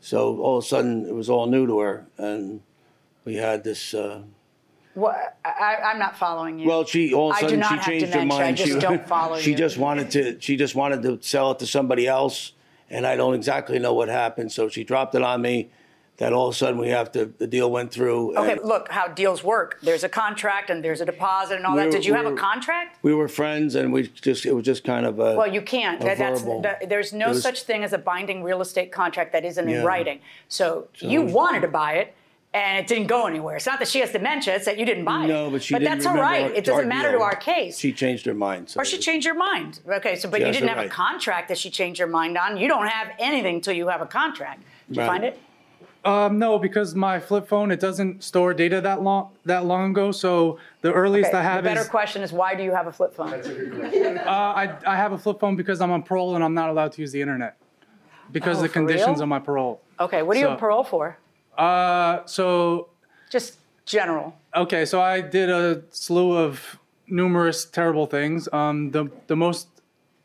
so 0.00 0.38
all 0.38 0.58
of 0.58 0.64
a 0.64 0.66
sudden 0.66 1.06
it 1.06 1.14
was 1.14 1.28
all 1.30 1.46
new 1.46 1.66
to 1.66 1.78
her, 1.80 2.06
and 2.18 2.60
we 3.24 3.36
had 3.36 3.62
this. 3.64 3.94
Uh, 3.94 4.22
What? 4.94 5.36
I, 5.44 5.76
I'm 5.84 5.98
not 5.98 6.16
following 6.18 6.58
you. 6.58 6.68
Well, 6.68 6.84
she 6.84 7.12
all 7.14 7.30
of 7.30 7.36
a 7.36 7.40
sudden 7.40 7.62
she 7.62 7.78
changed 7.78 8.14
her 8.14 8.24
mind. 8.26 8.42
I 8.42 8.52
just 8.52 8.72
she, 8.72 8.78
don't 8.78 9.06
follow 9.16 9.38
she 9.38 9.50
you. 9.52 9.56
just 9.56 9.78
wanted 9.78 10.10
to. 10.12 10.40
She 10.40 10.56
just 10.56 10.74
wanted 10.74 11.02
to 11.02 11.18
sell 11.22 11.50
it 11.52 11.58
to 11.60 11.66
somebody 11.66 12.06
else, 12.06 12.52
and 12.90 13.06
I 13.06 13.16
don't 13.16 13.34
exactly 13.34 13.78
know 13.78 13.94
what 13.94 14.08
happened. 14.08 14.52
So 14.52 14.68
she 14.68 14.84
dropped 14.84 15.14
it 15.14 15.22
on 15.22 15.40
me. 15.42 15.70
That 16.18 16.32
all 16.32 16.48
of 16.48 16.54
a 16.54 16.56
sudden 16.56 16.78
we 16.78 16.88
have 16.90 17.10
to. 17.12 17.26
The 17.38 17.46
deal 17.46 17.70
went 17.70 17.90
through. 17.90 18.36
Okay, 18.36 18.58
look 18.62 18.90
how 18.90 19.08
deals 19.08 19.42
work. 19.42 19.78
There's 19.82 20.04
a 20.04 20.08
contract 20.10 20.68
and 20.68 20.84
there's 20.84 21.00
a 21.00 21.06
deposit 21.06 21.56
and 21.56 21.66
all 21.66 21.74
that. 21.76 21.84
We're- 21.86 21.90
Did 21.92 22.04
you 22.04 22.14
have 22.14 22.26
a 22.26 22.34
contract? 22.34 22.98
We 23.02 23.14
were 23.14 23.28
friends, 23.28 23.74
and 23.74 23.92
we 23.92 24.08
just. 24.08 24.44
It 24.44 24.52
was 24.52 24.64
just 24.64 24.84
kind 24.84 25.06
of 25.06 25.18
a. 25.18 25.34
Well, 25.36 25.52
you 25.52 25.62
can't. 25.62 26.00
That- 26.00 26.18
verbal. 26.18 26.60
that- 26.62 26.88
there's 26.90 27.12
no 27.14 27.30
was- 27.30 27.42
such 27.42 27.62
thing 27.62 27.82
as 27.82 27.92
a 27.94 27.98
binding 27.98 28.42
real 28.42 28.60
estate 28.60 28.92
contract 28.92 29.32
that 29.32 29.44
isn't 29.44 29.68
in 29.68 29.84
writing. 29.84 30.20
So, 30.48 30.88
So- 30.94 31.08
you 31.08 31.22
wanted 31.22 31.62
to 31.62 31.68
buy 31.68 31.94
it, 31.94 32.14
and 32.52 32.78
it 32.78 32.86
didn't 32.86 33.06
go 33.06 33.26
anywhere. 33.26 33.56
It's 33.56 33.66
not 33.66 33.78
that 33.78 33.88
she 33.88 34.00
has 34.00 34.12
dementia; 34.12 34.54
it's 34.54 34.66
that 34.66 34.78
you 34.78 34.84
didn't 34.84 35.06
buy 35.06 35.24
it. 35.24 35.28
No, 35.28 35.50
but 35.50 35.62
she 35.62 35.74
didn't 35.74 35.88
that's 35.90 36.06
all 36.06 36.14
right. 36.14 36.44
our- 36.44 36.52
It 36.52 36.64
doesn't 36.66 36.88
matter 36.88 37.08
deal. 37.10 37.20
to 37.20 37.24
our 37.24 37.36
case. 37.36 37.78
She 37.78 37.90
changed 37.90 38.26
her 38.26 38.34
mind. 38.34 38.68
So 38.68 38.80
or 38.80 38.84
she 38.84 38.98
changed 38.98 39.26
her 39.26 39.34
mind. 39.34 39.80
Okay, 39.88 40.14
so 40.16 40.28
but 40.28 40.40
She 40.40 40.46
you 40.46 40.52
didn't 40.52 40.68
have 40.68 40.84
a 40.84 40.88
contract 40.90 41.48
that 41.48 41.56
she 41.58 41.70
changed 41.70 41.98
her 42.00 42.06
mind 42.06 42.36
on. 42.36 42.58
You 42.58 42.68
don't 42.68 42.86
have 42.86 43.08
anything 43.18 43.56
until 43.56 43.72
you 43.74 43.88
have 43.88 44.02
a 44.02 44.06
contract. 44.06 44.62
Did 44.88 44.96
you 44.98 45.02
Right. 45.02 45.08
find 45.08 45.24
it? 45.24 45.40
Um, 46.04 46.38
no, 46.38 46.58
because 46.58 46.94
my 46.94 47.20
flip 47.20 47.46
phone 47.46 47.70
it 47.70 47.78
doesn't 47.78 48.24
store 48.24 48.52
data 48.54 48.80
that 48.80 49.02
long 49.02 49.30
that 49.44 49.64
long 49.66 49.90
ago. 49.92 50.10
So 50.10 50.58
the 50.80 50.92
earliest 50.92 51.28
Okay, 51.28 51.38
I 51.38 51.42
have 51.42 51.62
the 51.62 51.70
better 51.70 51.80
is 51.82 51.88
question 51.88 52.22
is 52.22 52.32
why 52.32 52.54
do 52.56 52.62
you 52.64 52.72
have 52.72 52.88
a 52.88 52.92
flip 52.92 53.14
phone? 53.14 53.30
That's 53.30 53.46
a 53.48 53.54
good 53.54 53.74
question. 53.80 54.18
uh, 54.18 54.22
I 54.30 54.76
I 54.86 54.96
have 54.96 55.12
a 55.12 55.18
flip 55.18 55.38
phone 55.38 55.54
because 55.54 55.80
I'm 55.80 55.92
on 55.92 56.02
parole 56.02 56.34
and 56.34 56.42
I'm 56.42 56.54
not 56.54 56.70
allowed 56.70 56.92
to 56.92 57.00
use 57.00 57.12
the 57.12 57.20
internet 57.20 57.56
because 58.32 58.56
Oh, 58.58 58.64
of 58.64 58.68
the 58.68 58.68
conditions 58.72 59.16
real? 59.18 59.22
on 59.22 59.28
my 59.28 59.38
parole. 59.38 59.80
Okay, 60.00 60.22
what 60.22 60.36
are 60.36 60.40
you 60.40 60.48
on 60.48 60.58
parole 60.58 60.82
for? 60.84 61.18
Uh, 61.56 62.24
so 62.26 62.88
Just 63.30 63.58
general. 63.86 64.34
okay, 64.56 64.84
so 64.84 65.00
I 65.00 65.20
did 65.20 65.50
a 65.50 65.82
slew 65.90 66.36
of 66.36 66.78
numerous 67.06 67.64
terrible 67.64 68.06
things. 68.06 68.48
Um, 68.52 68.90
the 68.90 69.08
the 69.28 69.36
most 69.36 69.68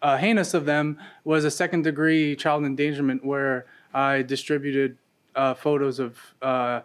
uh, 0.01 0.17
heinous 0.17 0.53
of 0.55 0.65
them 0.65 0.97
was 1.23 1.45
a 1.45 1.51
second 1.51 1.83
degree 1.83 2.35
child 2.35 2.63
endangerment 2.65 3.23
where 3.25 3.65
I 3.93 4.21
distributed 4.23 4.97
uh, 5.37 5.53
photos 5.53 5.99
of 5.99 6.17
uh, 6.41 6.81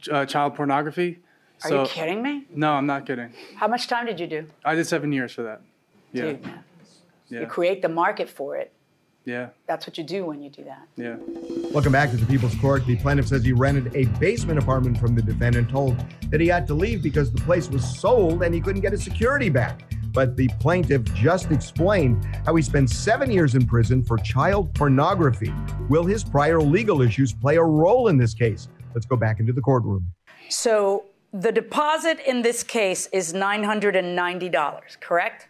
ch- 0.00 0.08
uh, 0.08 0.26
child 0.26 0.54
pornography. 0.56 1.20
Are 1.64 1.68
So- 1.70 1.82
you 1.82 1.88
kidding 1.88 2.22
me? 2.22 2.46
No, 2.54 2.72
I'm 2.72 2.86
not 2.86 3.06
kidding. 3.06 3.32
How 3.56 3.68
much 3.68 3.86
time 3.86 4.06
did 4.06 4.18
you 4.18 4.26
do? 4.26 4.46
I 4.64 4.74
did 4.74 4.86
seven 4.86 5.12
years 5.12 5.32
for 5.32 5.42
that. 5.42 5.60
Yeah. 6.12 6.22
Dude, 6.22 6.50
Yeah. 7.28 7.40
You 7.40 7.46
create 7.46 7.82
the 7.82 7.88
market 7.88 8.28
for 8.28 8.56
it. 8.56 8.72
Yeah. 9.24 9.48
That's 9.66 9.84
what 9.88 9.98
you 9.98 10.04
do 10.04 10.24
when 10.24 10.40
you 10.40 10.48
do 10.48 10.62
that. 10.64 10.86
Yeah. 10.96 11.16
Welcome 11.72 11.90
back 11.90 12.10
to 12.12 12.16
the 12.16 12.24
People's 12.26 12.54
Court. 12.56 12.86
The 12.86 12.94
plaintiff 12.96 13.26
says 13.26 13.44
he 13.44 13.50
rented 13.52 13.94
a 13.96 14.04
basement 14.20 14.60
apartment 14.60 14.98
from 14.98 15.16
the 15.16 15.22
defendant, 15.22 15.68
told 15.68 15.96
that 16.30 16.40
he 16.40 16.46
had 16.46 16.68
to 16.68 16.74
leave 16.74 17.02
because 17.02 17.32
the 17.32 17.40
place 17.40 17.68
was 17.68 17.84
sold 17.98 18.44
and 18.44 18.54
he 18.54 18.60
couldn't 18.60 18.82
get 18.82 18.92
his 18.92 19.02
security 19.02 19.48
back. 19.50 19.82
But 20.16 20.34
the 20.34 20.48
plaintiff 20.60 21.04
just 21.12 21.50
explained 21.50 22.24
how 22.46 22.54
he 22.54 22.62
spent 22.62 22.88
seven 22.88 23.30
years 23.30 23.54
in 23.54 23.66
prison 23.66 24.02
for 24.02 24.16
child 24.16 24.72
pornography. 24.72 25.52
Will 25.90 26.06
his 26.06 26.24
prior 26.24 26.58
legal 26.58 27.02
issues 27.02 27.34
play 27.34 27.56
a 27.56 27.62
role 27.62 28.08
in 28.08 28.16
this 28.16 28.32
case? 28.32 28.68
Let's 28.94 29.04
go 29.04 29.16
back 29.16 29.40
into 29.40 29.52
the 29.52 29.60
courtroom. 29.60 30.06
So 30.48 31.04
the 31.34 31.52
deposit 31.52 32.18
in 32.26 32.40
this 32.40 32.62
case 32.62 33.08
is 33.12 33.34
$990, 33.34 35.00
correct? 35.00 35.48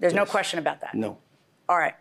There's 0.00 0.14
no 0.14 0.26
question 0.26 0.58
about 0.58 0.80
that. 0.80 0.96
No. 0.96 1.18
All 1.68 1.78
right. 1.78 1.94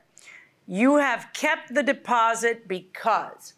You 0.66 0.96
have 0.96 1.28
kept 1.34 1.76
the 1.76 1.84
deposit 1.84 2.68
because 2.68 3.54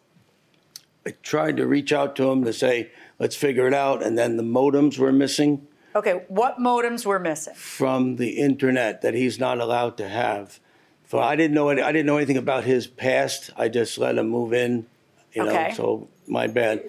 I 1.06 1.14
tried 1.22 1.56
to 1.56 1.66
reach 1.66 1.94
out 1.94 2.14
to 2.16 2.30
him 2.30 2.44
to 2.44 2.52
say, 2.52 2.90
let's 3.18 3.36
figure 3.36 3.66
it 3.66 3.72
out, 3.72 4.02
and 4.02 4.18
then 4.18 4.36
the 4.36 4.42
modems 4.42 4.98
were 4.98 5.12
missing 5.12 5.66
okay, 5.94 6.22
what 6.28 6.58
modems 6.58 7.04
were 7.06 7.18
missing? 7.18 7.54
from 7.54 8.16
the 8.16 8.30
internet 8.38 9.02
that 9.02 9.14
he's 9.14 9.38
not 9.38 9.58
allowed 9.60 9.96
to 9.98 10.08
have. 10.08 10.60
So 11.08 11.18
I 11.18 11.36
didn't 11.36 11.54
know 11.54 11.68
any, 11.68 11.82
I 11.82 11.92
didn't 11.92 12.06
know 12.06 12.16
anything 12.16 12.36
about 12.36 12.64
his 12.64 12.86
past. 12.86 13.50
I 13.56 13.68
just 13.68 13.98
let 13.98 14.16
him 14.18 14.28
move 14.28 14.52
in, 14.52 14.86
you 15.32 15.44
know. 15.44 15.50
Okay. 15.50 15.72
So 15.74 16.08
my 16.26 16.46
bad. 16.46 16.82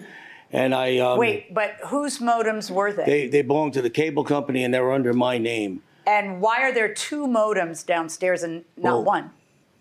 And 0.52 0.74
I 0.74 0.98
um, 0.98 1.18
Wait, 1.18 1.52
but 1.52 1.72
whose 1.86 2.18
modems 2.18 2.70
were 2.70 2.92
they? 2.92 3.04
They 3.04 3.28
they 3.28 3.42
belong 3.42 3.72
to 3.72 3.82
the 3.82 3.90
cable 3.90 4.24
company 4.24 4.64
and 4.64 4.72
they 4.72 4.80
were 4.80 4.92
under 4.92 5.12
my 5.12 5.38
name. 5.38 5.82
and 6.06 6.40
why 6.40 6.62
are 6.62 6.72
there 6.72 6.92
two 6.94 7.26
modems 7.26 7.84
downstairs 7.84 8.42
and 8.42 8.64
not 8.76 8.84
Well, 8.84 9.04
one? 9.04 9.30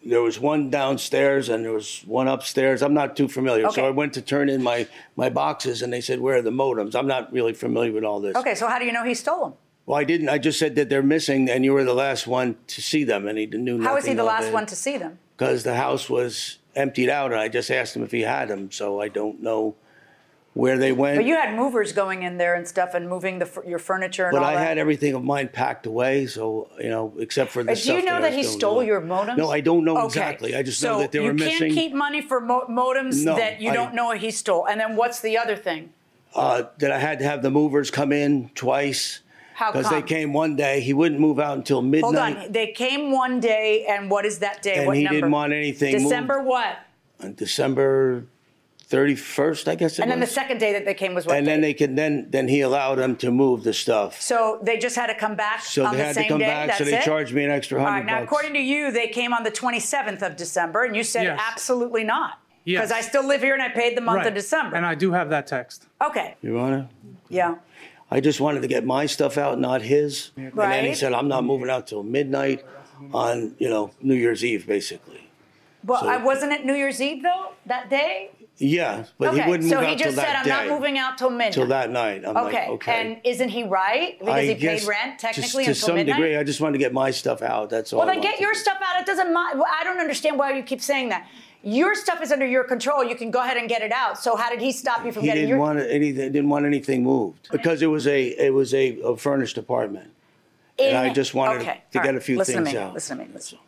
There 0.05 0.21
was 0.21 0.39
one 0.39 0.69
downstairs 0.69 1.49
and 1.49 1.65
there 1.65 1.71
was 1.71 2.03
one 2.05 2.27
upstairs. 2.27 2.81
I'm 2.81 2.93
not 2.93 3.17
too 3.17 3.27
familiar, 3.27 3.65
Okay. 3.65 3.75
so 3.81 3.87
I 3.87 3.89
went 3.89 4.13
to 4.13 4.21
turn 4.21 4.49
in 4.49 4.61
my 4.61 4.87
my 5.15 5.29
boxes, 5.29 5.81
and 5.81 5.91
they 5.91 6.01
said, 6.01 6.19
"Where 6.21 6.37
are 6.37 6.41
the 6.41 6.51
modems?" 6.51 6.95
I'm 6.95 7.07
not 7.07 7.33
really 7.33 7.53
familiar 7.53 7.91
with 7.91 8.03
all 8.03 8.19
this. 8.19 8.35
Okay, 8.35 8.55
so 8.55 8.67
how 8.67 8.77
do 8.79 8.85
you 8.85 8.91
know 8.93 9.03
he 9.03 9.13
stole 9.13 9.41
them? 9.45 9.53
Well, 9.85 9.99
I 9.99 10.03
didn't. 10.03 10.29
I 10.29 10.37
just 10.37 10.57
said 10.59 10.75
that 10.75 10.89
they're 10.89 11.03
missing, 11.03 11.49
and 11.49 11.63
you 11.65 11.73
were 11.73 11.83
the 11.83 11.93
last 11.93 12.27
one 12.27 12.55
to 12.67 12.81
see 12.81 13.03
them, 13.03 13.27
and 13.27 13.37
he 13.37 13.45
knew 13.45 13.77
nothing. 13.77 13.83
How 13.83 13.95
was 13.95 14.05
he 14.05 14.13
the 14.13 14.23
last 14.23 14.51
one 14.51 14.65
to 14.67 14.75
see 14.75 14.97
them? 14.97 15.19
Because 15.37 15.63
the 15.63 15.75
house 15.75 16.09
was 16.09 16.57
emptied 16.75 17.09
out, 17.09 17.31
and 17.31 17.39
I 17.39 17.47
just 17.49 17.69
asked 17.71 17.95
him 17.95 18.03
if 18.03 18.11
he 18.11 18.21
had 18.21 18.47
them. 18.47 18.71
So 18.71 19.01
I 19.01 19.09
don't 19.09 19.41
know 19.41 19.75
where 20.55 20.77
they 20.77 20.91
went. 20.93 21.17
But 21.17 21.25
you 21.25 21.35
had 21.35 21.53
movers 21.53 21.91
going 21.91 22.23
in 22.23 22.37
there 22.37 22.55
and 22.55 22.65
stuff 22.67 22.93
and 22.93 23.07
moving 23.09 23.39
the, 23.39 23.49
your 23.67 23.77
furniture 23.77 24.27
and 24.27 24.31
But 24.31 24.41
I 24.43 24.53
that. 24.55 24.65
had 24.67 24.77
everything 24.77 25.13
of 25.13 25.21
mine 25.23 25.49
packed 25.49 25.85
away, 25.85 26.25
so 26.27 26.69
you 26.79 26.89
know, 26.89 27.13
except 27.19 27.51
for 27.51 27.61
the 27.61 27.73
Uh, 27.73 27.75
do 27.75 27.81
stuff 27.81 27.95
you 27.97 28.05
know 28.05 28.13
that, 28.21 28.31
that 28.31 28.33
he 28.33 28.43
stole 28.43 28.81
your 28.81 29.01
modems? 29.01 29.35
No, 29.37 29.49
I 29.51 29.59
don't 29.59 29.83
know 29.83 29.97
Okay. 29.97 30.05
exactly. 30.05 30.55
I 30.55 30.63
just 30.63 30.79
so 30.79 30.93
know 30.93 30.99
that 30.99 31.11
they 31.11 31.19
were 31.19 31.33
missing. 31.33 31.51
you 31.51 31.59
can't 31.59 31.73
keep 31.73 31.93
money 31.93 32.21
for 32.21 32.39
mo- 32.39 32.65
modems 32.69 33.23
No, 33.25 33.35
that 33.35 33.59
you 33.61 33.71
I- 33.71 33.73
don't 33.73 33.93
know 33.93 34.11
he 34.11 34.31
stole. 34.31 34.65
And 34.65 34.79
then 34.79 34.95
what's 34.95 35.19
the 35.19 35.37
other 35.37 35.55
thing? 35.57 35.91
uh, 36.33 36.63
that 36.79 36.91
I 36.91 36.99
had 36.99 37.19
to 37.19 37.25
have 37.25 37.41
the 37.41 37.49
movers 37.51 37.89
come 37.91 38.11
in 38.11 38.49
twice. 38.55 39.21
How 39.53 39.71
Because 39.71 39.89
they 39.89 40.01
came 40.01 40.33
one 40.33 40.57
day, 40.57 40.81
he 40.81 40.93
wouldn't 40.93 41.19
move 41.21 41.39
out 41.39 41.55
until 41.57 41.81
midnight. 41.81 42.03
Hold 42.03 42.17
on. 42.45 42.51
They 42.51 42.67
came 42.73 43.11
one 43.11 43.39
day, 43.39 43.85
and 43.87 44.09
what 44.11 44.25
is 44.25 44.39
that 44.39 44.61
day? 44.61 44.75
And 44.75 44.87
what 44.87 44.97
he 44.97 45.03
number? 45.03 45.15
didn't 45.15 45.31
want 45.31 45.53
anything 45.53 45.93
moved. 45.93 46.03
December 46.05 46.41
what? 46.41 46.79
On 47.23 47.33
December 47.35 48.25
thirty 48.87 49.15
first, 49.15 49.67
I 49.67 49.75
guess 49.75 49.97
it 49.97 50.03
And 50.03 50.11
then 50.11 50.19
the 50.19 50.27
second 50.27 50.59
day 50.59 50.73
that 50.73 50.85
they 50.85 50.93
came 50.93 51.13
was 51.13 51.25
what? 51.25 51.37
and 51.37 51.45
day? 51.45 51.51
then 51.51 51.61
they 51.61 51.73
could 51.73 51.95
then 51.95 52.27
then 52.29 52.47
he 52.47 52.61
allowed 52.61 52.95
them 52.95 53.15
to 53.17 53.31
move 53.31 53.63
the 53.63 53.73
stuff. 53.73 54.21
So 54.21 54.59
they 54.61 54.77
just 54.77 54.95
had 54.95 55.07
to 55.07 55.15
come 55.15 55.35
back 55.35 55.61
So 55.61 55.85
on 55.85 55.91
they 55.93 55.97
the 55.99 56.03
had 56.05 56.15
same 56.15 56.23
to 56.25 56.29
come 56.29 56.39
day. 56.39 56.45
back. 56.45 56.67
That's 56.67 56.77
so 56.79 56.83
they 56.85 56.97
it? 56.97 57.03
charged 57.03 57.33
me 57.33 57.43
an 57.43 57.51
extra 57.51 57.79
hundred 57.79 57.91
right. 57.91 58.05
Now, 58.05 58.19
bucks. 58.19 58.25
according 58.25 58.53
to 58.53 58.59
you, 58.61 58.91
they 58.91 59.07
came 59.07 59.33
on 59.33 59.43
the 59.43 59.51
27th 59.51 60.21
of 60.21 60.35
December, 60.35 60.83
and 60.83 60.95
you 60.95 61.03
said 61.03 61.23
Yes. 61.23 61.41
absolutely 61.51 62.03
not. 62.03 62.39
Yes. 62.63 62.81
Because 62.81 62.91
I 62.91 63.01
still 63.01 63.25
live 63.27 63.41
here 63.41 63.53
and 63.53 63.61
I 63.61 63.69
paid 63.69 63.95
the 63.97 64.01
month 64.01 64.17
Right. 64.19 64.27
of 64.27 64.33
December. 64.33 64.75
And 64.75 64.85
I 64.85 64.95
do 64.95 65.11
have 65.11 65.29
that 65.29 65.45
text. 65.47 65.85
okay. 66.01 66.35
Your 66.41 66.57
Honor, 66.59 66.87
Yeah. 67.29 67.55
I 68.11 68.19
just 68.19 68.39
wanted 68.39 68.61
to 68.61 68.67
get 68.67 68.85
my 68.85 69.07
stuff 69.07 69.37
out, 69.37 69.59
not 69.59 69.81
his. 69.81 70.29
And 70.37 70.51
then 70.53 70.85
he 70.85 70.93
said, 70.93 71.11
"I'm 71.11 71.27
not 71.27 71.43
moving 71.43 71.69
out 71.71 71.87
till 71.87 72.03
midnight 72.03 72.63
on 73.13 73.55
you 73.57 73.67
know 73.69 73.91
New 74.01 74.13
Year's 74.15 74.45
Eve, 74.45 74.67
basically." 74.67 75.27
Well, 75.83 76.01
So- 76.01 76.07
I 76.07 76.17
wasn't 76.17 76.51
at 76.53 76.65
New 76.65 76.73
Year's 76.75 77.01
Eve 77.01 77.23
though 77.23 77.53
that 77.65 77.89
day. 77.89 78.29
Yeah, 78.57 79.03
but 79.17 79.33
okay. 79.33 79.43
he 79.43 79.49
wouldn't 79.49 79.69
so 79.69 79.75
move 79.75 79.85
he 79.85 79.91
out 79.93 79.97
till 79.97 80.05
just 80.07 80.17
said, 80.17 80.35
"I'm 80.35 80.43
day. 80.45 80.49
not 80.49 80.67
moving 80.67 80.97
out 80.97 81.17
till 81.17 81.29
midnight." 81.29 81.53
Till 81.53 81.67
that 81.67 81.91
night. 81.91 82.23
I'm 82.25 82.37
okay. 82.37 82.61
like, 82.61 82.69
okay. 82.69 83.01
And 83.01 83.21
isn't 83.25 83.49
he 83.49 83.63
right? 83.63 84.17
Because 84.17 84.33
I 84.33 84.45
he 84.45 84.55
paid 84.55 84.83
rent 84.83 85.19
to- 85.19 85.27
technically 85.27 85.65
to, 85.65 85.71
until 85.71 85.87
some 85.87 85.95
midnight. 85.95 86.15
degree. 86.15 86.37
I 86.37 86.43
just 86.43 86.61
wanted 86.61 86.73
to 86.73 86.79
get 86.79 86.93
my 86.93 87.11
stuff 87.11 87.41
out. 87.41 87.69
That's 87.69 87.91
all. 87.91 87.99
well, 87.99 88.07
then 88.07 88.21
get 88.21 88.39
your 88.39 88.53
do. 88.53 88.59
stuff 88.59 88.77
out. 88.81 89.01
It 89.01 89.05
doesn't 89.05 89.33
matter. 89.33 89.59
I 89.59 89.83
don't 89.83 89.99
understand 89.99 90.39
why 90.39 90.53
you 90.55 90.63
keep 90.63 90.81
saying 90.81 91.09
that. 91.09 91.27
Your 91.63 91.95
stuff 91.95 92.21
is 92.21 92.31
under 92.31 92.45
your 92.45 92.63
control. 92.63 93.03
You 93.03 93.15
can 93.15 93.31
go 93.31 93.41
ahead 93.41 93.57
and 93.57 93.67
get 93.67 93.81
it 93.81 93.91
out. 93.91 94.19
So 94.19 94.35
how 94.35 94.49
did 94.49 94.61
he 94.61 94.71
stop 94.71 95.03
you 95.03 95.11
from 95.11 95.23
He 95.23 95.27
getting 95.27 95.41
didn't 95.41 95.49
your? 95.49 95.57
want 95.57 95.79
anything. 95.79 96.31
Didn't 96.31 96.49
want 96.49 96.65
anything 96.65 97.03
moved 97.03 97.49
because 97.51 97.81
it 97.81 97.87
was 97.87 98.07
a 98.07 98.27
it 98.27 98.53
was 98.53 98.73
a, 98.73 98.99
a 99.01 99.17
furnished 99.17 99.57
apartment, 99.57 100.11
and 100.79 100.95
I 100.95 101.11
just 101.11 101.33
wanted 101.33 101.61
okay. 101.61 101.81
to 101.91 101.99
all 101.99 102.03
get 102.05 102.11
right. 102.11 102.15
a 102.15 102.21
few 102.21 102.37
listen 102.37 102.63
things 102.63 102.69
to 102.69 102.75
me. 102.75 102.81
out. 102.81 102.93
Listen 102.93 103.17
to 103.17 103.25
me. 103.25 103.31
Listen. 103.33 103.59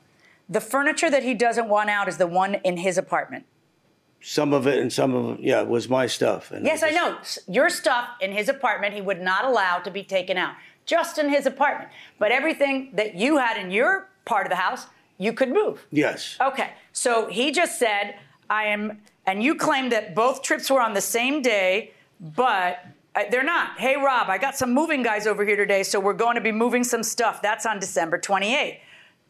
The 0.47 0.61
furniture 0.61 1.09
that 1.09 1.23
he 1.23 1.33
doesn't 1.33 1.67
want 1.67 1.89
out 1.89 2.07
is 2.07 2.15
the 2.17 2.27
one 2.27 2.55
in 2.63 2.77
his 2.77 2.97
apartment. 2.97 3.45
Some 4.21 4.53
of 4.53 4.67
it 4.67 4.79
and 4.79 4.91
some 4.91 5.13
of 5.13 5.39
it, 5.39 5.43
yeah, 5.43 5.61
was 5.61 5.87
my 5.87 6.07
stuff. 6.07 6.51
And 6.51 6.65
Yes, 6.65 6.83
I 6.83 6.89
know. 6.89 7.17
Your 7.47 7.69
stuff 7.69 8.09
in 8.19 8.31
his 8.31 8.49
apartment, 8.49 8.93
he 8.93 9.01
would 9.01 9.21
not 9.21 9.45
allow 9.45 9.79
to 9.79 9.91
be 9.91 10.03
taken 10.03 10.37
out, 10.37 10.55
just 10.85 11.17
in 11.17 11.29
his 11.29 11.45
apartment. 11.45 11.91
But 12.19 12.31
everything 12.31 12.91
that 12.93 13.15
you 13.15 13.37
had 13.37 13.57
in 13.57 13.71
your 13.71 14.09
part 14.25 14.45
of 14.45 14.49
the 14.49 14.55
house, 14.57 14.87
you 15.17 15.33
could 15.33 15.49
move. 15.49 15.85
Yes. 15.91 16.37
Okay. 16.41 16.71
So 16.91 17.27
he 17.27 17.51
just 17.51 17.79
said, 17.79 18.15
I 18.49 18.65
am, 18.65 18.99
and 19.25 19.43
you 19.43 19.55
claimed 19.55 19.91
that 19.91 20.15
both 20.15 20.41
trips 20.41 20.69
were 20.69 20.81
on 20.81 20.93
the 20.93 21.01
same 21.01 21.41
day, 21.41 21.91
but 22.19 22.85
uh, 23.15 23.23
they're 23.31 23.43
not. 23.43 23.77
Hey, 23.79 23.95
Rob, 23.95 24.29
I 24.29 24.37
got 24.37 24.57
some 24.57 24.73
moving 24.73 25.03
guys 25.03 25.27
over 25.27 25.45
here 25.45 25.55
today, 25.55 25.83
so 25.83 25.99
we're 25.99 26.13
going 26.13 26.35
to 26.35 26.41
be 26.41 26.51
moving 26.51 26.83
some 26.83 27.03
stuff. 27.03 27.41
That's 27.41 27.65
on 27.65 27.79
December 27.79 28.19
28th. 28.19 28.79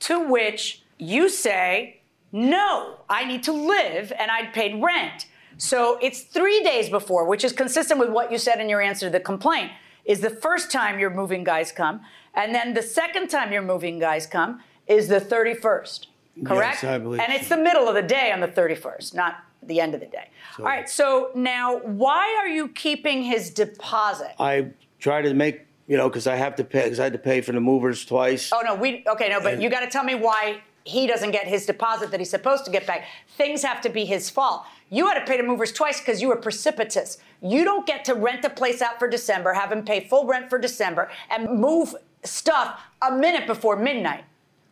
To 0.02 0.28
which 0.28 0.84
you 0.98 1.30
say, 1.30 1.97
no, 2.32 2.98
I 3.10 3.26
need 3.26 3.44
to 3.44 3.52
live 3.54 4.12
and 4.18 4.30
I'd 4.32 4.54
paid 4.54 4.82
rent. 4.82 5.28
So 5.58 5.98
it's 6.02 6.22
three 6.22 6.62
days 6.64 6.90
before, 6.90 7.26
which 7.26 7.44
is 7.44 7.52
consistent 7.52 8.00
with 8.00 8.10
what 8.10 8.32
you 8.32 8.38
said 8.38 8.60
in 8.60 8.70
your 8.70 8.82
answer 8.82 9.08
to 9.08 9.10
the 9.12 9.20
complaint, 9.20 9.72
is 10.06 10.22
the 10.22 10.30
first 10.30 10.72
time 10.72 11.00
your 11.00 11.10
moving 11.10 11.44
guys 11.44 11.72
come. 11.72 12.02
And 12.36 12.54
then 12.54 12.74
the 12.74 12.82
second 12.84 13.30
time 13.30 13.52
your 13.52 13.64
moving 13.64 13.98
guys 14.00 14.28
come 14.28 14.62
is 14.86 15.08
the 15.08 15.20
31st, 15.20 16.06
correct? 16.46 16.84
Yes, 16.84 16.84
I 16.84 16.98
believe 17.00 17.20
and 17.20 17.32
so. 17.34 17.40
it's 17.40 17.50
the 17.50 17.58
middle 17.58 17.88
of 17.88 17.96
the 17.96 18.04
day 18.04 18.32
on 18.32 18.40
the 18.40 18.48
31st, 18.48 19.16
not 19.16 19.44
the 19.64 19.82
end 19.82 19.96
of 19.96 20.00
the 20.00 20.06
day. 20.06 20.30
All 20.60 20.66
right, 20.66 20.88
so 20.88 21.32
now 21.36 21.80
why 21.80 22.38
are 22.40 22.48
you 22.48 22.68
keeping 22.70 23.24
his 23.24 23.50
deposit? 23.50 24.36
I 24.40 24.72
try 25.00 25.22
to 25.22 25.34
make 25.34 25.62
you 25.88 25.98
know 25.98 26.08
because 26.10 26.28
I 26.28 26.36
have 26.36 26.56
to 26.58 26.64
pay 26.64 26.84
because 26.84 27.00
I 27.00 27.04
had 27.04 27.14
to 27.14 27.20
pay 27.20 27.42
for 27.42 27.52
the 27.52 27.60
movers 27.60 28.06
twice. 28.06 28.52
Oh 28.54 28.62
no, 28.64 28.76
we 28.76 29.04
okay, 29.08 29.30
no, 29.30 29.42
but 29.42 29.56
And- 29.56 29.64
you 29.64 29.70
got 29.70 29.82
to 29.82 29.88
tell 29.88 30.04
me 30.04 30.16
why 30.16 30.62
he 30.88 31.06
doesn't 31.06 31.32
get 31.32 31.48
his 31.48 31.66
deposit 31.66 32.12
that 32.12 32.20
he's 32.20 32.30
supposed 32.30 32.64
to 32.66 32.72
get 32.72 32.88
back. 32.88 33.06
Things 33.38 33.62
have 33.64 33.82
to 33.82 33.90
be 33.90 34.06
his 34.06 34.30
fault. 34.30 34.66
You 34.90 35.08
had 35.08 35.20
to 35.20 35.26
pay 35.26 35.38
the 35.38 35.44
movers 35.44 35.74
twice 35.74 36.00
because 36.00 36.22
you 36.22 36.30
were 36.30 36.38
precipitous. 36.38 37.18
You 37.42 37.66
don't 37.66 37.86
get 37.86 38.06
to 38.06 38.14
rent 38.14 38.46
a 38.46 38.50
place 38.50 38.82
out 38.82 38.98
for 38.98 39.10
December, 39.10 39.54
have 39.54 39.72
him 39.72 39.84
pay 39.84 40.08
full 40.08 40.26
rent 40.26 40.50
for 40.50 40.58
December, 40.58 41.10
and 41.30 41.60
move 41.60 41.94
stuff 42.24 42.82
a 43.02 43.12
minute 43.12 43.46
before 43.48 43.76
midnight. 43.76 44.24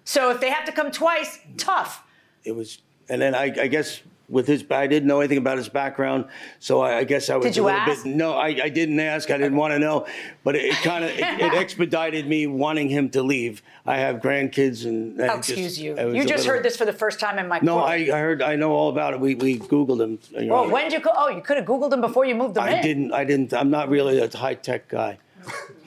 So 0.06 0.30
if 0.32 0.40
they 0.40 0.50
have 0.50 0.66
to 0.66 0.72
come 0.72 0.90
twice, 0.92 1.40
tough. 1.58 2.04
It 2.44 2.56
was, 2.56 2.82
and 3.10 3.22
then 3.22 3.36
I, 3.36 3.44
I 3.44 3.68
guess 3.68 4.02
with 4.28 4.48
his, 4.48 4.64
I 4.72 4.88
didn't 4.88 5.08
know 5.08 5.20
anything 5.20 5.38
about 5.38 5.58
his 5.58 5.70
background, 5.70 6.26
so 6.60 6.82
I, 6.82 6.98
I 7.00 7.04
guess 7.04 7.30
I 7.30 7.36
was 7.36 7.46
Did 7.46 7.56
you 7.58 7.64
a 7.64 7.66
little 7.66 7.80
ask? 7.82 8.04
bit. 8.04 8.16
No, 8.16 8.34
I, 8.34 8.48
I 8.64 8.70
didn't 8.70 9.00
ask. 9.00 9.30
I 9.30 9.38
didn't 9.38 9.56
want 9.58 9.74
to 9.74 9.80
know, 9.80 10.08
but 10.44 10.56
it, 10.56 10.74
kind 10.76 11.04
of 11.04 11.12
it, 11.12 11.20
it 11.20 11.54
expedited 11.62 12.28
me 12.28 12.48
wanting 12.48 12.90
him 12.90 13.10
to 13.12 13.22
leave. 13.22 13.62
I 13.86 13.98
have 13.98 14.18
grandkids, 14.18 14.86
and, 14.86 15.20
and 15.20 15.30
Oh, 15.30 15.34
it 15.34 15.38
just- 15.38 15.50
excuse 15.52 15.80
you. 15.80 15.92
You 15.98 16.24
just 16.24 16.30
little- 16.40 16.54
heard 16.56 16.64
this 16.66 16.76
for 16.76 16.86
the 16.86 16.94
first 16.94 17.20
time 17.20 17.38
in 17.38 17.48
my 17.48 17.60
No. 17.62 17.80
I, 17.80 17.96
I 17.96 18.20
heard. 18.20 18.42
I 18.42 18.56
know 18.56 18.72
all 18.72 18.90
about 18.90 19.14
it. 19.14 19.20
We 19.20 19.36
we 19.36 19.60
googled 19.60 20.02
him. 20.02 20.20
Your 20.44 20.54
Well, 20.54 20.70
when 20.72 20.84
did 20.86 20.94
you 20.94 21.00
go? 21.02 21.12
Oh, 21.16 21.30
you 21.30 21.42
could 21.42 21.58
have 21.58 21.66
Googled 21.66 21.94
him 21.94 22.02
before 22.02 22.26
you 22.26 22.34
moved 22.36 22.58
him 22.58 22.64
I 22.64 22.78
in. 22.78 22.82
didn't. 22.82 23.14
I 23.14 23.24
didn't. 23.26 23.54
I'm 23.54 23.70
not 23.70 23.90
really 23.90 24.20
a 24.20 24.36
high 24.36 24.56
tech 24.56 24.88
guy. 24.88 25.20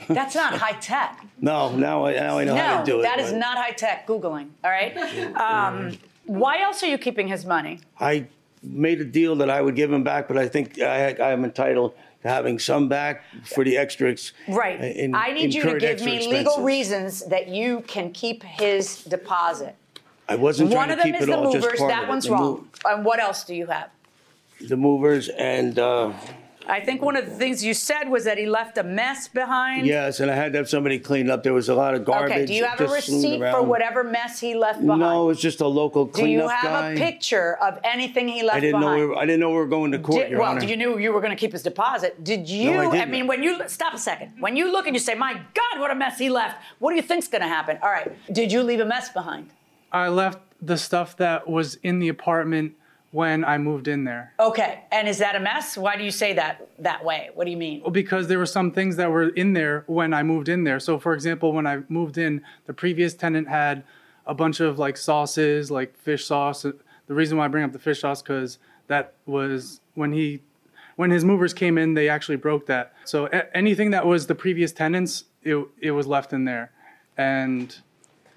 That's 0.08 0.34
not 0.36 0.54
high 0.58 0.78
tech. 0.78 1.24
No, 1.40 1.74
now 1.74 2.06
I 2.06 2.12
now 2.14 2.38
I 2.38 2.44
know 2.44 2.54
no, 2.54 2.62
how 2.62 2.78
to 2.80 2.84
do 2.90 3.00
it. 3.00 3.02
that 3.02 3.18
is 3.18 3.32
but 3.32 3.38
not 3.38 3.58
high 3.58 3.72
tech 3.72 4.06
Googling. 4.06 4.50
All 4.64 4.70
right. 4.70 4.96
Um, 5.36 5.98
why 6.28 6.60
else 6.60 6.82
are 6.82 6.86
you 6.86 6.98
keeping 6.98 7.26
his 7.28 7.44
money? 7.44 7.80
I 7.98 8.26
made 8.62 9.00
a 9.00 9.04
deal 9.04 9.34
that 9.36 9.50
I 9.50 9.60
would 9.60 9.74
give 9.74 9.92
him 9.92 10.04
back, 10.04 10.28
but 10.28 10.36
I 10.38 10.46
think 10.48 10.80
I, 10.80 11.12
I 11.14 11.32
am 11.32 11.44
entitled 11.44 11.94
to 12.22 12.28
having 12.28 12.58
some 12.58 12.88
back 12.88 13.22
for 13.44 13.64
the 13.64 13.76
extra. 13.76 14.10
ex- 14.10 14.32
Right. 14.48 14.80
in- 14.80 15.14
I 15.14 15.32
need 15.32 15.54
you 15.54 15.62
to 15.62 15.78
give 15.78 16.02
me 16.02 16.26
legal 16.28 16.62
reasons 16.62 17.24
that 17.26 17.48
you 17.48 17.80
can 17.86 18.12
keep 18.12 18.42
his 18.42 19.04
deposit. 19.04 19.74
I 20.28 20.34
wasn't 20.36 20.70
One 20.70 20.88
trying 20.88 20.90
of 20.90 20.96
to 20.98 21.02
them 21.04 21.12
keep 21.12 21.22
is 21.22 21.28
it 21.28 21.30
the 21.30 21.36
all. 21.38 21.44
movers. 21.54 21.78
That 21.80 21.98
of 22.02 22.04
it. 22.04 22.08
one's 22.08 22.24
The 22.24 22.30
mo- 22.32 22.36
wrong. 22.36 22.68
And 22.84 23.04
what 23.04 23.18
else 23.20 23.44
do 23.44 23.54
you 23.54 23.66
have? 23.66 23.90
the 24.60 24.76
movers 24.76 25.28
and 25.28 25.78
uh, 25.78 26.12
I 26.68 26.80
think 26.80 27.00
one 27.00 27.16
of 27.16 27.24
the 27.24 27.30
things 27.34 27.64
you 27.64 27.72
said 27.72 28.10
was 28.10 28.24
that 28.24 28.36
he 28.36 28.44
left 28.44 28.76
a 28.76 28.82
mess 28.82 29.26
behind. 29.26 29.86
yes, 29.86 30.20
and 30.20 30.30
I 30.30 30.34
had 30.34 30.52
to 30.52 30.58
have 30.58 30.68
somebody 30.68 30.98
clean 30.98 31.30
up. 31.30 31.42
There 31.42 31.54
was 31.54 31.70
a 31.70 31.74
lot 31.74 31.94
of 31.94 32.04
garbage. 32.04 32.32
Okay. 32.32 32.46
Do 32.46 32.52
you 32.52 32.64
have 32.64 32.78
a 32.78 32.84
just 32.86 33.06
strewn 33.06 33.22
receipt 33.22 33.50
for 33.52 33.62
whatever 33.62 34.04
mess 34.04 34.38
he 34.38 34.54
left 34.54 34.80
behind? 34.82 35.00
No, 35.00 35.30
it's 35.30 35.40
just 35.40 35.62
a 35.62 35.66
local 35.66 36.06
cleanup. 36.06 36.50
guy. 36.50 36.60
Do 36.60 36.66
you 36.66 36.72
have 36.72 36.82
guy. 36.82 36.90
a 36.92 36.96
picture 36.98 37.56
of 37.62 37.78
anything 37.84 38.28
he 38.28 38.42
left 38.42 38.58
I 38.58 38.60
didn't 38.60 38.80
behind? 38.80 39.00
know. 39.00 39.06
We 39.06 39.10
were, 39.14 39.18
I 39.18 39.24
didn't 39.24 39.40
know 39.40 39.48
we 39.50 39.56
were 39.56 39.66
going 39.66 39.92
to 39.92 39.98
court, 39.98 40.20
Did- 40.22 40.30
Your 40.32 40.40
well, 40.40 40.50
Honor. 40.50 40.64
you 40.64 40.76
knew 40.76 40.98
you 40.98 41.12
were 41.12 41.20
going 41.22 41.30
to 41.30 41.40
keep 41.40 41.52
his 41.52 41.62
deposit. 41.62 42.22
Did 42.22 42.48
you? 42.48 42.70
I 42.78 42.90
didn't. 42.90 43.10
mean, 43.10 43.26
when 43.26 43.42
you 43.42 43.66
stop 43.68 43.94
a 43.94 43.98
second, 43.98 44.34
when 44.38 44.54
you 44.54 44.70
look 44.70 44.86
and 44.86 44.94
you 44.94 45.00
say, 45.00 45.14
"My 45.14 45.32
God, 45.54 45.80
what 45.80 45.90
a 45.90 45.94
mess 45.94 46.18
he 46.18 46.28
left," 46.28 46.56
what 46.80 46.90
do 46.90 46.96
you 46.96 47.02
think's 47.02 47.28
going 47.28 47.42
to 47.42 47.48
happen? 47.48 47.78
All 47.82 47.90
right, 47.90 48.12
did 48.32 48.52
you 48.52 48.62
leave 48.62 48.80
a 48.80 48.84
mess 48.84 49.08
behind? 49.08 49.50
I 49.90 50.08
left 50.08 50.38
the 50.60 50.76
stuff 50.76 51.16
that 51.16 51.48
was 51.48 51.76
in 51.76 51.98
the 51.98 52.08
apartment 52.08 52.74
when 53.10 53.44
I 53.44 53.56
moved 53.58 53.88
in 53.88 54.04
there. 54.04 54.32
Okay, 54.38 54.80
and 54.92 55.08
is 55.08 55.18
that 55.18 55.34
a 55.34 55.40
mess? 55.40 55.76
Why 55.76 55.96
do 55.96 56.04
you 56.04 56.10
say 56.10 56.34
that 56.34 56.68
that 56.78 57.04
way? 57.04 57.30
What 57.34 57.44
do 57.44 57.50
you 57.50 57.56
mean? 57.56 57.80
Well, 57.80 57.90
because 57.90 58.28
there 58.28 58.38
were 58.38 58.46
some 58.46 58.70
things 58.70 58.96
that 58.96 59.10
were 59.10 59.28
in 59.30 59.54
there 59.54 59.84
when 59.86 60.12
I 60.12 60.22
moved 60.22 60.48
in 60.48 60.64
there. 60.64 60.78
So, 60.78 60.98
for 60.98 61.14
example, 61.14 61.52
when 61.52 61.66
I 61.66 61.78
moved 61.88 62.18
in, 62.18 62.42
the 62.66 62.74
previous 62.74 63.14
tenant 63.14 63.48
had 63.48 63.82
a 64.26 64.34
bunch 64.34 64.60
of 64.60 64.78
like 64.78 64.96
sauces, 64.96 65.70
like 65.70 65.96
fish 65.96 66.26
sauce. 66.26 66.62
The 66.62 67.14
reason 67.14 67.38
why 67.38 67.46
I 67.46 67.48
bring 67.48 67.64
up 67.64 67.72
the 67.72 67.78
fish 67.78 68.00
sauce 68.02 68.20
because 68.20 68.58
that 68.88 69.14
was 69.24 69.80
when 69.94 70.12
he, 70.12 70.40
when 70.96 71.10
his 71.10 71.24
movers 71.24 71.54
came 71.54 71.78
in, 71.78 71.94
they 71.94 72.10
actually 72.10 72.36
broke 72.36 72.66
that. 72.66 72.92
So 73.06 73.26
a- 73.26 73.56
anything 73.56 73.90
that 73.92 74.06
was 74.06 74.26
the 74.26 74.34
previous 74.34 74.70
tenants, 74.72 75.24
it 75.42 75.56
it 75.80 75.92
was 75.92 76.06
left 76.06 76.34
in 76.34 76.44
there, 76.44 76.72
and 77.16 77.74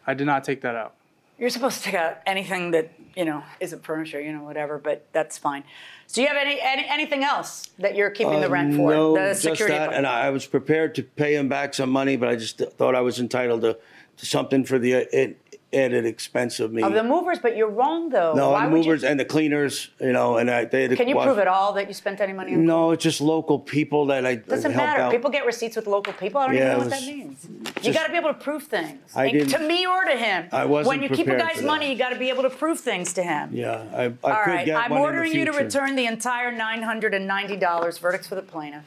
I 0.08 0.14
did 0.14 0.28
not 0.28 0.46
take 0.46 0.62
that 0.62 0.76
out. 0.76 0.96
You're 1.38 1.50
supposed 1.50 1.80
to 1.80 1.84
take 1.84 1.96
out 1.96 2.20
anything 2.26 2.72
that 2.72 2.92
you 3.16 3.26
know 3.26 3.44
isn't 3.60 3.84
furniture, 3.84 4.22
you 4.22 4.32
know, 4.34 4.44
whatever. 4.44 4.78
But 4.78 5.06
that's 5.12 5.38
fine. 5.38 5.64
So, 6.08 6.16
do 6.16 6.22
you 6.22 6.28
have 6.28 6.38
any, 6.38 6.60
any 6.62 6.86
anything 6.88 7.24
else 7.24 7.70
that 7.80 7.96
you're 7.96 8.10
keeping 8.10 8.40
the 8.42 8.48
Uh, 8.48 8.52
rent 8.52 8.76
for? 8.76 8.92
No, 8.92 9.14
the 9.16 9.30
just 9.30 9.42
security. 9.44 9.78
that, 9.78 9.94
and 9.94 10.06
I 10.08 10.28
I 10.28 10.30
was 10.30 10.46
prepared 10.46 10.96
to 10.96 11.04
pay 11.04 11.36
him 11.36 11.50
back 11.50 11.74
some 11.74 11.90
money, 11.90 12.16
but 12.18 12.30
I 12.30 12.36
just 12.36 12.58
thought 12.78 12.96
I 12.96 13.02
was 13.02 13.20
entitled 13.20 13.62
to, 13.62 13.78
to 14.18 14.26
something 14.26 14.64
for 14.66 14.78
the 14.80 14.96
uh, 14.96 15.28
in, 15.72 15.94
an 15.94 16.06
expense 16.06 16.60
of 16.60 16.72
me. 16.74 16.82
Of 16.84 16.94
the 16.94 17.04
movers, 17.04 17.40
but 17.40 17.56
you're 17.56 17.70
wrong 17.70 18.10
though. 18.10 18.34
no, 18.34 18.52
Why 18.52 18.66
the 18.66 18.72
would 18.72 18.78
you- 18.80 18.84
movers 18.92 19.04
and 19.04 19.20
the 19.20 19.26
cleaners, 19.26 19.90
you 20.00 20.12
know, 20.12 20.38
and 20.38 20.50
I, 20.52 20.66
they 20.66 20.84
had 20.88 20.98
Can 20.98 21.08
you 21.08 21.16
wash- 21.16 21.26
prove 21.28 21.40
at 21.40 21.48
all 21.48 21.74
that 21.74 21.88
you 21.88 21.94
spent 21.94 22.20
any 22.22 22.34
money 22.34 22.54
on 22.54 22.66
No, 22.66 22.92
it's 22.92 23.04
just 23.04 23.22
local 23.22 23.58
people 23.60 24.06
that 24.08 24.26
I 24.26 24.36
Doesn't 24.36 24.72
helped 24.72 24.86
matter. 24.88 25.02
out. 25.04 25.12
People 25.12 25.30
get 25.30 25.46
receipts 25.46 25.76
with 25.76 25.88
local 25.88 26.14
people. 26.14 26.42
I 26.42 26.48
don't 26.48 26.56
Yeah, 26.56 26.62
even 26.62 26.72
know 26.72 26.84
it 26.84 26.90
what 26.90 27.00
that 27.00 27.06
means. 27.06 27.48
you 27.84 27.94
got 27.94 28.06
to 28.08 28.12
be 28.12 28.18
able 28.18 28.30
to 28.34 28.40
prove 28.40 28.64
things. 28.64 29.00
I 29.16 29.26
And 29.26 29.34
didn't- 29.34 29.50
to 29.52 29.60
me 29.60 29.86
or 29.88 30.04
to 30.04 30.18
him. 30.18 30.48
I 30.52 30.66
wasn't 30.66 30.88
When 31.00 31.04
you 31.04 31.10
keep 31.16 31.28
a 31.28 31.38
guy's 31.38 31.62
money, 31.62 31.92
you 31.92 31.98
got 31.98 32.10
to 32.10 32.20
be 32.20 32.30
able 32.30 32.44
to 32.44 32.50
prove 32.50 32.80
things 32.80 33.14
to 33.14 33.24
him. 33.24 33.50
Yeah, 33.54 33.84
I, 33.96 34.04
I 34.04 34.06
All 34.06 34.12
could 34.44 34.52
right, 34.52 34.66
get 34.66 34.78
I'm 34.78 34.92
one 34.92 35.00
in 35.00 35.04
the 35.04 35.10
ordering 35.10 35.34
you 35.34 35.46
to 35.46 35.52
return 35.52 35.96
the 35.96 36.06
entire 36.06 36.52
$990. 36.52 38.00
Verdicts 38.00 38.28
for 38.28 38.36
the 38.36 38.42
plaintiff. 38.42 38.84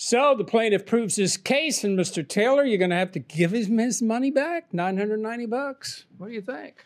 So 0.00 0.36
the 0.36 0.44
plaintiff 0.44 0.86
proves 0.86 1.16
his 1.16 1.36
case, 1.36 1.82
and 1.82 1.98
Mr. 1.98 2.26
Taylor, 2.26 2.64
you're 2.64 2.78
going 2.78 2.90
to 2.90 2.96
have 2.96 3.10
to 3.12 3.18
give 3.18 3.52
him 3.52 3.78
his 3.78 4.00
money 4.00 4.30
back, 4.30 4.72
990 4.72 5.46
bucks. 5.46 6.04
What 6.18 6.28
do 6.28 6.34
you 6.34 6.40
think? 6.40 6.84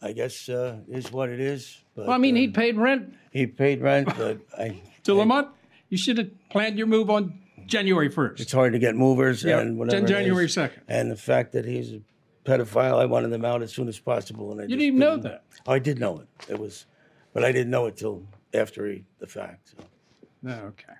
I 0.00 0.12
guess 0.12 0.48
uh, 0.48 0.76
is 0.88 1.10
what 1.10 1.28
it 1.28 1.40
is. 1.40 1.82
But, 1.96 2.06
Well, 2.06 2.14
I 2.14 2.18
mean, 2.18 2.36
uh, 2.36 2.38
he 2.38 2.48
paid 2.48 2.76
rent 2.76 3.16
he 3.32 3.48
paid 3.48 3.82
rent, 3.82 4.16
but 4.16 4.38
I. 4.56 4.80
till 5.02 5.20
a 5.20 5.26
month. 5.26 5.48
You 5.88 5.98
should 5.98 6.18
have 6.18 6.30
planned 6.50 6.78
your 6.78 6.86
move 6.86 7.10
on 7.10 7.36
January 7.66 8.08
1st. 8.08 8.38
It's 8.38 8.52
hard 8.52 8.74
to 8.74 8.78
get 8.78 8.94
movers 8.94 9.42
Yeah, 9.42 9.58
and 9.58 9.76
whatever. 9.76 10.06
January 10.06 10.46
2nd. 10.46 10.82
And 10.86 11.10
the 11.10 11.16
fact 11.16 11.50
that 11.50 11.64
he's 11.64 11.94
a 11.94 12.00
pedophile, 12.44 13.00
I 13.00 13.06
wanted 13.06 13.30
them 13.30 13.44
out 13.44 13.60
as 13.60 13.72
soon 13.72 13.88
as 13.88 13.98
possible. 13.98 14.52
And 14.52 14.60
I 14.60 14.62
You 14.64 14.68
didn't 14.68 14.82
even 14.82 14.98
know 15.00 15.16
that. 15.16 15.42
Oh, 15.66 15.72
I 15.72 15.80
did 15.80 15.98
know 15.98 16.20
it. 16.20 16.28
It 16.48 16.60
was, 16.60 16.86
but 17.32 17.42
I 17.42 17.50
didn't 17.50 17.72
know 17.72 17.86
it 17.86 17.96
till 17.96 18.24
after 18.54 18.86
he, 18.86 19.04
the 19.18 19.26
fact. 19.26 19.74
So. 19.76 20.48
Okay. 20.48 20.92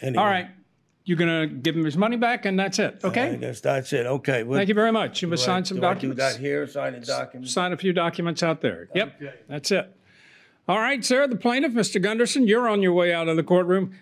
Anyway. 0.00 0.18
All 0.18 0.26
right. 0.28 0.48
You're 1.04 1.18
going 1.18 1.48
to 1.48 1.54
give 1.54 1.74
him 1.76 1.84
his 1.84 1.96
money 1.96 2.16
back, 2.16 2.44
and 2.44 2.58
that's 2.58 2.78
it. 2.78 3.00
Okay. 3.02 3.22
I 3.22 3.28
Okay? 3.30 3.36
guess 3.38 3.60
that's 3.60 3.92
it. 3.92 4.06
Okay. 4.06 4.44
Thank 4.48 4.68
you 4.68 4.74
very 4.74 4.92
much. 4.92 5.20
You 5.20 5.28
must 5.28 5.44
Do 5.44 5.50
I- 5.50 5.54
sign 5.56 5.64
some 5.64 5.80
do 5.80 5.86
I 5.86 5.94
documents. 5.94 6.16
do 6.22 6.22
that 6.32 6.36
here, 6.40 6.66
sign 6.66 6.94
a 6.94 7.00
document. 7.00 7.50
Sign 7.50 7.72
a 7.72 7.76
few 7.76 7.92
documents 7.92 8.42
out 8.42 8.60
there. 8.60 8.88
Yep. 8.94 9.20
That's 9.48 9.70
it. 9.72 9.96
All 10.68 10.78
right, 10.78 11.04
sir. 11.04 11.26
The 11.26 11.34
plaintiff, 11.36 11.72
Mr. 11.72 12.00
Gunderson, 12.00 12.46
you're 12.46 12.68
on 12.68 12.82
your 12.82 12.92
way 12.92 13.12
out 13.12 13.26
of 13.28 13.36
the 13.36 13.42
courtroom. 13.42 13.94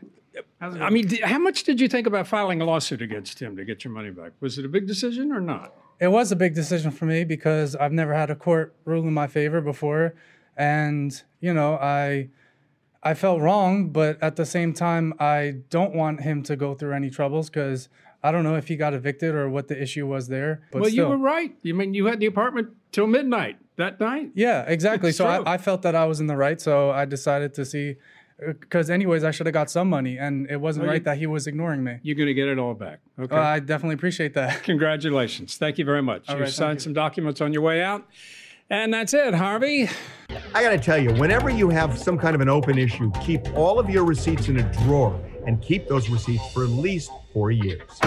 I 0.61 0.91
mean, 0.91 1.09
how 1.23 1.39
much 1.39 1.65
did 1.65 1.81
you 1.81 1.89
think 1.89 2.07
about 2.07 2.27
filing 2.27 2.61
a 2.61 2.65
lawsuit 2.67 3.01
against 3.01 3.41
him 3.41 3.57
to 3.57 3.65
get 3.65 3.83
your 3.83 3.93
money 3.95 4.11
back? 4.11 4.33
Was 4.41 4.59
it 4.59 4.65
a 4.67 4.69
big 4.69 4.87
decision 4.87 5.33
or 5.33 5.41
not? 5.41 5.75
It 6.01 6.09
was 6.09 6.31
a 6.33 6.37
big 6.37 6.55
decision 6.55 6.91
for 6.91 7.07
me 7.07 7.25
because 7.25 7.75
I've 7.77 7.93
never 7.93 8.15
had 8.15 8.31
a 8.31 8.35
court 8.37 8.75
rule 8.85 9.07
in 9.09 9.13
my 9.15 9.27
favor 9.27 9.61
before, 9.63 10.15
and 10.57 11.21
you 11.41 11.53
know 11.55 11.75
I 11.75 12.29
I 13.03 13.15
felt 13.15 13.41
wrong, 13.41 13.91
but 13.91 14.23
at 14.23 14.37
the 14.37 14.45
same 14.45 14.75
time 14.75 15.15
I 15.19 15.57
don't 15.71 15.95
want 15.95 16.21
him 16.21 16.43
to 16.45 16.57
go 16.57 16.75
through 16.75 16.93
any 16.93 17.11
troubles 17.11 17.49
because 17.49 17.89
I 18.23 18.31
don't 18.33 18.45
know 18.45 18.57
if 18.57 18.69
he 18.69 18.77
got 18.77 18.93
evicted 18.93 19.35
or 19.35 19.49
what 19.49 19.69
the 19.69 19.81
issue 19.81 20.07
was 20.07 20.29
there. 20.29 20.63
But 20.71 20.83
well, 20.83 20.91
still. 20.91 21.05
you 21.05 21.11
were 21.11 21.17
right. 21.17 21.57
You 21.63 21.75
mean 21.75 21.95
you 21.95 22.07
had 22.07 22.21
the 22.21 22.27
apartment 22.27 22.69
till 22.93 23.07
midnight 23.07 23.57
that 23.77 23.99
night? 23.99 24.33
Yeah, 24.35 24.65
exactly. 24.67 25.11
It's 25.11 25.19
so. 25.19 25.27
I, 25.27 25.55
I 25.55 25.59
felt 25.59 25.83
that 25.83 25.95
I 25.95 26.05
was 26.05 26.21
in 26.21 26.27
the 26.27 26.37
right, 26.37 26.61
so 26.61 26.91
I 26.91 27.05
decided 27.07 27.55
to 27.55 27.65
see. 27.65 27.97
Because 28.47 28.89
anyways, 28.89 29.23
I 29.23 29.33
should 29.33 29.45
have 29.47 29.53
got 29.53 29.71
some 29.71 29.91
money, 29.91 30.17
and 30.17 30.51
it 30.51 30.59
wasn't 30.59 30.85
Well, 30.85 30.93
right 30.93 31.01
you- 31.01 31.05
that 31.05 31.19
he 31.19 31.27
was 31.27 31.47
ignoring 31.47 31.85
me. 31.85 31.99
You're 32.03 32.17
going 32.17 32.27
to 32.27 32.35
get 32.35 32.49
it 32.49 32.59
all 32.59 32.73
back. 32.73 33.01
Okay. 33.19 33.37
Uh, 33.37 33.39
I 33.39 33.61
definitely 33.61 33.97
appreciate 33.97 34.33
that. 34.35 34.63
Congratulations. 34.63 35.59
Thank 35.59 35.77
you 35.77 35.85
very 35.85 36.01
much. 36.03 36.27
All 36.29 36.37
you 36.37 36.43
right, 36.45 36.53
signed 36.53 36.79
you. 36.79 36.85
some 36.85 36.95
documents 36.95 37.43
on 37.43 37.53
your 37.53 37.61
way 37.61 37.83
out. 37.83 38.07
And 38.71 38.95
that's 38.95 39.15
it, 39.15 39.35
Harvey. 39.35 39.89
I 40.55 40.63
got 40.63 40.71
to 40.71 40.79
tell 40.79 40.97
you, 40.97 41.13
whenever 41.15 41.51
you 41.51 41.71
have 41.71 41.99
some 41.99 42.17
kind 42.17 42.37
of 42.37 42.41
an 42.41 42.49
open 42.49 42.79
issue, 42.79 43.11
keep 43.21 43.53
all 43.55 43.81
of 43.81 43.91
your 43.91 44.05
receipts 44.05 44.49
in 44.49 44.59
a 44.59 44.73
drawer 44.85 45.21
and 45.45 45.61
keep 45.61 45.89
those 45.89 46.09
receipts 46.09 46.53
for 46.53 46.63
at 46.63 46.71
least 46.71 47.11
four 47.33 47.51
years. 47.51 47.99